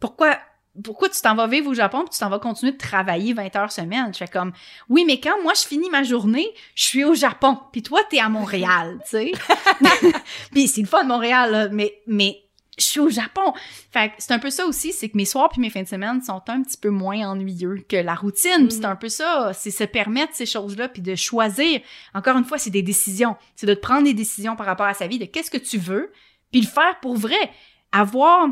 pourquoi, 0.00 0.38
pourquoi 0.84 1.08
tu 1.08 1.20
t'en 1.20 1.34
vas 1.34 1.46
vivre 1.46 1.70
au 1.70 1.74
Japon 1.74 2.00
puis 2.00 2.10
tu 2.10 2.18
t'en 2.20 2.28
vas 2.28 2.38
continuer 2.38 2.72
de 2.72 2.78
travailler 2.78 3.32
20 3.32 3.56
heures 3.56 3.72
semaine? 3.72 4.12
Je 4.12 4.18
fais 4.18 4.28
comme, 4.28 4.52
oui, 4.88 5.04
mais 5.04 5.18
quand 5.18 5.42
moi 5.42 5.54
je 5.54 5.66
finis 5.66 5.90
ma 5.90 6.04
journée, 6.04 6.48
je 6.74 6.84
suis 6.84 7.04
au 7.04 7.14
Japon, 7.14 7.58
puis 7.72 7.82
toi 7.82 8.00
t'es 8.08 8.20
à 8.20 8.28
Montréal, 8.28 9.00
tu 9.04 9.10
sais. 9.10 9.32
puis 10.52 10.68
c'est 10.68 10.82
le 10.82 10.86
fun 10.86 11.02
de 11.02 11.08
Montréal, 11.08 11.50
là, 11.50 11.68
mais, 11.68 11.94
mais 12.06 12.44
je 12.78 12.86
suis 12.86 13.00
au 13.00 13.08
Japon. 13.08 13.52
Fait 13.90 14.10
que 14.10 14.14
c'est 14.18 14.32
un 14.32 14.38
peu 14.38 14.50
ça 14.50 14.66
aussi, 14.66 14.92
c'est 14.92 15.08
que 15.08 15.16
mes 15.16 15.24
soirs 15.24 15.48
puis 15.48 15.60
mes 15.60 15.70
fins 15.70 15.82
de 15.82 15.88
semaine 15.88 16.22
sont 16.22 16.42
un 16.48 16.62
petit 16.62 16.76
peu 16.76 16.90
moins 16.90 17.28
ennuyeux 17.28 17.84
que 17.88 17.96
la 17.96 18.14
routine. 18.14 18.70
C'est 18.70 18.84
un 18.84 18.96
peu 18.96 19.08
ça, 19.08 19.52
c'est 19.54 19.70
se 19.70 19.84
permettre 19.84 20.34
ces 20.34 20.46
choses-là 20.46 20.88
puis 20.88 21.02
de 21.02 21.14
choisir. 21.14 21.80
Encore 22.14 22.36
une 22.36 22.44
fois, 22.44 22.58
c'est 22.58 22.70
des 22.70 22.82
décisions. 22.82 23.36
C'est 23.56 23.66
de 23.66 23.74
te 23.74 23.80
prendre 23.80 24.04
des 24.04 24.14
décisions 24.14 24.56
par 24.56 24.66
rapport 24.66 24.86
à 24.86 24.94
sa 24.94 25.06
vie, 25.06 25.18
de 25.18 25.24
qu'est-ce 25.24 25.50
que 25.50 25.58
tu 25.58 25.78
veux, 25.78 26.12
puis 26.50 26.60
le 26.60 26.66
faire 26.66 26.98
pour 27.00 27.16
vrai. 27.16 27.50
Avoir 27.92 28.48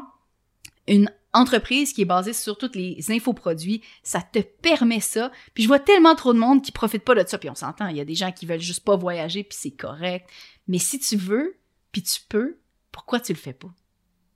une 0.89 1.11
entreprise 1.37 1.93
qui 1.93 2.03
est 2.03 2.07
basée 2.07 2.33
sur 2.33 2.57
toutes 2.57 2.77
les 2.77 3.11
infoproduits, 3.11 3.83
ça 4.03 4.23
te 4.23 4.39
permet 4.39 5.01
ça. 5.01 5.31
Puis 5.55 5.65
je 5.65 5.69
vois 5.69 5.79
tellement 5.79 6.15
trop 6.15 6.33
de 6.33 6.39
monde 6.39 6.63
qui 6.63 6.73
profite 6.73 7.05
pas 7.05 7.15
de 7.15 7.29
ça. 7.29 7.39
Puis 7.39 7.51
on 7.51 7.55
s'entend, 7.55 7.89
il 7.89 7.97
y 7.97 8.01
a 8.01 8.05
des 8.05 8.15
gens 8.15 8.33
qui 8.33 8.47
veulent 8.47 8.61
juste 8.61 8.85
pas 8.85 8.97
voyager, 8.97 9.45
puis 9.45 9.59
c'est 9.61 9.73
correct. 9.73 10.29
Mais 10.67 10.79
si 10.79 10.99
tu 10.99 11.17
veux, 11.17 11.59
puis 11.93 12.03
tu 12.03 12.21
peux, 12.29 12.59
pourquoi 12.91 13.21
tu 13.21 13.33
le 13.33 13.39
fais 13.39 13.53
pas? 13.53 13.69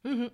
Mhm. 0.05 0.31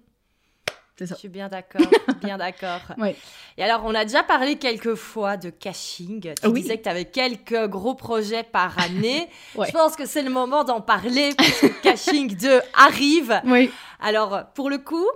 C'est 0.98 1.06
ça. 1.08 1.14
Je 1.14 1.18
suis 1.18 1.28
bien 1.28 1.48
d'accord, 1.48 1.82
bien 2.22 2.38
d'accord. 2.38 2.80
Ouais. 2.96 3.14
Et 3.58 3.62
alors, 3.62 3.82
on 3.84 3.94
a 3.94 4.04
déjà 4.06 4.22
parlé 4.22 4.56
quelques 4.56 4.94
fois 4.94 5.36
de 5.36 5.50
caching. 5.50 6.32
Tu 6.40 6.46
Oui. 6.48 6.62
disais 6.62 6.78
que 6.78 6.84
tu 6.84 6.88
avais 6.88 7.04
quelques 7.04 7.66
gros 7.68 7.94
projets 7.94 8.42
par 8.44 8.78
année. 8.78 9.28
Ouais. 9.56 9.66
Je 9.66 9.72
pense 9.72 9.94
que 9.96 10.06
c'est 10.06 10.22
le 10.22 10.30
moment 10.30 10.64
d'en 10.64 10.80
parler 10.80 11.34
puisque 11.36 11.80
Caching 11.82 12.34
2 12.36 12.60
arrive. 12.74 13.40
Oui. 13.44 13.70
Alors, 14.00 14.46
pour 14.54 14.70
le 14.70 14.78
coup, 14.78 15.06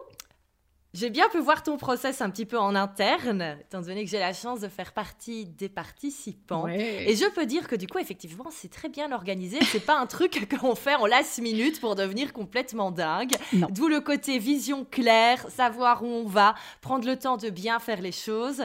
j'ai 0.92 1.10
bien 1.10 1.28
pu 1.28 1.38
voir 1.38 1.62
ton 1.62 1.76
process 1.76 2.20
un 2.20 2.30
petit 2.30 2.46
peu 2.46 2.58
en 2.58 2.74
interne, 2.74 3.56
étant 3.60 3.80
donné 3.80 4.04
que 4.04 4.10
j'ai 4.10 4.18
la 4.18 4.32
chance 4.32 4.60
de 4.60 4.68
faire 4.68 4.92
partie 4.92 5.46
des 5.46 5.68
participants. 5.68 6.66
Et 6.66 7.14
je 7.14 7.30
peux 7.30 7.46
dire 7.46 7.68
que 7.68 7.76
du 7.76 7.86
coup, 7.86 7.98
effectivement, 7.98 8.46
c'est 8.50 8.70
très 8.70 8.88
bien 8.88 9.12
organisé. 9.12 9.58
C'est 9.62 9.84
pas 9.84 9.98
un 9.98 10.06
truc 10.06 10.48
qu'on 10.60 10.74
fait 10.74 10.96
en 10.96 11.06
last 11.06 11.38
minute 11.40 11.80
pour 11.80 11.94
devenir 11.94 12.32
complètement 12.32 12.90
dingue. 12.90 13.34
D'où 13.70 13.88
le 13.88 14.00
côté 14.00 14.38
vision 14.38 14.84
claire, 14.84 15.46
savoir 15.48 16.02
où 16.02 16.08
on 16.08 16.26
va, 16.26 16.54
prendre 16.80 17.06
le 17.06 17.16
temps 17.16 17.36
de 17.36 17.50
bien 17.50 17.78
faire 17.78 18.00
les 18.00 18.12
choses. 18.12 18.64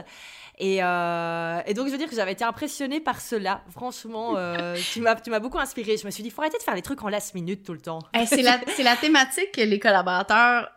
Et, 0.58 0.82
euh, 0.82 1.62
et 1.66 1.74
donc, 1.74 1.88
je 1.88 1.92
veux 1.92 1.98
dire 1.98 2.10
que 2.10 2.16
j'avais 2.16 2.32
été 2.32 2.44
impressionnée 2.44 3.00
par 3.00 3.22
cela. 3.22 3.62
Franchement, 3.72 4.36
euh, 4.38 4.76
tu 4.94 5.02
m'as 5.02 5.40
beaucoup 5.40 5.60
inspirée. 5.60 5.98
Je 5.98 6.06
me 6.06 6.12
suis 6.12 6.24
dit, 6.24 6.30
faut 6.30 6.42
arrêter 6.42 6.58
de 6.58 6.64
faire 6.64 6.76
les 6.76 6.82
trucs 6.82 7.04
en 7.04 7.10
last 7.10 7.36
minute 7.36 7.64
tout 7.64 7.74
le 7.74 7.82
temps. 7.82 8.00
Eh, 8.14 8.26
c'est 8.26 8.42
la, 8.42 8.60
c'est 8.76 8.84
la 8.84 8.96
thématique 8.96 9.52
que 9.54 9.62
les 9.62 9.80
collaborateurs. 9.80 10.72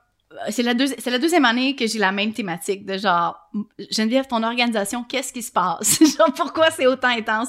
C'est 0.51 0.63
la, 0.63 0.75
deuxi- 0.75 1.11
la 1.11 1.19
deuxième 1.19 1.45
année 1.45 1.75
que 1.75 1.87
j'ai 1.87 1.99
la 1.99 2.13
même 2.13 2.33
thématique 2.33 2.85
de 2.85 2.99
genre, 2.99 3.39
Geneviève, 3.91 4.27
ton 4.27 4.43
organisation, 4.43 5.03
qu'est-ce 5.05 5.33
qui 5.33 5.43
se 5.43 5.51
passe? 5.53 5.99
genre, 6.19 6.33
pourquoi 6.35 6.71
c'est 6.71 6.87
autant 6.87 7.09
intense? 7.09 7.49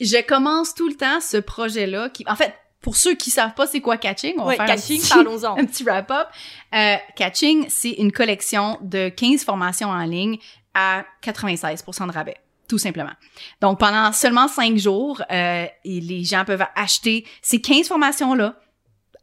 Je 0.00 0.22
commence 0.24 0.74
tout 0.74 0.88
le 0.88 0.94
temps 0.94 1.20
ce 1.20 1.38
projet-là 1.38 2.10
qui, 2.10 2.24
en 2.28 2.36
fait, 2.36 2.54
pour 2.80 2.96
ceux 2.96 3.14
qui 3.14 3.30
savent 3.30 3.54
pas 3.54 3.66
c'est 3.66 3.80
quoi 3.80 3.96
Catching, 3.96 4.34
on 4.38 4.44
va 4.44 4.52
faire 4.56 4.66
petit, 4.76 5.08
parlons-en. 5.08 5.56
un 5.58 5.64
petit 5.64 5.82
wrap-up. 5.82 6.28
Euh, 6.74 6.94
Catching, 7.16 7.66
c'est 7.68 7.92
une 7.92 8.12
collection 8.12 8.78
de 8.82 9.08
15 9.08 9.42
formations 9.44 9.88
en 9.88 10.04
ligne 10.04 10.38
à 10.74 11.04
96% 11.24 12.06
de 12.06 12.12
rabais. 12.12 12.36
Tout 12.68 12.78
simplement. 12.78 13.12
Donc, 13.60 13.78
pendant 13.80 14.12
seulement 14.12 14.46
5 14.48 14.76
jours, 14.76 15.22
euh, 15.30 15.66
et 15.84 16.00
les 16.00 16.22
gens 16.24 16.44
peuvent 16.44 16.66
acheter 16.76 17.26
ces 17.42 17.60
15 17.60 17.88
formations-là. 17.88 18.54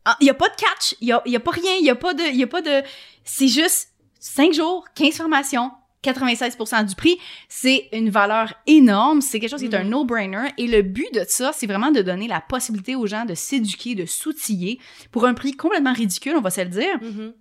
Ah, 0.06 0.18
Il 0.20 0.28
y 0.28 0.30
a 0.30 0.34
pas 0.34 0.50
de 0.50 0.56
catch, 0.56 0.96
il 1.02 1.08
y 1.08 1.12
a, 1.12 1.22
y 1.26 1.36
a 1.36 1.40
pas 1.40 1.52
rien, 1.52 1.72
il 1.80 1.86
y 1.86 1.90
a 1.90 1.96
pas 1.96 2.14
de... 2.14 2.24
il 2.24 2.36
Y 2.36 2.44
a 2.44 2.48
pas 2.48 2.62
de 2.62 2.82
c'est 3.24 3.48
juste 3.48 3.90
5 4.20 4.54
jours, 4.54 4.86
15 4.96 5.16
formations, 5.16 5.72
96% 6.04 6.86
du 6.86 6.96
prix. 6.96 7.18
C'est 7.48 7.88
une 7.94 8.10
valeur 8.10 8.54
énorme. 8.68 9.22
C'est 9.22 9.40
quelque 9.40 9.52
chose 9.52 9.62
qui 9.62 9.68
est 9.68 9.76
un 9.76 9.84
Mhm. 9.86 9.90
no-brainer. 9.92 10.48
Et 10.58 10.68
le 10.68 10.82
but 10.82 11.08
de 11.14 11.24
ça, 11.28 11.52
c'est 11.54 11.68
vraiment 11.68 11.92
de 11.92 12.02
donner 12.02 12.28
la 12.28 12.42
possibilité 12.42 12.96
aux 12.96 13.08
gens 13.08 13.24
de 13.24 13.34
s'éduquer, 13.36 13.96
de 13.96 14.06
s'outiller 14.06 14.80
pour 15.12 15.26
un 15.26 15.34
prix 15.34 15.54
complètement 15.54 15.94
ridicule, 15.94 16.34
on 16.36 16.42
va 16.42 16.50
se 16.50 16.60
le 16.62 16.68
dire. 16.70 17.00
Mhm. 17.02 17.34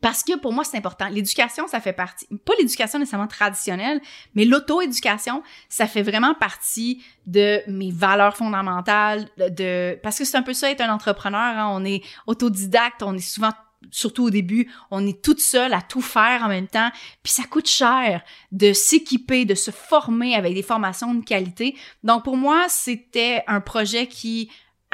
Parce 0.00 0.22
que 0.22 0.36
pour 0.38 0.52
moi, 0.52 0.64
c'est 0.64 0.76
important. 0.76 1.08
L'éducation, 1.08 1.66
ça 1.66 1.80
fait 1.80 1.92
partie, 1.92 2.26
pas 2.44 2.54
l'éducation 2.58 2.98
nécessairement 2.98 3.26
traditionnelle, 3.26 4.00
mais 4.34 4.44
l'auto-éducation, 4.44 5.42
ça 5.68 5.86
fait 5.86 6.02
vraiment 6.02 6.34
partie 6.34 7.02
de 7.26 7.60
mes 7.68 7.90
valeurs 7.90 8.36
fondamentales, 8.36 9.28
de, 9.36 9.98
parce 10.02 10.18
que 10.18 10.24
c'est 10.24 10.36
un 10.36 10.42
peu 10.42 10.54
ça 10.54 10.70
être 10.70 10.80
un 10.80 10.92
entrepreneur, 10.92 11.40
hein. 11.58 11.68
on 11.70 11.84
est 11.84 12.02
autodidacte, 12.26 13.02
on 13.02 13.14
est 13.14 13.18
souvent 13.18 13.52
surtout 13.90 14.24
au 14.24 14.30
début, 14.30 14.70
on 14.90 15.06
est 15.06 15.22
toute 15.22 15.40
seule 15.40 15.72
à 15.72 15.80
tout 15.80 16.02
faire 16.02 16.42
en 16.44 16.48
même 16.48 16.68
temps, 16.68 16.90
puis 17.22 17.32
ça 17.32 17.44
coûte 17.44 17.68
cher 17.68 18.22
de 18.52 18.72
s'équiper, 18.72 19.44
de 19.44 19.54
se 19.54 19.70
former 19.70 20.34
avec 20.34 20.54
des 20.54 20.62
formations 20.62 21.14
de 21.14 21.24
qualité. 21.24 21.76
Donc 22.04 22.24
pour 22.24 22.36
moi, 22.36 22.66
c'était 22.68 23.42
un 23.46 23.60
projet 23.60 24.06
qui 24.06 24.50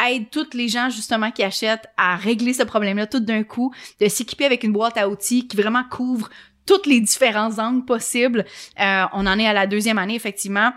aide 0.08 0.30
toutes 0.30 0.54
les 0.54 0.68
gens 0.68 0.90
justement 0.90 1.30
qui 1.30 1.42
achètent 1.42 1.88
à 1.96 2.16
régler 2.16 2.52
ce 2.52 2.62
problème-là 2.62 3.06
tout 3.06 3.20
d'un 3.20 3.42
coup, 3.42 3.72
de 4.00 4.08
s'équiper 4.08 4.44
avec 4.44 4.62
une 4.62 4.72
boîte 4.72 4.98
à 4.98 5.08
outils 5.08 5.46
qui 5.46 5.56
vraiment 5.56 5.84
couvre 5.84 6.28
toutes 6.66 6.86
les 6.86 7.00
différents 7.00 7.58
angles 7.58 7.84
possibles. 7.84 8.44
Euh, 8.80 9.04
on 9.12 9.26
en 9.26 9.38
est 9.38 9.46
à 9.46 9.52
la 9.52 9.66
deuxième 9.66 9.98
année, 9.98 10.16
effectivement. 10.16 10.72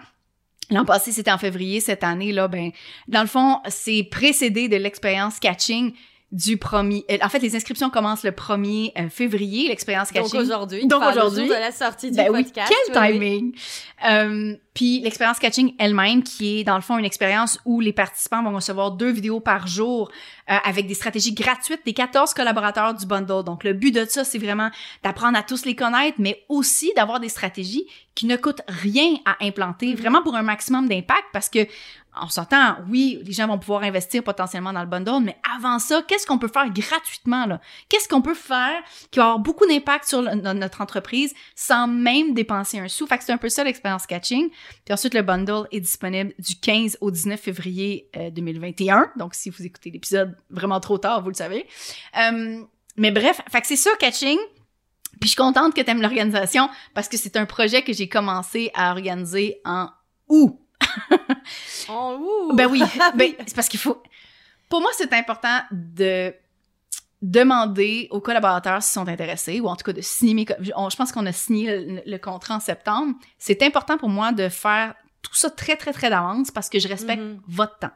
L'an 0.71 0.85
passé, 0.85 1.11
c'était 1.11 1.31
en 1.31 1.37
février. 1.39 1.79
Cette 1.79 2.03
année, 2.03 2.31
là, 2.31 2.47
ben, 2.47 2.71
dans 3.07 3.21
le 3.21 3.27
fond, 3.27 3.59
c'est 3.67 4.03
précédé 4.03 4.69
de 4.69 4.77
l'expérience 4.77 5.39
catching 5.39 5.93
du 6.31 6.57
premier. 6.57 7.05
euh, 7.09 7.17
En 7.23 7.29
fait, 7.29 7.39
les 7.39 7.55
inscriptions 7.55 7.89
commencent 7.89 8.23
le 8.23 8.31
1er 8.31 8.91
euh, 8.97 9.09
février, 9.09 9.67
l'expérience 9.67 10.13
Donc 10.13 10.23
catching. 10.25 10.39
aujourd'hui, 10.41 10.85
Donc 10.87 11.01
aujourd'hui, 11.03 11.47
jour 11.47 11.55
de 11.55 11.59
la 11.59 11.71
sortie 11.71 12.11
du 12.11 12.17
Ben 12.17 12.29
oui, 12.31 12.43
podcast. 12.43 12.71
quel 12.71 12.95
oui, 12.95 13.01
oui. 13.17 13.19
timing! 13.19 13.55
Euh, 14.07 14.55
puis 14.73 14.99
l'expérience 15.01 15.39
catching 15.39 15.73
elle-même, 15.79 16.21
qui 16.23 16.59
est 16.59 16.63
dans 16.63 16.75
le 16.75 16.81
fond 16.81 16.97
une 16.97 17.05
expérience 17.05 17.59
où 17.65 17.79
les 17.81 17.93
participants 17.93 18.43
vont 18.43 18.53
recevoir 18.55 18.91
deux 18.91 19.11
vidéos 19.11 19.39
par 19.39 19.67
jour 19.67 20.11
euh, 20.49 20.55
avec 20.63 20.85
des 20.87 20.93
stratégies 20.93 21.33
gratuites 21.33 21.81
des 21.85 21.93
14 21.93 22.33
collaborateurs 22.33 22.93
du 22.93 23.05
bundle. 23.05 23.43
Donc 23.43 23.63
le 23.63 23.73
but 23.73 23.91
de 23.93 24.05
ça, 24.05 24.23
c'est 24.23 24.37
vraiment 24.37 24.69
d'apprendre 25.03 25.37
à 25.37 25.43
tous 25.43 25.65
les 25.65 25.75
connaître, 25.75 26.17
mais 26.19 26.43
aussi 26.47 26.91
d'avoir 26.95 27.19
des 27.19 27.29
stratégies 27.29 27.87
qui 28.15 28.25
ne 28.27 28.35
coûtent 28.37 28.61
rien 28.67 29.15
à 29.25 29.43
implanter, 29.43 29.95
vraiment 29.95 30.21
pour 30.21 30.35
un 30.35 30.43
maximum 30.43 30.87
d'impact, 30.87 31.25
parce 31.33 31.49
que 31.49 31.59
on 32.21 32.29
s'entend, 32.29 32.77
oui, 32.89 33.21
les 33.25 33.31
gens 33.31 33.47
vont 33.47 33.59
pouvoir 33.59 33.83
investir 33.83 34.23
potentiellement 34.23 34.73
dans 34.73 34.81
le 34.81 34.87
bundle, 34.87 35.23
mais 35.23 35.37
avant 35.55 35.79
ça, 35.79 36.01
qu'est-ce 36.07 36.25
qu'on 36.25 36.37
peut 36.37 36.47
faire 36.47 36.69
gratuitement 36.69 37.45
là? 37.45 37.61
Qu'est-ce 37.89 38.07
qu'on 38.07 38.21
peut 38.21 38.33
faire 38.33 38.81
qui 39.11 39.19
va 39.19 39.25
avoir 39.25 39.39
beaucoup 39.39 39.65
d'impact 39.67 40.05
sur 40.05 40.21
notre 40.21 40.81
entreprise 40.81 41.33
sans 41.55 41.87
même 41.87 42.33
dépenser 42.33 42.79
un 42.79 42.87
sou? 42.87 43.07
Fait 43.07 43.17
que 43.17 43.23
c'est 43.23 43.31
un 43.31 43.37
peu 43.37 43.49
ça 43.49 43.63
l'expérience 43.63 44.05
catching. 44.05 44.49
Puis 44.85 44.93
ensuite, 44.93 45.13
le 45.13 45.21
bundle 45.21 45.67
est 45.71 45.79
disponible 45.79 46.33
du 46.39 46.55
15 46.55 46.97
au 47.01 47.11
19 47.11 47.39
février 47.39 48.09
euh, 48.15 48.29
2021. 48.29 49.11
Donc, 49.17 49.35
si 49.35 49.49
vous 49.49 49.65
écoutez 49.65 49.91
l'épisode 49.91 50.37
vraiment 50.49 50.79
trop 50.79 50.97
tard, 50.97 51.21
vous 51.21 51.29
le 51.29 51.35
savez. 51.35 51.67
Euh, 52.17 52.63
mais 52.97 53.11
bref, 53.11 53.41
fait 53.49 53.61
que 53.61 53.67
c'est 53.67 53.75
ça, 53.75 53.91
catching. 53.99 54.37
Puis 55.19 55.27
je 55.27 55.27
suis 55.29 55.35
contente 55.35 55.73
que 55.73 55.81
tu 55.81 55.93
l'organisation 55.93 56.69
parce 56.93 57.09
que 57.09 57.17
c'est 57.17 57.35
un 57.35 57.45
projet 57.45 57.81
que 57.81 57.91
j'ai 57.91 58.07
commencé 58.07 58.71
à 58.73 58.91
organiser 58.91 59.59
en 59.65 59.89
août. 60.27 60.57
Oh, 61.89 62.17
ouh. 62.51 62.55
Ben 62.55 62.67
oui, 62.67 62.81
ben, 63.15 63.33
c'est 63.47 63.55
parce 63.55 63.67
qu'il 63.69 63.79
faut. 63.79 64.01
Pour 64.69 64.81
moi, 64.81 64.91
c'est 64.95 65.11
important 65.13 65.61
de 65.71 66.33
demander 67.21 68.07
aux 68.11 68.21
collaborateurs 68.21 68.81
s'ils 68.83 68.93
sont 68.93 69.07
intéressés, 69.07 69.59
ou 69.59 69.67
en 69.67 69.75
tout 69.75 69.83
cas 69.83 69.93
de 69.93 70.01
signer. 70.01 70.45
Je 70.61 70.95
pense 70.95 71.11
qu'on 71.11 71.25
a 71.25 71.31
signé 71.31 71.79
le, 71.79 72.01
le 72.05 72.17
contrat 72.17 72.55
en 72.55 72.59
septembre. 72.59 73.15
C'est 73.37 73.61
important 73.63 73.97
pour 73.97 74.09
moi 74.09 74.31
de 74.31 74.47
faire 74.49 74.93
tout 75.21 75.33
ça 75.33 75.49
très, 75.49 75.75
très, 75.75 75.91
très 75.91 76.09
d'avance 76.09 76.51
parce 76.51 76.69
que 76.69 76.79
je 76.79 76.87
respecte 76.87 77.21
Mhm. 77.21 77.41
votre 77.47 77.77
temps. 77.79 77.91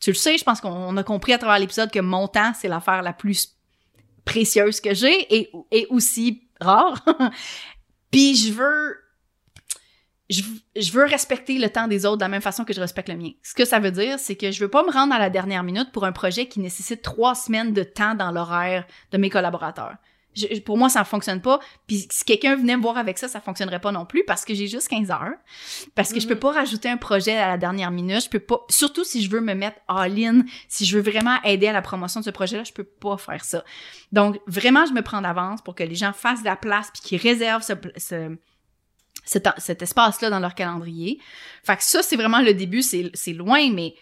Tu 0.00 0.10
le 0.10 0.14
sais, 0.16 0.38
je 0.38 0.44
pense 0.44 0.60
qu'on 0.60 0.96
a 0.96 1.02
compris 1.02 1.32
à 1.32 1.38
travers 1.38 1.58
l'épisode 1.58 1.90
que 1.90 1.98
mon 1.98 2.28
temps, 2.28 2.52
c'est 2.54 2.68
l'affaire 2.68 3.02
la 3.02 3.12
plus 3.12 3.56
précieuse 4.24 4.80
que 4.80 4.94
j'ai 4.94 5.34
et, 5.34 5.50
et 5.72 5.86
aussi 5.90 6.42
rare. 6.60 7.04
Puis 8.12 8.36
je 8.36 8.52
veux 8.52 8.96
je, 10.30 10.42
je, 10.76 10.92
veux 10.92 11.04
respecter 11.04 11.58
le 11.58 11.70
temps 11.70 11.88
des 11.88 12.04
autres 12.04 12.18
de 12.18 12.22
la 12.22 12.28
même 12.28 12.42
façon 12.42 12.64
que 12.64 12.72
je 12.72 12.80
respecte 12.80 13.08
le 13.08 13.16
mien. 13.16 13.30
Ce 13.42 13.54
que 13.54 13.64
ça 13.64 13.78
veut 13.78 13.90
dire, 13.90 14.18
c'est 14.18 14.36
que 14.36 14.50
je 14.50 14.60
veux 14.60 14.68
pas 14.68 14.82
me 14.82 14.90
rendre 14.90 15.14
à 15.14 15.18
la 15.18 15.30
dernière 15.30 15.62
minute 15.62 15.90
pour 15.92 16.04
un 16.04 16.12
projet 16.12 16.46
qui 16.46 16.60
nécessite 16.60 17.02
trois 17.02 17.34
semaines 17.34 17.72
de 17.72 17.82
temps 17.82 18.14
dans 18.14 18.30
l'horaire 18.30 18.86
de 19.10 19.18
mes 19.18 19.30
collaborateurs. 19.30 19.94
Je, 20.34 20.60
pour 20.60 20.76
moi, 20.76 20.88
ça 20.88 21.00
ne 21.00 21.04
fonctionne 21.04 21.40
pas. 21.40 21.58
Puis 21.86 22.06
si 22.10 22.24
quelqu'un 22.24 22.54
venait 22.54 22.76
me 22.76 22.82
voir 22.82 22.98
avec 22.98 23.18
ça, 23.18 23.26
ça 23.26 23.40
fonctionnerait 23.40 23.80
pas 23.80 23.90
non 23.90 24.04
plus 24.04 24.24
parce 24.24 24.44
que 24.44 24.54
j'ai 24.54 24.68
juste 24.68 24.88
15 24.88 25.10
heures. 25.10 25.34
Parce 25.94 26.12
que 26.12 26.20
je 26.20 26.28
peux 26.28 26.34
mm-hmm. 26.34 26.38
pas 26.38 26.52
rajouter 26.52 26.88
un 26.88 26.96
projet 26.96 27.36
à 27.36 27.48
la 27.48 27.58
dernière 27.58 27.90
minute. 27.90 28.24
Je 28.24 28.28
peux 28.28 28.38
pas, 28.38 28.60
surtout 28.68 29.04
si 29.04 29.22
je 29.22 29.30
veux 29.30 29.40
me 29.40 29.54
mettre 29.54 29.78
all-in, 29.88 30.42
si 30.68 30.84
je 30.84 30.98
veux 30.98 31.10
vraiment 31.10 31.42
aider 31.42 31.66
à 31.66 31.72
la 31.72 31.82
promotion 31.82 32.20
de 32.20 32.24
ce 32.24 32.30
projet-là, 32.30 32.64
je 32.64 32.72
peux 32.72 32.84
pas 32.84 33.16
faire 33.16 33.44
ça. 33.44 33.64
Donc, 34.12 34.38
vraiment, 34.46 34.86
je 34.86 34.92
me 34.92 35.02
prends 35.02 35.22
d'avance 35.22 35.62
pour 35.62 35.74
que 35.74 35.82
les 35.82 35.94
gens 35.94 36.12
fassent 36.12 36.40
de 36.40 36.48
la 36.48 36.56
place 36.56 36.90
puis 36.92 37.02
qu'ils 37.02 37.20
réservent 37.20 37.62
ce, 37.62 37.72
ce 37.96 38.36
cet, 39.28 39.82
espace-là 39.82 40.30
dans 40.30 40.40
leur 40.40 40.54
calendrier. 40.54 41.20
Fait 41.62 41.76
que 41.76 41.82
ça, 41.82 42.02
c'est 42.02 42.16
vraiment 42.16 42.40
le 42.40 42.54
début, 42.54 42.82
c'est 42.82 43.32
loin, 43.32 43.70
mais 43.72 43.94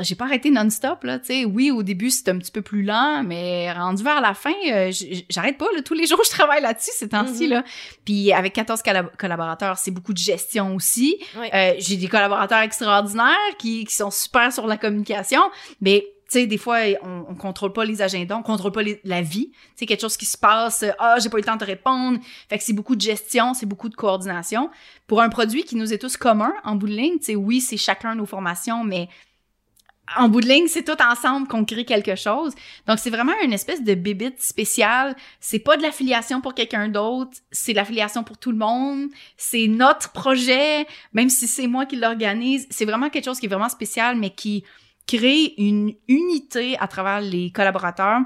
j'ai 0.00 0.14
pas 0.14 0.24
arrêté 0.24 0.50
non-stop, 0.50 1.04
là, 1.04 1.18
tu 1.18 1.26
sais. 1.26 1.44
Oui, 1.44 1.70
au 1.70 1.82
début, 1.82 2.10
c'est 2.10 2.28
un 2.28 2.38
petit 2.38 2.50
peu 2.50 2.62
plus 2.62 2.82
lent, 2.82 3.22
mais 3.24 3.72
rendu 3.72 4.02
vers 4.02 4.20
la 4.20 4.34
fin, 4.34 4.54
euh, 4.70 4.90
j'arrête 5.30 5.56
pas, 5.56 5.66
là, 5.74 5.82
tous 5.82 5.94
les 5.94 6.06
jours, 6.08 6.20
je 6.24 6.30
travaille 6.30 6.60
là-dessus 6.62 6.90
ces 6.94 7.08
temps-ci, 7.08 7.46
mm-hmm. 7.46 7.50
là. 7.50 7.64
Puis 8.04 8.32
avec 8.32 8.52
14 8.54 8.82
collaborateurs, 9.16 9.78
c'est 9.78 9.92
beaucoup 9.92 10.12
de 10.12 10.18
gestion 10.18 10.74
aussi. 10.74 11.18
Euh, 11.36 11.74
j'ai 11.78 11.96
des 11.96 12.08
collaborateurs 12.08 12.60
extraordinaires 12.60 13.36
qui, 13.58 13.84
qui 13.84 13.94
sont 13.94 14.10
super 14.10 14.52
sur 14.52 14.66
la 14.66 14.76
communication, 14.76 15.42
mais 15.80 16.04
tu 16.28 16.40
sais, 16.40 16.46
des 16.46 16.58
fois, 16.58 16.76
on, 17.02 17.24
on 17.30 17.34
contrôle 17.34 17.72
pas 17.72 17.86
les 17.86 18.02
agendas, 18.02 18.36
on 18.36 18.42
contrôle 18.42 18.72
pas 18.72 18.82
la 19.04 19.22
vie. 19.22 19.50
Tu 19.50 19.58
sais, 19.76 19.86
quelque 19.86 20.02
chose 20.02 20.18
qui 20.18 20.26
se 20.26 20.36
passe, 20.36 20.82
euh, 20.82 20.90
ah, 20.98 21.16
j'ai 21.18 21.30
pas 21.30 21.38
eu 21.38 21.40
le 21.40 21.46
temps 21.46 21.56
de 21.56 21.64
répondre. 21.64 22.18
Fait 22.50 22.58
que 22.58 22.64
c'est 22.64 22.74
beaucoup 22.74 22.96
de 22.96 23.00
gestion, 23.00 23.54
c'est 23.54 23.64
beaucoup 23.64 23.88
de 23.88 23.94
coordination. 23.94 24.68
Pour 25.06 25.22
un 25.22 25.30
produit 25.30 25.64
qui 25.64 25.74
nous 25.74 25.90
est 25.90 25.96
tous 25.96 26.18
commun, 26.18 26.52
en 26.64 26.76
bout 26.76 26.86
de 26.86 26.92
ligne, 26.92 27.18
tu 27.18 27.24
sais, 27.24 27.34
oui, 27.34 27.62
c'est 27.62 27.78
chacun 27.78 28.14
nos 28.14 28.26
formations, 28.26 28.84
mais 28.84 29.08
en 30.18 30.28
bout 30.28 30.42
de 30.42 30.48
ligne, 30.48 30.68
c'est 30.68 30.84
tout 30.84 31.00
ensemble 31.02 31.48
qu'on 31.48 31.64
crée 31.64 31.86
quelque 31.86 32.14
chose. 32.14 32.52
Donc, 32.86 32.98
c'est 32.98 33.10
vraiment 33.10 33.32
une 33.42 33.54
espèce 33.54 33.82
de 33.82 33.94
bébite 33.94 34.42
spéciale. 34.42 35.16
C'est 35.40 35.58
pas 35.58 35.78
de 35.78 35.82
l'affiliation 35.82 36.42
pour 36.42 36.52
quelqu'un 36.52 36.88
d'autre, 36.88 37.38
c'est 37.50 37.72
l'affiliation 37.72 38.22
pour 38.22 38.36
tout 38.36 38.52
le 38.52 38.58
monde. 38.58 39.08
C'est 39.38 39.66
notre 39.66 40.12
projet, 40.12 40.86
même 41.14 41.30
si 41.30 41.46
c'est 41.46 41.66
moi 41.66 41.86
qui 41.86 41.96
l'organise. 41.96 42.66
C'est 42.70 42.84
vraiment 42.84 43.08
quelque 43.08 43.24
chose 43.24 43.40
qui 43.40 43.46
est 43.46 43.50
vraiment 43.50 43.70
spécial, 43.70 44.16
mais 44.16 44.30
qui 44.30 44.64
créer 45.08 45.60
une 45.60 45.94
unité 46.06 46.78
à 46.78 46.86
travers 46.86 47.20
les 47.20 47.50
collaborateurs 47.50 48.20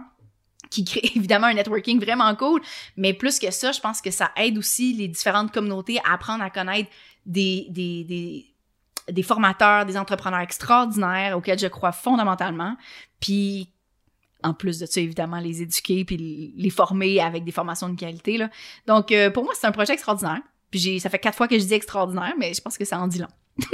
qui 0.69 0.85
crée 0.85 1.01
évidemment 1.15 1.47
un 1.47 1.55
networking 1.55 1.99
vraiment 1.99 2.35
cool, 2.35 2.61
mais 2.99 3.15
plus 3.15 3.39
que 3.39 3.51
ça, 3.51 3.73
je 3.73 3.81
pense 3.81 4.03
que 4.03 4.11
ça 4.11 4.33
aide 4.37 4.59
aussi 4.59 4.93
les 4.93 5.09
différentes 5.09 5.53
communautés 5.53 5.99
à 6.05 6.13
apprendre 6.13 6.43
à 6.43 6.51
connaître 6.51 6.91
des, 7.25 7.67
des, 7.71 8.05
des, 8.05 8.47
des 9.11 9.23
formateurs, 9.23 9.87
des 9.87 9.97
entrepreneurs 9.97 10.41
extraordinaires 10.41 11.39
auxquels 11.39 11.59
je 11.59 11.69
crois 11.69 11.93
fondamentalement, 11.93 12.77
puis 13.21 13.71
en 14.45 14.55
plus 14.55 14.81
de 14.81 14.87
ça, 14.87 15.01
évidemment, 15.01 15.39
les 15.39 15.63
éduquer 15.63 16.05
puis 16.05 16.53
les 16.57 16.71
former 16.71 17.21
avec 17.21 17.45
des 17.45 17.53
formations 17.53 17.89
de 17.89 17.97
qualité. 17.97 18.39
Là. 18.39 18.51
Donc, 18.89 19.13
euh, 19.13 19.31
pour 19.31 19.45
moi, 19.45 19.53
c'est 19.57 19.69
un 19.69 19.73
projet 19.73 19.93
extraordinaire. 19.93 20.41
Puis 20.73 20.99
ça 20.99 21.11
fait 21.11 21.21
quatre 21.21 21.37
fois 21.37 21.47
que 21.47 21.57
je 21.57 21.65
dis 21.65 21.75
extraordinaire, 21.75 22.33
mais 22.39 22.53
je 22.53 22.61
pense 22.61 22.77
que 22.77 22.85
ça 22.85 22.99
en 22.99 23.07
dit 23.07 23.19
long. 23.19 23.29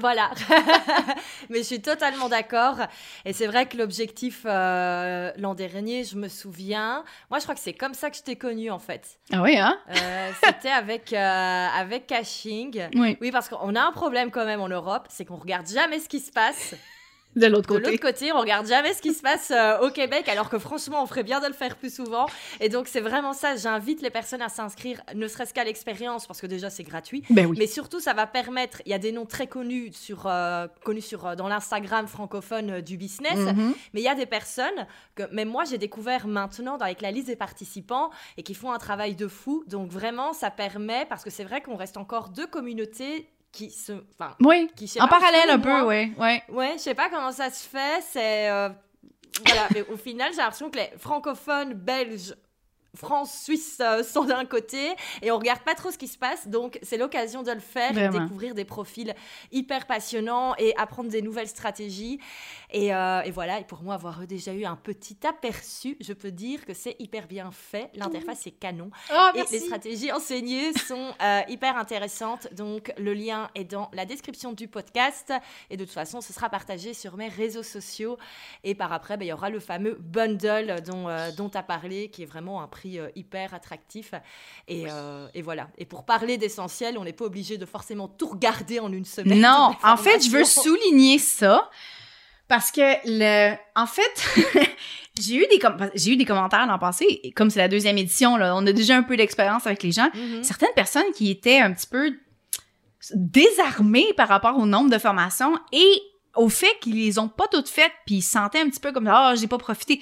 voilà. 0.00 0.30
Mais 1.50 1.58
je 1.58 1.64
suis 1.64 1.82
totalement 1.82 2.28
d'accord. 2.28 2.76
Et 3.24 3.32
c'est 3.32 3.46
vrai 3.46 3.66
que 3.66 3.76
l'objectif 3.76 4.42
euh, 4.44 5.32
l'an 5.36 5.54
dernier, 5.54 6.04
je 6.04 6.16
me 6.16 6.28
souviens. 6.28 7.04
Moi, 7.30 7.38
je 7.38 7.44
crois 7.44 7.54
que 7.54 7.60
c'est 7.60 7.72
comme 7.72 7.94
ça 7.94 8.10
que 8.10 8.16
je 8.16 8.22
t'ai 8.22 8.36
connue 8.36 8.70
en 8.70 8.78
fait. 8.78 9.18
Ah 9.32 9.42
oui, 9.42 9.56
hein? 9.58 9.78
Euh, 9.90 10.30
C'était 10.44 10.70
avec 10.70 11.12
euh, 11.12 11.66
avec 11.76 12.06
caching. 12.06 12.88
Oui. 12.94 13.16
Oui, 13.20 13.30
parce 13.30 13.48
qu'on 13.48 13.74
a 13.74 13.82
un 13.82 13.92
problème 13.92 14.30
quand 14.30 14.44
même 14.44 14.60
en 14.60 14.68
Europe, 14.68 15.06
c'est 15.08 15.24
qu'on 15.24 15.36
regarde 15.36 15.66
jamais 15.66 15.98
ce 15.98 16.08
qui 16.08 16.20
se 16.20 16.30
passe. 16.32 16.74
De 17.36 17.46
l'autre 17.46 17.68
côté. 17.68 17.82
De 17.82 17.90
l'autre 17.90 18.02
côté, 18.02 18.32
on 18.32 18.40
regarde 18.40 18.66
jamais 18.66 18.92
ce 18.94 19.02
qui 19.02 19.12
se 19.12 19.22
passe 19.22 19.50
euh, 19.50 19.80
au 19.80 19.90
Québec, 19.90 20.28
alors 20.28 20.48
que 20.48 20.58
franchement, 20.58 21.02
on 21.02 21.06
ferait 21.06 21.22
bien 21.22 21.40
de 21.40 21.46
le 21.46 21.52
faire 21.52 21.76
plus 21.76 21.94
souvent. 21.94 22.26
Et 22.60 22.68
donc, 22.68 22.88
c'est 22.88 23.00
vraiment 23.00 23.32
ça. 23.32 23.56
J'invite 23.56 24.02
les 24.02 24.10
personnes 24.10 24.42
à 24.42 24.48
s'inscrire, 24.48 25.02
ne 25.14 25.26
serait-ce 25.26 25.52
qu'à 25.52 25.64
l'expérience, 25.64 26.26
parce 26.26 26.40
que 26.40 26.46
déjà, 26.46 26.70
c'est 26.70 26.84
gratuit. 26.84 27.24
Ben 27.30 27.46
oui. 27.46 27.56
Mais 27.58 27.66
surtout, 27.66 28.00
ça 28.00 28.12
va 28.12 28.26
permettre. 28.26 28.82
Il 28.86 28.90
y 28.90 28.94
a 28.94 28.98
des 28.98 29.12
noms 29.12 29.26
très 29.26 29.46
connus 29.46 29.92
sur, 29.92 30.26
euh, 30.26 30.66
connus 30.84 31.02
sur, 31.02 31.26
euh, 31.26 31.34
dans 31.34 31.48
l'Instagram 31.48 32.06
francophone 32.06 32.80
du 32.80 32.96
business. 32.96 33.38
Mm-hmm. 33.38 33.74
Mais 33.94 34.00
il 34.00 34.04
y 34.04 34.08
a 34.08 34.14
des 34.14 34.26
personnes 34.26 34.86
que, 35.14 35.24
même 35.32 35.48
moi, 35.48 35.64
j'ai 35.64 35.78
découvert 35.78 36.26
maintenant 36.26 36.76
avec 36.76 37.00
la 37.00 37.10
liste 37.10 37.26
des 37.26 37.36
participants 37.36 38.10
et 38.36 38.42
qui 38.42 38.54
font 38.54 38.72
un 38.72 38.78
travail 38.78 39.14
de 39.16 39.28
fou. 39.28 39.64
Donc, 39.66 39.90
vraiment, 39.90 40.32
ça 40.32 40.50
permet, 40.50 41.06
parce 41.06 41.24
que 41.24 41.30
c'est 41.30 41.44
vrai 41.44 41.60
qu'on 41.60 41.76
reste 41.76 41.96
encore 41.96 42.28
deux 42.28 42.46
communautés 42.46 43.28
qui 43.54 43.70
se 43.70 43.92
enfin 43.92 44.34
oui. 44.40 44.68
qui, 44.74 44.90
en 45.00 45.06
parallèle 45.06 45.48
un 45.48 45.58
peu 45.60 45.82
ouais 45.82 46.10
ouais. 46.18 46.42
Ouais 46.48 46.72
je 46.74 46.82
sais 46.82 46.94
pas 46.94 47.08
comment 47.08 47.30
ça 47.30 47.50
se 47.50 47.66
fait 47.66 48.02
c'est 48.10 48.50
euh, 48.50 48.68
voilà 49.46 49.68
mais 49.72 49.82
au 49.92 49.96
final 49.96 50.32
j'ai 50.32 50.38
l'impression 50.38 50.70
que 50.70 50.78
les 50.78 50.90
francophones 50.98 51.72
belges 51.72 52.34
France, 52.94 53.42
Suisse 53.42 53.78
euh, 53.80 54.02
sont 54.14 54.24
d'un 54.24 54.44
côté 54.44 54.94
et 55.22 55.30
on 55.30 55.38
regarde 55.38 55.60
pas 55.60 55.74
trop 55.74 55.90
ce 55.90 55.98
qui 55.98 56.08
se 56.08 56.18
passe. 56.18 56.48
Donc, 56.48 56.78
c'est 56.82 56.96
l'occasion 56.96 57.42
de 57.42 57.50
le 57.50 57.60
faire, 57.60 57.92
découvrir 57.92 58.54
des 58.54 58.64
profils 58.64 59.14
hyper 59.52 59.86
passionnants 59.86 60.54
et 60.58 60.76
apprendre 60.76 61.10
des 61.10 61.22
nouvelles 61.22 61.48
stratégies. 61.48 62.20
Et, 62.70 62.94
euh, 62.94 63.22
et, 63.22 63.30
voilà, 63.30 63.60
et 63.60 63.64
pour 63.64 63.82
moi, 63.82 63.94
avoir 63.94 64.26
déjà 64.26 64.52
eu 64.52 64.64
un 64.64 64.76
petit 64.76 65.16
aperçu, 65.26 65.96
je 66.00 66.12
peux 66.12 66.30
dire 66.30 66.64
que 66.64 66.74
c'est 66.74 66.96
hyper 66.98 67.26
bien 67.26 67.50
fait. 67.50 67.90
L'interface 67.94 68.46
est 68.46 68.52
canon. 68.52 68.90
Oh, 69.12 69.28
et 69.34 69.42
les 69.50 69.60
stratégies 69.60 70.12
enseignées 70.12 70.72
sont 70.72 71.12
euh, 71.22 71.40
hyper 71.48 71.76
intéressantes. 71.76 72.52
Donc, 72.52 72.92
le 72.98 73.14
lien 73.14 73.50
est 73.54 73.64
dans 73.64 73.90
la 73.92 74.04
description 74.04 74.52
du 74.52 74.68
podcast. 74.68 75.32
Et 75.70 75.76
de 75.76 75.84
toute 75.84 75.92
façon, 75.92 76.20
ce 76.20 76.32
sera 76.32 76.48
partagé 76.48 76.94
sur 76.94 77.16
mes 77.16 77.28
réseaux 77.28 77.62
sociaux. 77.62 78.18
Et 78.62 78.74
par 78.74 78.92
après, 78.92 79.16
ben, 79.16 79.24
il 79.24 79.28
y 79.28 79.32
aura 79.32 79.50
le 79.50 79.60
fameux 79.60 79.96
bundle 80.00 80.82
dont, 80.84 81.06
dont 81.36 81.48
tu 81.48 81.58
as 81.58 81.62
parlé, 81.62 82.08
qui 82.08 82.22
est 82.22 82.26
vraiment 82.26 82.62
un 82.62 82.68
prix 82.68 82.83
euh, 82.84 83.08
hyper 83.14 83.54
attractif. 83.54 84.12
Euh, 84.70 85.28
et, 85.34 85.42
voilà. 85.42 85.68
Et 85.78 85.84
pour 85.84 86.04
parler 86.04 86.38
d'essentiel, 86.38 86.98
on 86.98 87.04
n'est 87.04 87.12
pas 87.12 87.24
obligé 87.24 87.58
de 87.58 87.66
forcément 87.66 88.08
tout 88.08 88.28
regarder 88.28 88.80
en 88.80 88.92
une 88.92 89.04
semaine. 89.04 89.40
Non, 89.40 89.74
en 89.82 89.96
fait, 89.96 90.24
je 90.24 90.30
veux 90.30 90.44
souligner 90.44 91.18
ça 91.18 91.70
parce 92.48 92.70
que 92.70 92.82
le, 93.04 93.54
en 93.74 93.86
fait, 93.86 94.68
j'ai 95.18 95.36
eu 95.36 95.46
des 95.46 95.60
j'ai 95.94 96.12
eu 96.12 96.16
des 96.16 96.24
commentaires 96.24 96.66
l'an 96.66 96.78
passé. 96.78 97.32
Comme 97.34 97.50
c'est 97.50 97.60
la 97.60 97.68
deuxième 97.68 97.98
édition, 97.98 98.36
là, 98.36 98.54
on 98.56 98.66
a 98.66 98.72
déjà 98.72 98.96
un 98.96 99.02
peu 99.02 99.16
d'expérience 99.16 99.66
avec 99.66 99.82
les 99.82 99.92
gens. 99.92 100.08
Mm-hmm. 100.14 100.42
Certaines 100.42 100.74
personnes 100.74 101.10
qui 101.14 101.30
étaient 101.30 101.58
un 101.58 101.72
petit 101.72 101.86
peu 101.86 102.12
désarmées 103.12 104.12
par 104.16 104.28
rapport 104.28 104.58
au 104.58 104.66
nombre 104.66 104.90
de 104.90 104.98
formations 104.98 105.58
et 105.72 106.02
au 106.36 106.48
fait 106.48 106.78
qu'ils 106.80 106.96
les 106.96 107.18
ont 107.18 107.28
pas 107.28 107.46
toutes 107.48 107.68
faites 107.68 107.92
puis 108.06 108.16
ils 108.16 108.22
se 108.22 108.32
sentaient 108.32 108.60
un 108.60 108.68
petit 108.68 108.80
peu 108.80 108.92
comme 108.92 109.06
ah 109.06 109.34
j'ai 109.36 109.46
pas 109.46 109.58
profité 109.58 110.00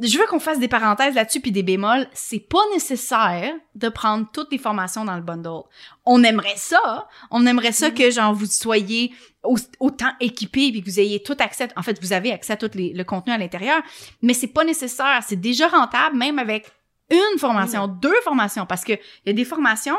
je 0.00 0.18
veux 0.18 0.26
qu'on 0.26 0.40
fasse 0.40 0.58
des 0.58 0.68
parenthèses 0.68 1.14
là-dessus 1.14 1.40
puis 1.40 1.52
des 1.52 1.62
bémols. 1.62 2.06
C'est 2.12 2.40
pas 2.40 2.62
nécessaire 2.72 3.54
de 3.74 3.88
prendre 3.88 4.26
toutes 4.32 4.50
les 4.52 4.58
formations 4.58 5.04
dans 5.04 5.16
le 5.16 5.22
bundle. 5.22 5.62
On 6.04 6.22
aimerait 6.22 6.56
ça. 6.56 7.08
On 7.30 7.46
aimerait 7.46 7.72
ça 7.72 7.88
mm-hmm. 7.88 7.94
que, 7.94 8.10
genre, 8.10 8.34
vous 8.34 8.46
soyez 8.46 9.12
autant 9.42 10.10
équipés 10.20 10.70
puis 10.70 10.82
que 10.82 10.90
vous 10.90 11.00
ayez 11.00 11.22
tout 11.22 11.36
accès. 11.38 11.68
En 11.76 11.82
fait, 11.82 12.00
vous 12.00 12.12
avez 12.12 12.32
accès 12.32 12.52
à 12.52 12.56
tout 12.56 12.70
le 12.74 13.02
contenu 13.04 13.32
à 13.32 13.38
l'intérieur. 13.38 13.82
Mais 14.22 14.34
c'est 14.34 14.46
pas 14.46 14.64
nécessaire. 14.64 15.20
C'est 15.26 15.40
déjà 15.40 15.68
rentable, 15.68 16.16
même 16.16 16.38
avec 16.38 16.70
une 17.10 17.38
formation, 17.38 17.86
mm-hmm. 17.86 18.00
deux 18.00 18.20
formations. 18.22 18.66
Parce 18.66 18.84
que 18.84 18.92
il 18.92 19.26
y 19.26 19.30
a 19.30 19.32
des 19.32 19.44
formations 19.44 19.96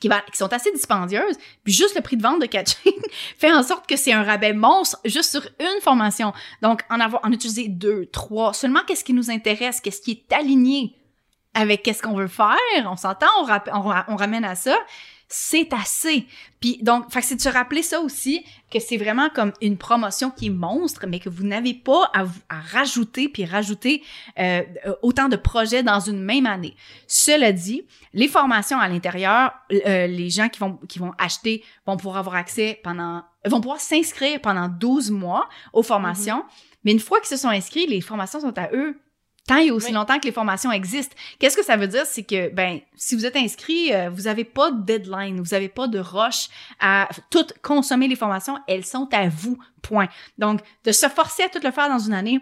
qui, 0.00 0.08
sont 0.34 0.52
assez 0.52 0.72
dispendieuses, 0.72 1.36
puis 1.64 1.72
juste 1.72 1.96
le 1.96 2.02
prix 2.02 2.16
de 2.16 2.22
vente 2.22 2.40
de 2.40 2.46
catching 2.46 2.92
fait 3.38 3.52
en 3.52 3.62
sorte 3.62 3.86
que 3.86 3.96
c'est 3.96 4.12
un 4.12 4.22
rabais 4.22 4.52
monstre 4.52 4.98
juste 5.04 5.30
sur 5.30 5.42
une 5.60 5.80
formation. 5.80 6.32
Donc, 6.62 6.82
en 6.90 7.00
avoir, 7.00 7.24
en 7.24 7.32
utiliser 7.32 7.68
deux, 7.68 8.06
trois, 8.06 8.52
seulement 8.52 8.80
qu'est-ce 8.86 9.04
qui 9.04 9.12
nous 9.12 9.30
intéresse, 9.30 9.80
qu'est-ce 9.80 10.00
qui 10.00 10.12
est 10.12 10.32
aligné 10.32 10.96
avec 11.54 11.82
qu'est-ce 11.82 12.02
qu'on 12.02 12.14
veut 12.14 12.28
faire, 12.28 12.56
on 12.84 12.96
s'entend, 12.96 13.26
on 13.38 14.16
ramène 14.16 14.44
à 14.44 14.54
ça, 14.54 14.76
c'est 15.28 15.72
assez. 15.72 16.26
Puis 16.60 16.78
donc, 16.82 17.10
fait 17.12 17.20
c'est 17.20 17.36
de 17.36 17.40
se 17.40 17.48
rappeler 17.48 17.82
ça 17.82 18.00
aussi, 18.00 18.44
que 18.70 18.78
c'est 18.78 18.96
vraiment 18.96 19.28
comme 19.28 19.52
une 19.60 19.76
promotion 19.76 20.30
qui 20.30 20.46
est 20.46 20.50
monstre, 20.50 21.06
mais 21.08 21.18
que 21.18 21.28
vous 21.28 21.44
n'avez 21.44 21.74
pas 21.74 22.10
à, 22.14 22.24
à, 22.48 22.60
rajouter 22.60 23.28
puis 23.28 23.44
rajouter 23.44 24.02
euh, 24.38 24.62
autant 25.02 25.28
de 25.28 25.36
projets 25.36 25.82
dans 25.82 26.00
une 26.00 26.22
même 26.22 26.46
année. 26.46 26.76
Cela 27.08 27.52
dit, 27.52 27.82
les 28.12 28.28
formations 28.28 28.78
à 28.78 28.88
l'intérieur, 28.88 29.52
euh, 29.72 30.06
les 30.06 30.30
gens 30.30 30.48
qui 30.48 30.60
vont 30.60 30.78
qui 30.88 30.98
vont 30.98 31.12
acheter 31.18 31.64
vont 31.86 31.96
pouvoir 31.96 32.18
avoir 32.18 32.36
accès 32.36 32.80
pendant 32.84 33.22
vont 33.44 33.60
pouvoir 33.60 33.80
s'inscrire 33.80 34.40
pendant 34.40 34.68
12 34.68 35.10
mois 35.10 35.48
aux 35.72 35.82
formations. 35.82 36.38
Mm-hmm. 36.38 36.76
Mais 36.84 36.92
une 36.92 37.00
fois 37.00 37.18
qu'ils 37.18 37.36
se 37.36 37.36
sont 37.36 37.48
inscrits, 37.48 37.86
les 37.86 38.00
formations 38.00 38.40
sont 38.40 38.56
à 38.56 38.70
eux 38.72 39.00
tant 39.46 39.58
et 39.58 39.70
aussi 39.70 39.92
longtemps 39.92 40.18
que 40.18 40.26
les 40.26 40.32
formations 40.32 40.72
existent. 40.72 41.14
Qu'est-ce 41.38 41.56
que 41.56 41.64
ça 41.64 41.76
veut 41.76 41.86
dire? 41.88 42.04
C'est 42.06 42.24
que, 42.24 42.48
ben, 42.52 42.80
si 42.96 43.14
vous 43.14 43.24
êtes 43.26 43.36
inscrit, 43.36 43.94
euh, 43.94 44.10
vous 44.10 44.22
n'avez 44.22 44.44
pas 44.44 44.70
de 44.70 44.82
deadline, 44.84 45.40
vous 45.40 45.50
n'avez 45.52 45.68
pas 45.68 45.86
de 45.88 45.98
rush 45.98 46.48
à 46.80 47.08
tout 47.30 47.46
consommer 47.62 48.08
les 48.08 48.16
formations, 48.16 48.58
elles 48.66 48.84
sont 48.84 49.08
à 49.12 49.28
vous, 49.28 49.58
point. 49.82 50.08
Donc, 50.38 50.60
de 50.84 50.92
se 50.92 51.08
forcer 51.08 51.44
à 51.44 51.48
tout 51.48 51.60
le 51.62 51.70
faire 51.70 51.88
dans 51.88 51.98
une 52.00 52.14
année, 52.14 52.40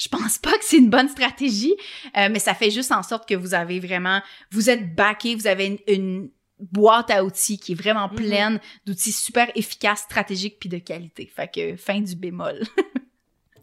Je 0.00 0.08
pense 0.08 0.38
pas 0.38 0.52
que 0.52 0.64
c'est 0.64 0.76
une 0.76 0.90
bonne 0.90 1.08
stratégie, 1.08 1.74
euh, 2.16 2.28
mais 2.30 2.38
ça 2.38 2.54
fait 2.54 2.70
juste 2.70 2.92
en 2.92 3.02
sorte 3.02 3.28
que 3.28 3.34
vous 3.34 3.52
avez 3.52 3.80
vraiment, 3.80 4.22
vous 4.52 4.70
êtes 4.70 4.94
backé, 4.94 5.34
vous 5.34 5.48
avez 5.48 5.82
une, 5.88 6.30
boîte 6.60 7.10
à 7.10 7.24
outils 7.24 7.58
qui 7.58 7.72
est 7.72 7.74
vraiment 7.74 8.08
Mhm. 8.08 8.16
pleine 8.16 8.60
d'outils 8.84 9.12
super 9.12 9.48
efficaces, 9.54 10.00
stratégiques 10.00 10.58
puis 10.58 10.68
de 10.68 10.78
qualité. 10.78 11.30
Fait 11.34 11.48
que 11.52 11.76
fin 11.76 12.00
du 12.00 12.14
bémol. 12.16 12.62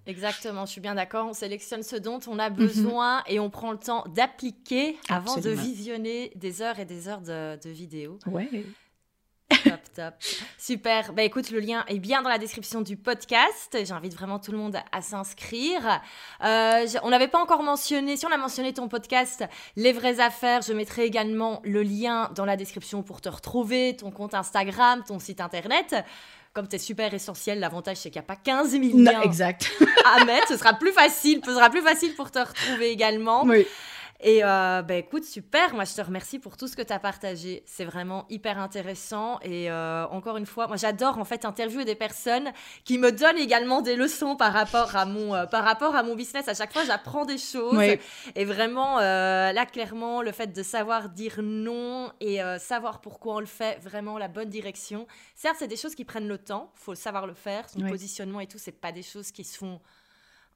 Exactement, 0.08 0.66
je 0.66 0.72
suis 0.72 0.82
bien 0.82 0.96
d'accord. 0.96 1.28
On 1.28 1.34
sélectionne 1.34 1.82
ce 1.84 1.96
dont 1.96 2.20
on 2.28 2.38
a 2.40 2.50
besoin 2.50 3.24
et 3.28 3.40
on 3.40 3.50
prend 3.50 3.72
le 3.72 3.78
temps 3.80 4.04
d'appliquer 4.14 4.98
avant 5.10 5.36
Mhm. 5.38 5.42
De 5.44 5.50
visionner 5.50 6.32
des 6.36 6.62
heures 6.62 6.80
et 6.80 6.86
des 6.86 7.08
heures 7.08 7.22
de, 7.22 7.58
de 7.64 7.70
vidéos. 7.70 8.20
Ouais. 8.28 8.48
Top, 9.64 9.80
top. 9.96 10.14
Super. 10.58 11.14
Bah 11.14 11.22
écoute, 11.24 11.52
le 11.52 11.60
lien 11.60 11.86
est 11.88 12.00
bien 12.00 12.24
dans 12.24 12.30
la 12.30 12.40
description 12.40 12.82
du 12.82 12.98
podcast. 12.98 13.78
J'invite 13.86 14.14
vraiment 14.16 14.40
tout 14.40 14.52
le 14.52 14.58
monde 14.58 14.78
à 14.92 15.02
s'inscrire. 15.04 16.02
Euh, 16.44 16.86
on 17.04 17.10
n'avait 17.10 17.28
pas 17.28 17.40
encore 17.42 17.62
mentionné, 17.62 18.18
si 18.18 18.26
on 18.26 18.32
a 18.32 18.38
mentionné 18.38 18.74
ton 18.74 18.88
podcast, 18.88 19.44
Les 19.76 19.94
vraies 19.94 20.20
affaires, 20.20 20.62
je 20.64 20.74
mettrai 20.74 21.06
également 21.06 21.62
le 21.64 21.84
lien 21.84 22.32
dans 22.36 22.46
la 22.46 22.58
description 22.58 23.04
pour 23.04 23.22
te 23.22 23.30
retrouver, 23.30 23.96
ton 23.96 24.10
compte 24.12 24.34
Instagram, 24.34 25.04
ton 25.08 25.20
site 25.20 25.42
internet. 25.42 25.96
Comme 26.56 26.68
es 26.72 26.78
super 26.78 27.14
essentiel, 27.14 27.60
l'avantage 27.60 27.98
c'est 27.98 28.10
qu'il 28.10 28.22
n'y 28.22 28.26
a 28.26 28.28
pas 28.34 28.38
15 28.38 28.72
000 28.72 28.84
Non, 28.94 29.12
liens 29.12 29.22
exact. 29.24 29.70
à 30.06 30.24
mettre. 30.24 30.48
Ce 30.48 30.56
sera 30.56 30.74
plus 30.74 30.94
facile, 30.94 31.42
ce 31.46 31.54
sera 31.54 31.70
plus 31.70 31.82
facile 31.82 32.16
pour 32.16 32.32
te 32.32 32.40
retrouver 32.40 32.92
également. 32.92 33.44
Oui. 33.44 33.68
Et 34.22 34.44
euh, 34.44 34.82
bah, 34.82 34.96
écoute, 34.96 35.26
super. 35.26 35.74
Moi, 35.74 35.84
je 35.84 35.94
te 35.94 36.02
remercie 36.02 36.40
pour 36.40 36.56
tout 36.56 36.68
ce 36.68 36.76
que 36.76 36.82
tu 36.82 36.94
as 36.94 37.00
partagé. 37.00 37.64
C'est 37.66 37.84
vraiment 37.84 38.26
hyper 38.30 38.58
intéressant. 38.58 39.40
Et 39.42 39.70
euh, 39.70 40.08
encore 40.08 40.38
une 40.38 40.46
fois, 40.46 40.68
moi, 40.68 40.78
j'adore 40.78 41.18
en 41.20 41.26
fait 41.26 41.44
interviewer 41.44 41.84
des 41.84 41.96
personnes 41.96 42.52
qui 42.86 42.98
me 42.98 43.12
donnent 43.12 43.38
également 43.38 43.82
des 43.82 43.96
leçons 43.96 44.36
par 44.38 44.54
rapport 44.54 44.96
à 44.96 45.06
mon, 45.06 45.36
euh, 45.36 45.46
par 45.46 45.64
rapport 45.66 45.96
à 45.96 46.04
mon 46.04 46.16
business. 46.16 46.48
À 46.48 46.54
chaque 46.54 46.72
fois, 46.72 46.86
j'apprends 46.86 47.26
des 47.26 47.38
choses. 47.38 47.78
Oui. 47.78 48.00
Et 48.36 48.46
vraiment, 48.46 49.00
euh, 49.00 49.52
là, 49.52 49.66
clairement, 49.66 50.22
le 50.22 50.32
fait 50.32 50.48
de 50.48 50.64
savoir 50.64 51.10
dire 51.10 51.40
non 51.42 52.12
et 52.22 52.40
savoir 52.60 53.02
pourquoi 53.02 53.36
on 53.36 53.40
le 53.40 53.46
fait, 53.46 53.80
vraiment 53.82 54.18
la 54.18 54.28
bonne 54.28 54.50
direction. 54.50 55.08
Certes, 55.36 55.58
c'est 55.60 55.68
des 55.68 55.76
choses 55.78 55.96
qui 55.96 56.06
prennent 56.06 56.28
le 56.28 56.38
temps. 56.38 56.72
faut 56.76 56.96
savoir 56.96 57.28
le 57.28 57.34
faire. 57.34 57.70
Son 57.70 57.82
Oui. 57.82 57.90
positionnement 57.90 58.40
et 58.40 58.48
tout, 58.48 58.58
c'est 58.58 58.72
pas 58.72 58.92
des 58.92 59.04
choses 59.04 59.32
qui 59.32 59.44
se 59.44 59.58
font 59.58 59.80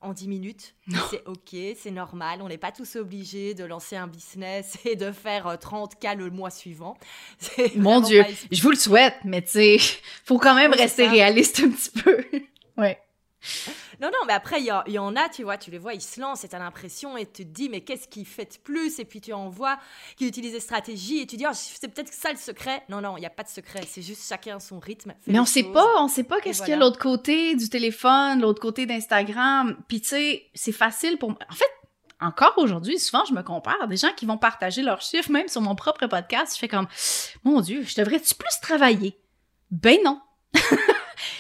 en 0.02 0.14
10 0.14 0.28
minutes. 0.28 0.76
C'est 1.10 1.24
ok, 1.26 1.56
c'est 1.78 1.92
normal. 1.92 2.42
On 2.42 2.48
n'est 2.48 2.58
pas 2.58 2.72
tous 2.72 2.96
obligés 2.96 3.54
de 3.54 3.64
lancer 3.64 3.96
un 3.96 4.08
business 4.08 4.78
et 4.86 4.96
de 4.96 5.12
faire 5.12 5.48
euh, 5.48 5.56
30K 5.56 6.18
le 6.18 6.30
mois 6.30 6.50
suivant. 6.50 6.98
Mon 7.76 8.00
Dieu, 8.00 8.24
pas 8.24 8.30
je 8.52 8.62
vous 8.62 8.72
le 8.72 8.78
souhaite, 8.78 9.16
mais 9.24 9.42
tu 9.42 9.52
sais, 9.52 9.78
faut 10.26 10.38
quand 10.38 10.56
même 10.56 10.74
rester 10.74 11.08
réaliste 11.08 11.62
un 11.62 11.70
petit 11.70 11.92
peu. 11.92 12.24
ouais. 12.78 13.00
Non, 14.02 14.08
non, 14.08 14.26
mais 14.28 14.34
après, 14.34 14.62
il 14.62 14.66
y, 14.66 15.00
en 15.00 15.16
a, 15.16 15.30
tu 15.30 15.44
vois, 15.44 15.58
tu 15.58 15.72
les 15.72 15.78
vois, 15.78 15.94
ils 15.94 16.02
se 16.02 16.20
lancent 16.20 16.44
et 16.44 16.50
tu 16.50 16.56
as 16.56 16.60
l'impression 16.60 17.18
et 17.18 17.26
tu 17.26 17.46
te 17.46 17.52
dis, 17.52 17.70
mais 17.70 17.82
qu'est-ce 17.82 18.08
qu'ils 18.08 18.26
fait 18.26 18.46
de 18.46 18.58
plus? 18.64 19.00
Et 19.00 19.06
puis 19.06 19.22
tu 19.22 19.34
en 19.34 19.50
vois 19.50 19.78
qui 20.18 20.28
utilisent 20.28 20.54
des 20.54 20.60
stratégies 20.60 21.20
et 21.20 21.28
tu 21.28 21.38
dis, 21.38 21.46
oh, 21.48 21.54
c'est 21.54 21.88
peut-être 21.88 22.14
ça 22.14 22.32
le 22.32 22.38
secret. 22.38 22.84
Non, 22.90 23.02
non, 23.02 23.18
il 23.18 23.22
n'y 23.22 23.26
a 23.26 23.32
pas 23.32 23.44
de 23.44 23.50
secret. 23.50 23.82
C'est 23.88 24.02
juste 24.02 24.28
chacun 24.28 24.60
son 24.60 24.80
rythme. 24.80 25.14
Mais 25.28 25.40
on 25.40 25.46
sait 25.46 25.64
choses. 25.64 25.74
pas, 25.74 26.02
on 26.02 26.08
sait 26.08 26.24
pas 26.24 26.40
qu'est-ce 26.42 26.62
qu'il 26.62 26.72
y 26.72 26.74
a 26.74 26.78
l'autre 26.78 27.00
côté 27.00 27.56
du 27.56 27.70
téléphone, 27.70 28.42
l'autre 28.42 28.62
côté 28.62 28.86
d'Instagram. 28.86 29.78
Puis 29.88 30.02
tu 30.02 30.10
sais, 30.10 30.50
c'est 30.54 30.72
facile 30.72 31.18
pour. 31.18 31.32
En 31.32 31.56
fait, 31.56 31.66
encore 32.22 32.54
aujourd'hui, 32.58 33.00
souvent 33.00 33.24
je 33.26 33.34
me 33.34 33.42
compare 33.42 33.88
des 33.88 33.98
gens 33.98 34.12
qui 34.16 34.26
vont 34.26 34.38
partager 34.38 34.82
leurs 34.82 35.02
chiffres 35.02 35.32
même 35.32 35.48
sur 35.48 35.62
mon 35.62 35.76
propre 35.76 36.08
podcast, 36.08 36.54
je 36.54 36.60
fais 36.60 36.68
comme 36.68 36.88
mon 37.44 37.62
dieu, 37.62 37.84
je 37.84 37.96
devrais-tu 37.96 38.36
plus 38.36 38.60
travailler? 38.62 39.18
Ben 39.72 39.98
non. 40.04 40.20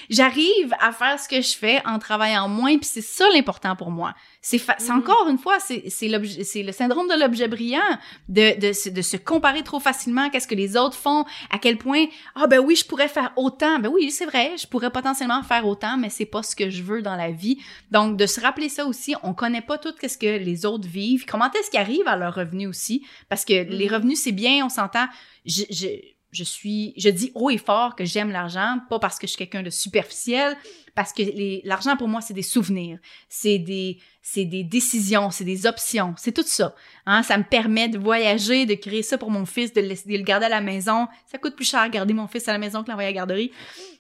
J'arrive 0.09 0.73
à 0.79 0.91
faire 0.91 1.19
ce 1.19 1.27
que 1.27 1.41
je 1.41 1.55
fais 1.57 1.81
en 1.85 1.99
travaillant 1.99 2.47
moins, 2.47 2.77
puis 2.77 2.89
c'est 2.91 3.01
ça 3.01 3.25
l'important 3.33 3.75
pour 3.75 3.91
moi. 3.91 4.13
C'est 4.41 4.61
Mhm. 4.79 4.97
encore 4.99 5.27
une 5.29 5.37
fois, 5.37 5.57
c'est 5.59 6.07
le 6.07 6.71
syndrome 6.71 7.07
de 7.07 7.19
l'objet 7.19 7.47
brillant, 7.47 7.79
de, 8.27 8.59
de, 8.59 8.73
se- 8.73 8.89
de 8.89 9.01
se 9.01 9.17
comparer 9.17 9.63
trop 9.63 9.79
facilement 9.79 10.23
à 10.27 10.29
qu'est-ce 10.29 10.47
que 10.47 10.55
les 10.55 10.77
autres 10.77 10.97
font, 10.97 11.25
à 11.49 11.57
quel 11.59 11.77
point 11.77 12.05
ah 12.35 12.47
ben 12.47 12.59
oui, 12.59 12.75
je 12.75 12.85
pourrais 12.85 13.07
faire 13.09 13.31
autant. 13.35 13.79
Ben 13.79 13.89
oui, 13.93 14.11
c'est 14.11 14.25
vrai, 14.25 14.53
je 14.57 14.67
pourrais 14.67 14.91
potentiellement 14.91 15.43
faire 15.43 15.65
autant, 15.67 15.97
mais 15.97 16.09
c'est 16.09 16.25
pas 16.25 16.43
ce 16.43 16.55
que 16.55 16.69
je 16.69 16.83
veux 16.83 17.01
dans 17.01 17.15
la 17.15 17.31
vie. 17.31 17.57
Donc 17.91 18.17
de 18.17 18.25
se 18.25 18.39
rappeler 18.39 18.69
ça 18.69 18.85
aussi, 18.85 19.15
on 19.23 19.33
connaît 19.33 19.61
pas 19.61 19.77
tout 19.77 19.93
qu'est-ce 19.99 20.17
que 20.17 20.37
les 20.43 20.65
autres 20.65 20.87
vivent, 20.87 21.25
comment 21.25 21.51
est-ce 21.51 21.69
qu'ils 21.69 21.79
arrivent 21.79 22.07
à 22.07 22.15
leurs 22.15 22.35
revenus 22.35 22.67
aussi 22.69 23.05
parce 23.27 23.45
que 23.45 23.53
les 23.53 23.87
Mhm. 23.87 23.93
revenus 23.93 24.21
c'est 24.23 24.31
bien, 24.31 24.65
on 24.65 24.69
s'entend. 24.69 25.07
Je, 25.45 25.63
je 25.69 25.87
je 26.31 26.43
suis 26.43 26.93
je 26.97 27.09
dis 27.09 27.31
haut 27.35 27.49
et 27.49 27.57
fort 27.57 27.95
que 27.95 28.05
j'aime 28.05 28.31
l'argent, 28.31 28.79
pas 28.89 28.99
parce 28.99 29.17
que 29.17 29.25
je 29.25 29.31
suis 29.31 29.37
quelqu'un 29.37 29.63
de 29.63 29.69
superficiel, 29.69 30.55
parce 30.93 31.11
que 31.13 31.23
l'argent 31.67 31.97
pour 31.97 32.07
moi 32.07 32.21
c'est 32.21 32.33
des 32.35 32.43
souvenirs, 32.43 32.99
c'est 33.29 33.57
des 33.57 33.99
c'est 34.21 34.45
des 34.45 34.63
décisions, 34.63 35.31
c'est 35.31 35.43
des 35.45 35.65
options, 35.65 36.13
c'est 36.17 36.31
tout 36.31 36.43
ça. 36.45 36.75
Hein, 37.07 37.23
ça 37.23 37.37
me 37.37 37.43
permet 37.43 37.89
de 37.89 37.97
voyager, 37.97 38.65
de 38.67 38.75
créer 38.75 39.01
ça 39.01 39.17
pour 39.17 39.31
mon 39.31 39.45
fils, 39.47 39.73
de 39.73 39.81
le, 39.81 39.87
laisser- 39.87 40.07
de 40.07 40.17
le 40.17 40.23
garder 40.23 40.45
à 40.45 40.49
la 40.49 40.61
maison. 40.61 41.07
Ça 41.31 41.37
coûte 41.39 41.55
plus 41.55 41.65
cher 41.67 41.89
garder 41.89 42.13
mon 42.13 42.27
fils 42.27 42.47
à 42.47 42.51
la 42.51 42.59
maison 42.59 42.83
que 42.83 42.89
l'envoyer 42.89 43.07
à 43.07 43.11
la 43.11 43.15
garderie. 43.15 43.51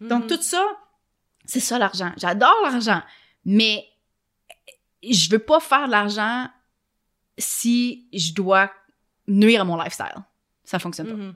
Donc 0.01 0.23
Mhm. 0.23 0.27
tout 0.27 0.41
ça, 0.43 0.63
c'est 1.45 1.59
ça 1.59 1.79
l'argent. 1.79 2.11
J'adore 2.17 2.53
l'argent, 2.63 3.01
mais 3.43 3.85
je 5.01 5.29
veux 5.31 5.39
pas 5.39 5.59
faire 5.59 5.87
de 5.87 5.91
l'argent 5.91 6.47
si 7.39 8.07
je 8.13 8.33
dois 8.33 8.69
nuire 9.27 9.61
à 9.61 9.63
mon 9.63 9.77
lifestyle. 9.81 10.13
Ça 10.63 10.77
fonctionne 10.77 11.07
pas. 11.07 11.13
Mhm. 11.13 11.35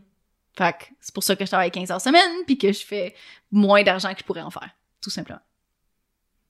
Fait 0.56 0.74
que 0.74 0.86
c'est 1.00 1.14
pour 1.14 1.24
ça 1.24 1.36
que 1.36 1.46
je 1.46 1.50
travaille 1.50 1.72
15 1.72 1.92
heures 1.92 2.02
semaine 2.02 2.46
puis 2.46 2.58
que 2.58 2.72
je 2.72 2.86
fais 2.86 3.16
moins 3.52 3.84
d'argent 3.84 4.14
que 4.14 4.20
je 4.20 4.24
pourrais 4.24 4.42
en 4.42 4.52
faire, 4.52 4.70
tout 5.02 5.10
simplement. 5.10 5.40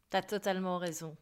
T'as 0.09 0.21
totalement 0.21 0.77
raison. 0.77 1.15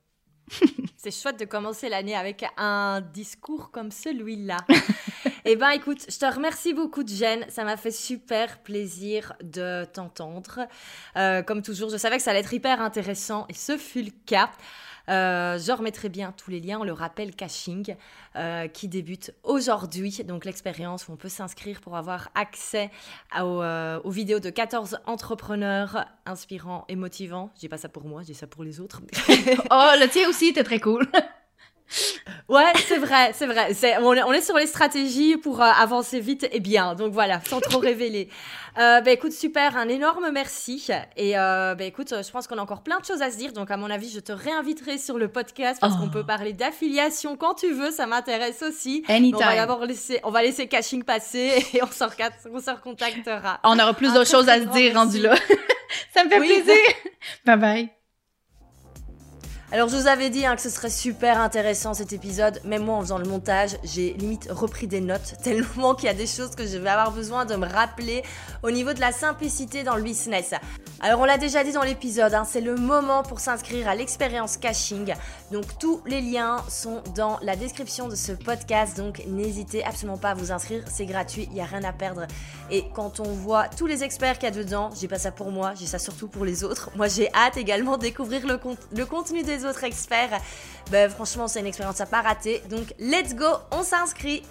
C'est 0.98 1.12
chouette 1.12 1.40
de 1.40 1.46
commencer 1.46 1.90
l'année 1.90 2.16
avec 2.16 2.46
un 2.58 3.02
discours 3.02 3.72
comme 3.72 3.92
celui-là. 3.92 4.58
eh 5.46 5.56
ben, 5.56 5.70
écoute, 5.72 6.06
je 6.10 6.18
te 6.18 6.26
remercie 6.26 6.74
beaucoup, 6.74 7.04
Jen. 7.06 7.46
Ça 7.50 7.64
m'a 7.64 7.78
fait 7.78 7.92
super 7.92 8.60
plaisir 8.60 9.34
de 9.44 9.86
t'entendre. 9.86 10.68
Euh, 11.18 11.42
comme 11.42 11.62
toujours, 11.62 11.90
je 11.90 11.98
savais 11.98 12.18
que 12.18 12.24
ça 12.24 12.32
allait 12.32 12.40
être 12.42 12.54
hyper 12.54 12.82
intéressant 12.82 13.46
et 13.50 13.54
ce 13.54 13.78
fut 13.78 14.04
le 14.04 14.12
cas. 14.26 14.50
Euh, 15.10 15.58
je 15.58 15.72
remettrai 15.72 16.10
bien 16.10 16.32
tous 16.32 16.52
les 16.52 16.60
liens. 16.60 16.78
On 16.80 16.84
le 16.84 16.94
rappelle, 16.94 17.36
Caching, 17.36 17.96
euh, 18.36 18.68
qui 18.68 18.88
débute 18.88 19.34
aujourd'hui. 19.44 20.22
Donc, 20.26 20.46
l'expérience 20.46 21.08
où 21.08 21.12
on 21.14 21.16
peut 21.18 21.28
s'inscrire 21.28 21.82
pour 21.82 21.98
avoir 21.98 22.30
accès 22.36 22.92
à- 23.32 23.46
aux, 23.46 23.62
euh, 23.64 24.00
aux 24.04 24.12
vidéos 24.12 24.40
de 24.40 24.52
14 24.52 25.00
entrepreneurs 25.08 26.06
inspirants 26.28 26.86
et 26.88 26.96
motivants. 26.96 27.50
Je 27.56 27.62
dis 27.62 27.68
pas 27.70 27.78
ça 27.80 27.90
pour 27.90 28.06
moi, 28.06 28.22
je 28.22 28.28
dis 28.28 28.36
ça 28.36 28.46
pour 28.48 28.64
les 28.64 28.80
autres. 28.80 29.02
Oh, 29.72 29.90
le 30.00 30.08
tien 30.08 30.30
aussi 30.30 30.48
était 30.48 30.64
très 30.64 30.80
cool. 30.80 31.08
Ouais, 32.50 32.72
c'est 32.88 32.98
vrai, 32.98 33.32
c'est 33.34 33.46
vrai. 33.46 33.70
On, 34.02 34.14
est, 34.14 34.24
on 34.24 34.32
est 34.34 34.42
sur 34.42 34.58
les 34.58 34.68
stratégies 34.68 35.38
pour 35.38 35.62
euh, 35.62 35.66
avancer 35.66 36.20
vite 36.20 36.48
et 36.52 36.60
bien. 36.60 36.96
Donc 36.96 37.14
voilà, 37.14 37.42
sans 37.48 37.60
trop 37.62 37.80
révéler. 37.80 38.30
Euh, 38.78 39.02
bah 39.02 39.12
écoute, 39.12 39.32
super, 39.34 39.76
un 39.78 39.88
énorme 39.90 40.30
merci. 40.32 40.88
Et 41.18 41.38
euh, 41.38 41.76
bah 41.76 41.84
écoute, 41.84 42.14
je 42.26 42.32
pense 42.32 42.48
qu'on 42.48 42.58
a 42.58 42.62
encore 42.62 42.84
plein 42.84 43.00
de 43.00 43.06
choses 43.06 43.22
à 43.22 43.30
se 43.32 43.38
dire. 43.38 43.52
Donc 43.54 43.70
à 43.72 43.78
mon 43.78 43.90
avis, 43.90 44.10
je 44.10 44.20
te 44.20 44.32
réinviterai 44.32 44.98
sur 44.98 45.18
le 45.18 45.28
podcast 45.28 45.80
parce 45.82 45.94
Oh. 45.98 46.02
qu'on 46.04 46.10
peut 46.10 46.26
parler 46.26 46.54
d'affiliation 46.54 47.36
quand 47.36 47.56
tu 47.56 47.72
veux. 47.74 47.92
Ça 47.92 48.06
m'intéresse 48.08 48.62
aussi. 48.62 49.04
Mais 49.10 49.16
Anytime. 49.16 49.40
On 49.42 49.46
va 49.46 49.56
d'abord 49.56 49.86
laisser, 49.86 50.20
on 50.24 50.32
va 50.32 50.42
laisser 50.42 50.68
caching 50.68 51.04
passer 51.04 51.66
et 51.74 51.84
on 51.84 51.88
se, 51.92 52.04
reca- 52.04 52.32
on 52.52 52.60
se 52.60 52.72
recontactera. 52.72 53.60
On 53.64 53.78
aura 53.78 53.94
plus 53.94 54.14
très, 54.14 54.26
choses 54.26 54.48
à 54.50 54.60
se 54.60 54.66
dire 54.68 54.96
rendu 54.96 55.20
là. 55.20 55.36
Ça 56.14 56.24
me 56.24 56.30
fait 56.30 56.40
Oui. 56.40 56.48
plaisir. 56.48 56.82
bye 57.46 57.58
bye. 57.58 58.01
Alors 59.74 59.88
je 59.88 59.96
vous 59.96 60.08
avais 60.08 60.30
dit 60.30 60.46
hein, 60.46 60.58
que 60.58 60.62
ce 60.62 60.70
serait 60.70 60.90
super 60.90 61.40
intéressant 61.40 61.94
cet 61.94 62.12
épisode, 62.12 62.60
même 62.66 62.84
moi 62.84 62.98
en 62.98 63.02
faisant 63.02 63.18
le 63.18 63.24
montage, 63.24 63.78
j'ai 63.86 64.12
limite 64.16 64.50
repris 64.52 64.86
des 64.86 65.00
notes 65.00 65.36
tellement 65.44 65.96
qu'il 65.96 66.08
y 66.08 66.10
a 66.10 66.14
des 66.14 66.28
choses 66.28 66.56
que 66.58 66.68
je 66.68 66.78
vais 66.78 66.90
avoir 66.90 67.12
besoin 67.12 67.46
de 67.46 67.56
me 67.56 67.66
rappeler 67.66 68.22
au 68.64 68.72
niveau 68.72 68.92
de 68.92 69.00
la 69.00 69.14
simplicité 69.14 69.84
dans 69.84 69.96
le 69.96 70.04
business. 70.04 70.54
Alors 71.00 71.22
on 71.22 71.26
l'a 71.26 71.38
déjà 71.38 71.64
dit 71.64 71.72
dans 71.72 71.84
l'épisode, 71.84 72.34
hein, 72.34 72.44
c'est 72.44 72.60
le 72.60 72.76
moment 72.76 73.24
pour 73.24 73.40
s'inscrire 73.40 73.88
à 73.88 73.96
l'expérience 73.96 74.58
caching. 74.58 75.14
Donc 75.54 75.64
tous 75.80 76.02
les 76.06 76.20
liens 76.20 76.58
sont 76.68 77.02
dans 77.16 77.40
la 77.42 77.56
description 77.56 78.10
de 78.10 78.16
ce 78.16 78.34
podcast, 78.34 78.98
donc 78.98 79.24
n'hésitez 79.26 79.86
absolument 79.86 80.18
pas 80.18 80.32
à 80.32 80.34
vous 80.34 80.52
inscrire, 80.52 80.84
c'est 80.92 81.06
gratuit, 81.06 81.48
il 81.50 81.54
n'y 81.54 81.62
a 81.62 81.66
rien 81.66 81.86
à 81.86 81.94
perdre. 81.94 82.28
Et 82.72 82.84
quand 82.94 83.22
on 83.22 83.32
voit 83.32 83.70
tous 83.70 83.88
les 83.88 84.04
experts 84.04 84.38
qu'il 84.38 84.50
y 84.50 84.52
a 84.52 84.56
dedans, 84.56 84.90
j'ai 85.00 85.08
pas 85.08 85.18
ça 85.18 85.32
pour 85.32 85.50
moi, 85.50 85.74
j'ai 85.80 85.86
ça 85.86 85.98
surtout 85.98 86.28
pour 86.28 86.44
les 86.44 86.66
autres. 86.66 86.90
Moi 86.98 87.08
j'ai 87.08 87.34
hâte 87.34 87.56
également 87.56 87.96
de 87.96 88.02
découvrir 88.02 88.46
le, 88.46 88.60
le 88.94 89.06
contenu 89.06 89.44
des 89.44 89.61
les 89.62 89.70
autres 89.70 89.84
experts, 89.84 90.42
ben, 90.90 91.10
franchement, 91.10 91.48
c'est 91.48 91.60
une 91.60 91.68
expérience 91.68 92.02
à 92.02 92.06
pas 92.06 92.22
rater. 92.22 92.62
Donc, 92.70 92.94
let's 93.00 93.36
go, 93.36 93.48
on 93.72 93.84
s'inscrit! 93.84 94.44